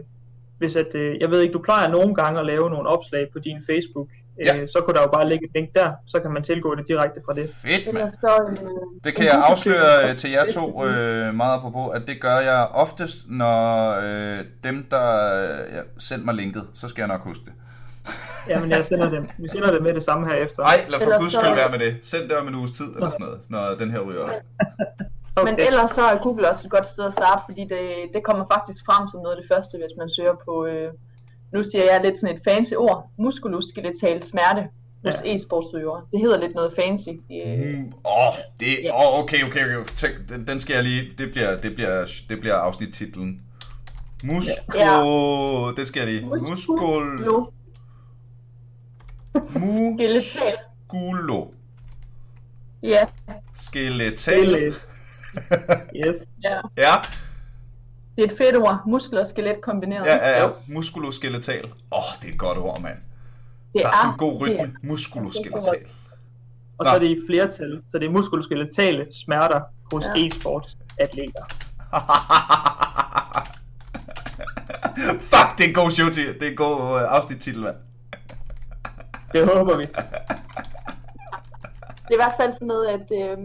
[0.59, 3.39] hvis at, øh, jeg ved ikke, du plejer nogle gange at lave nogle opslag på
[3.39, 4.09] din Facebook,
[4.47, 4.57] Ja.
[4.63, 6.89] øh, så kunne der jo bare ligge et link der, så kan man tilgå det
[6.89, 7.51] direkte fra det.
[7.63, 8.13] Fedt, mand.
[8.53, 8.69] Øh,
[9.05, 12.69] Det kan jeg afsløre øh, til jer to øh, meget apropos, at det gør jeg
[12.75, 15.07] oftest, når øh, dem, der
[15.43, 17.53] øh, ja, sender mig linket, så skal jeg nok huske det.
[18.49, 20.63] Jamen, jeg sender det, vi sender det med det samme her efter.
[20.63, 21.97] Nej, lad for guds skyld være med det.
[22.03, 24.37] Send det om en uges tid eller sådan noget, når den her ryger også.
[25.45, 27.83] Men ellers så er Google også et godt sted at starte, fordi det,
[28.15, 30.89] det kommer faktisk frem som noget af det første, hvis man søger på, øh,
[31.53, 34.69] nu siger jeg lidt sådan et fancy ord, muskuloskeletal smerte
[35.05, 35.35] hos Ja.
[35.35, 36.07] e-sportsøgere.
[36.13, 37.09] Det hedder lidt noget fancy.
[37.09, 38.91] Øh, Mm, Åh, oh, det, Ja.
[38.95, 39.85] oh, okay, okay, okay.
[39.97, 43.41] Tænk, den, den skal jeg lige, det bliver, det bliver, det bliver afsnittitlen.
[44.25, 45.73] Musko, Ja.
[45.77, 46.27] det skal jeg lige.
[46.27, 46.51] Muskul,
[49.55, 51.47] Muskulo.
[52.83, 53.05] Ja,
[53.55, 54.17] skeletal.
[54.19, 54.75] Stille.
[55.97, 56.17] Yes.
[56.45, 56.61] ja.
[56.77, 56.95] Ja,
[58.21, 58.79] Det er et fedt ord.
[58.87, 60.07] Muskler og skelet kombineret.
[60.07, 60.49] ja, ja, ja.
[60.69, 61.65] Muskuloskeletal.
[61.65, 62.97] Åh, oh, det er et godt ord, mand.
[63.73, 64.73] det Der er sådan en god er- rytme.
[64.83, 65.85] Muskuloskeletal.
[66.79, 66.95] Og så Nå.
[66.95, 69.61] er det i flertal, så det er muskuloskeletale smerter
[69.93, 70.11] hos Ja.
[70.21, 70.27] ja.
[70.27, 71.45] e-sportsatleter.
[75.31, 76.35] Fuck, det er en god show til.
[76.35, 77.77] Det er en god uh, afsnittitel, mand.
[79.33, 79.83] Det håber vi.
[79.83, 79.97] Det
[82.09, 83.39] er i hvert fald sådan noget, at, øh,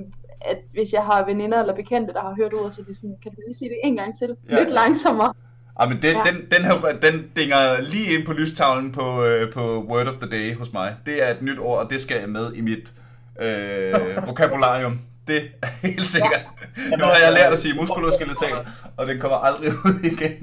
[0.51, 3.31] at hvis jeg har veninder eller bekendte, der har hørt ordet, så de sådan, kan
[3.31, 4.27] du lige sige det en gang til?
[4.49, 4.73] Ja, Ja, Lidt ja.
[4.75, 5.33] langsommere.
[5.79, 6.31] Ah, men den, Ja.
[6.31, 10.29] den, den, her, den dinger lige ind på lystavlen på, øh, på Word of the
[10.29, 10.95] Day hos mig.
[11.05, 12.93] Det er et nyt ord, og det skal jeg med i mit
[13.41, 13.93] øh,
[14.27, 14.99] vokabularium.
[15.27, 16.47] Det er helt sikkert.
[16.99, 18.53] Nu har jeg lært at sige muskuloskeletal,
[18.97, 20.33] og den kommer aldrig ud igen.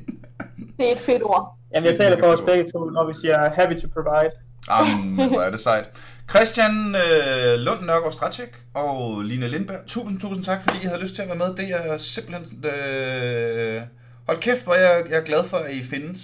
[0.78, 1.56] Det er et fedt ord.
[1.74, 4.30] Jamen, jeg taler for os begge to, når vi siger happy to provide.
[4.70, 5.90] Jamen, hvor er det sejt.
[6.34, 11.14] Christian øh, Lund Nørgaard Stracek og Line Lindberg, tusind, tusind tak, fordi I havde lyst
[11.14, 11.50] til at være med.
[11.60, 12.64] Det er simpelthen...
[12.74, 13.82] Øh,
[14.26, 16.20] hold kæft, hvor jeg, jeg er glad for, at I findes.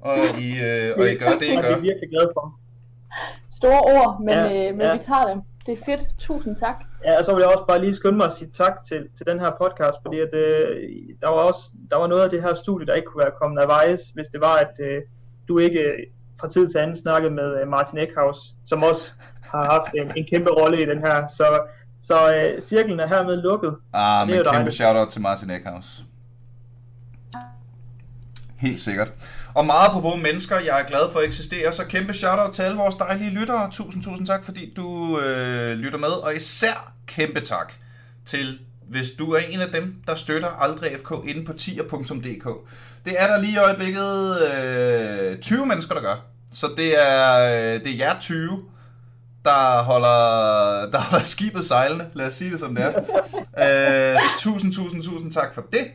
[0.00, 0.16] og
[0.46, 1.80] I, øh, og I gør det, I Og det er gør.
[1.90, 2.44] virkelig glad for.
[3.60, 4.92] Store ord, men, Ja, øh, men ja.
[4.96, 5.40] vi tager dem.
[5.66, 6.02] Det er fedt.
[6.18, 6.78] Tusind tak.
[7.04, 9.26] Ja, og så vil jeg også bare lige skynde mig at sige tak til, til
[9.26, 10.76] den her podcast, fordi at, øh,
[11.22, 13.62] der var også der var noget af det her studie, der ikke kunne være kommet
[13.62, 15.02] af vejes, hvis det var, at øh,
[15.48, 15.82] du ikke
[16.40, 20.26] fra tid til anden snakkede med øh, Martin Eckhaus, som også har haft en, en
[20.30, 21.26] kæmpe rolle i den her.
[21.26, 21.60] Så,
[22.02, 23.76] så øh, cirklen er hermed lukket.
[23.92, 26.02] Ah, men kæmpe shout-out til Martin Eckhaus.
[28.58, 29.12] Helt sikkert.
[29.54, 32.62] Og meget på både mennesker, jeg er glad for at eksistere, så kæmpe shout-out til
[32.62, 33.70] alle vores dejlige lyttere.
[33.70, 37.72] Tusind, tusind tak, fordi du øh, lytter med, og især kæmpe tak
[38.24, 38.58] til,
[38.90, 42.48] hvis du er en af dem, der støtter Aldrig FK inde på tier.dk.
[43.04, 44.38] Det er der lige i øjeblikket
[45.32, 46.24] øh, 20 mennesker, der gør.
[46.52, 48.62] Så det er, øh, det er jer 20,
[49.44, 52.06] der holder, der holder skibet sejlende.
[52.14, 54.14] Lad os sige det som det er.
[54.14, 55.90] Øh, tusind, tusind, tusind tak for det.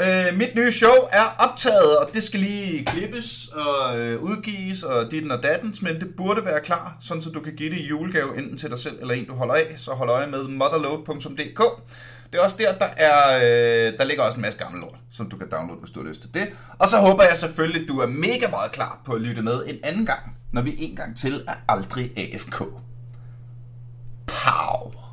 [0.00, 5.10] Øh, mit nye show er optaget, og det skal lige klippes og øh, udgives og
[5.10, 7.86] dit og dattens, men det burde være klar, sådan så du kan give det i
[7.86, 9.74] julegave enten til dig selv eller en, du holder af.
[9.76, 11.62] Så hold øje med motherload.dk.
[12.32, 15.30] Det er også der, der, er, øh, der ligger også en masse gammel lort, som
[15.30, 16.48] du kan downloade, hvis du har lyst til det.
[16.78, 19.64] Og så håber jeg selvfølgelig, at du er mega meget klar på at lytte med
[19.66, 22.62] en anden gang, når vi en gang til er aldrig AFK.
[24.26, 25.05] Pow!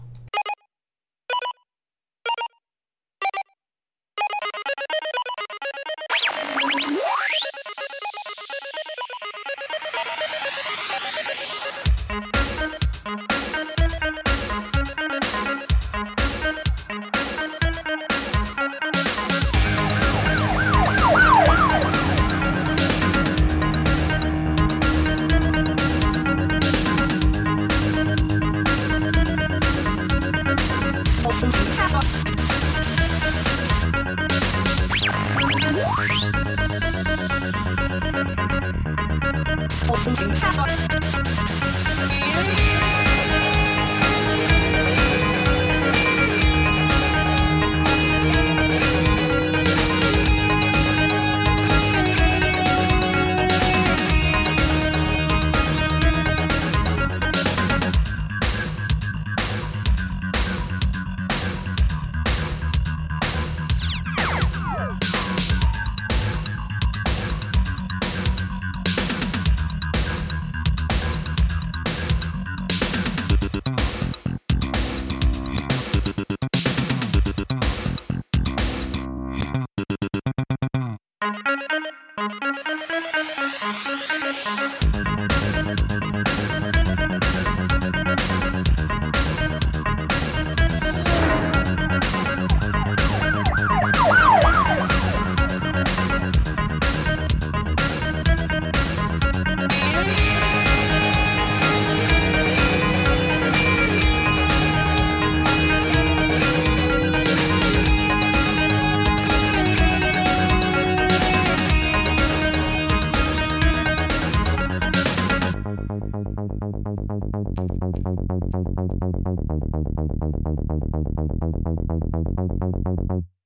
[40.06, 41.43] Thank you.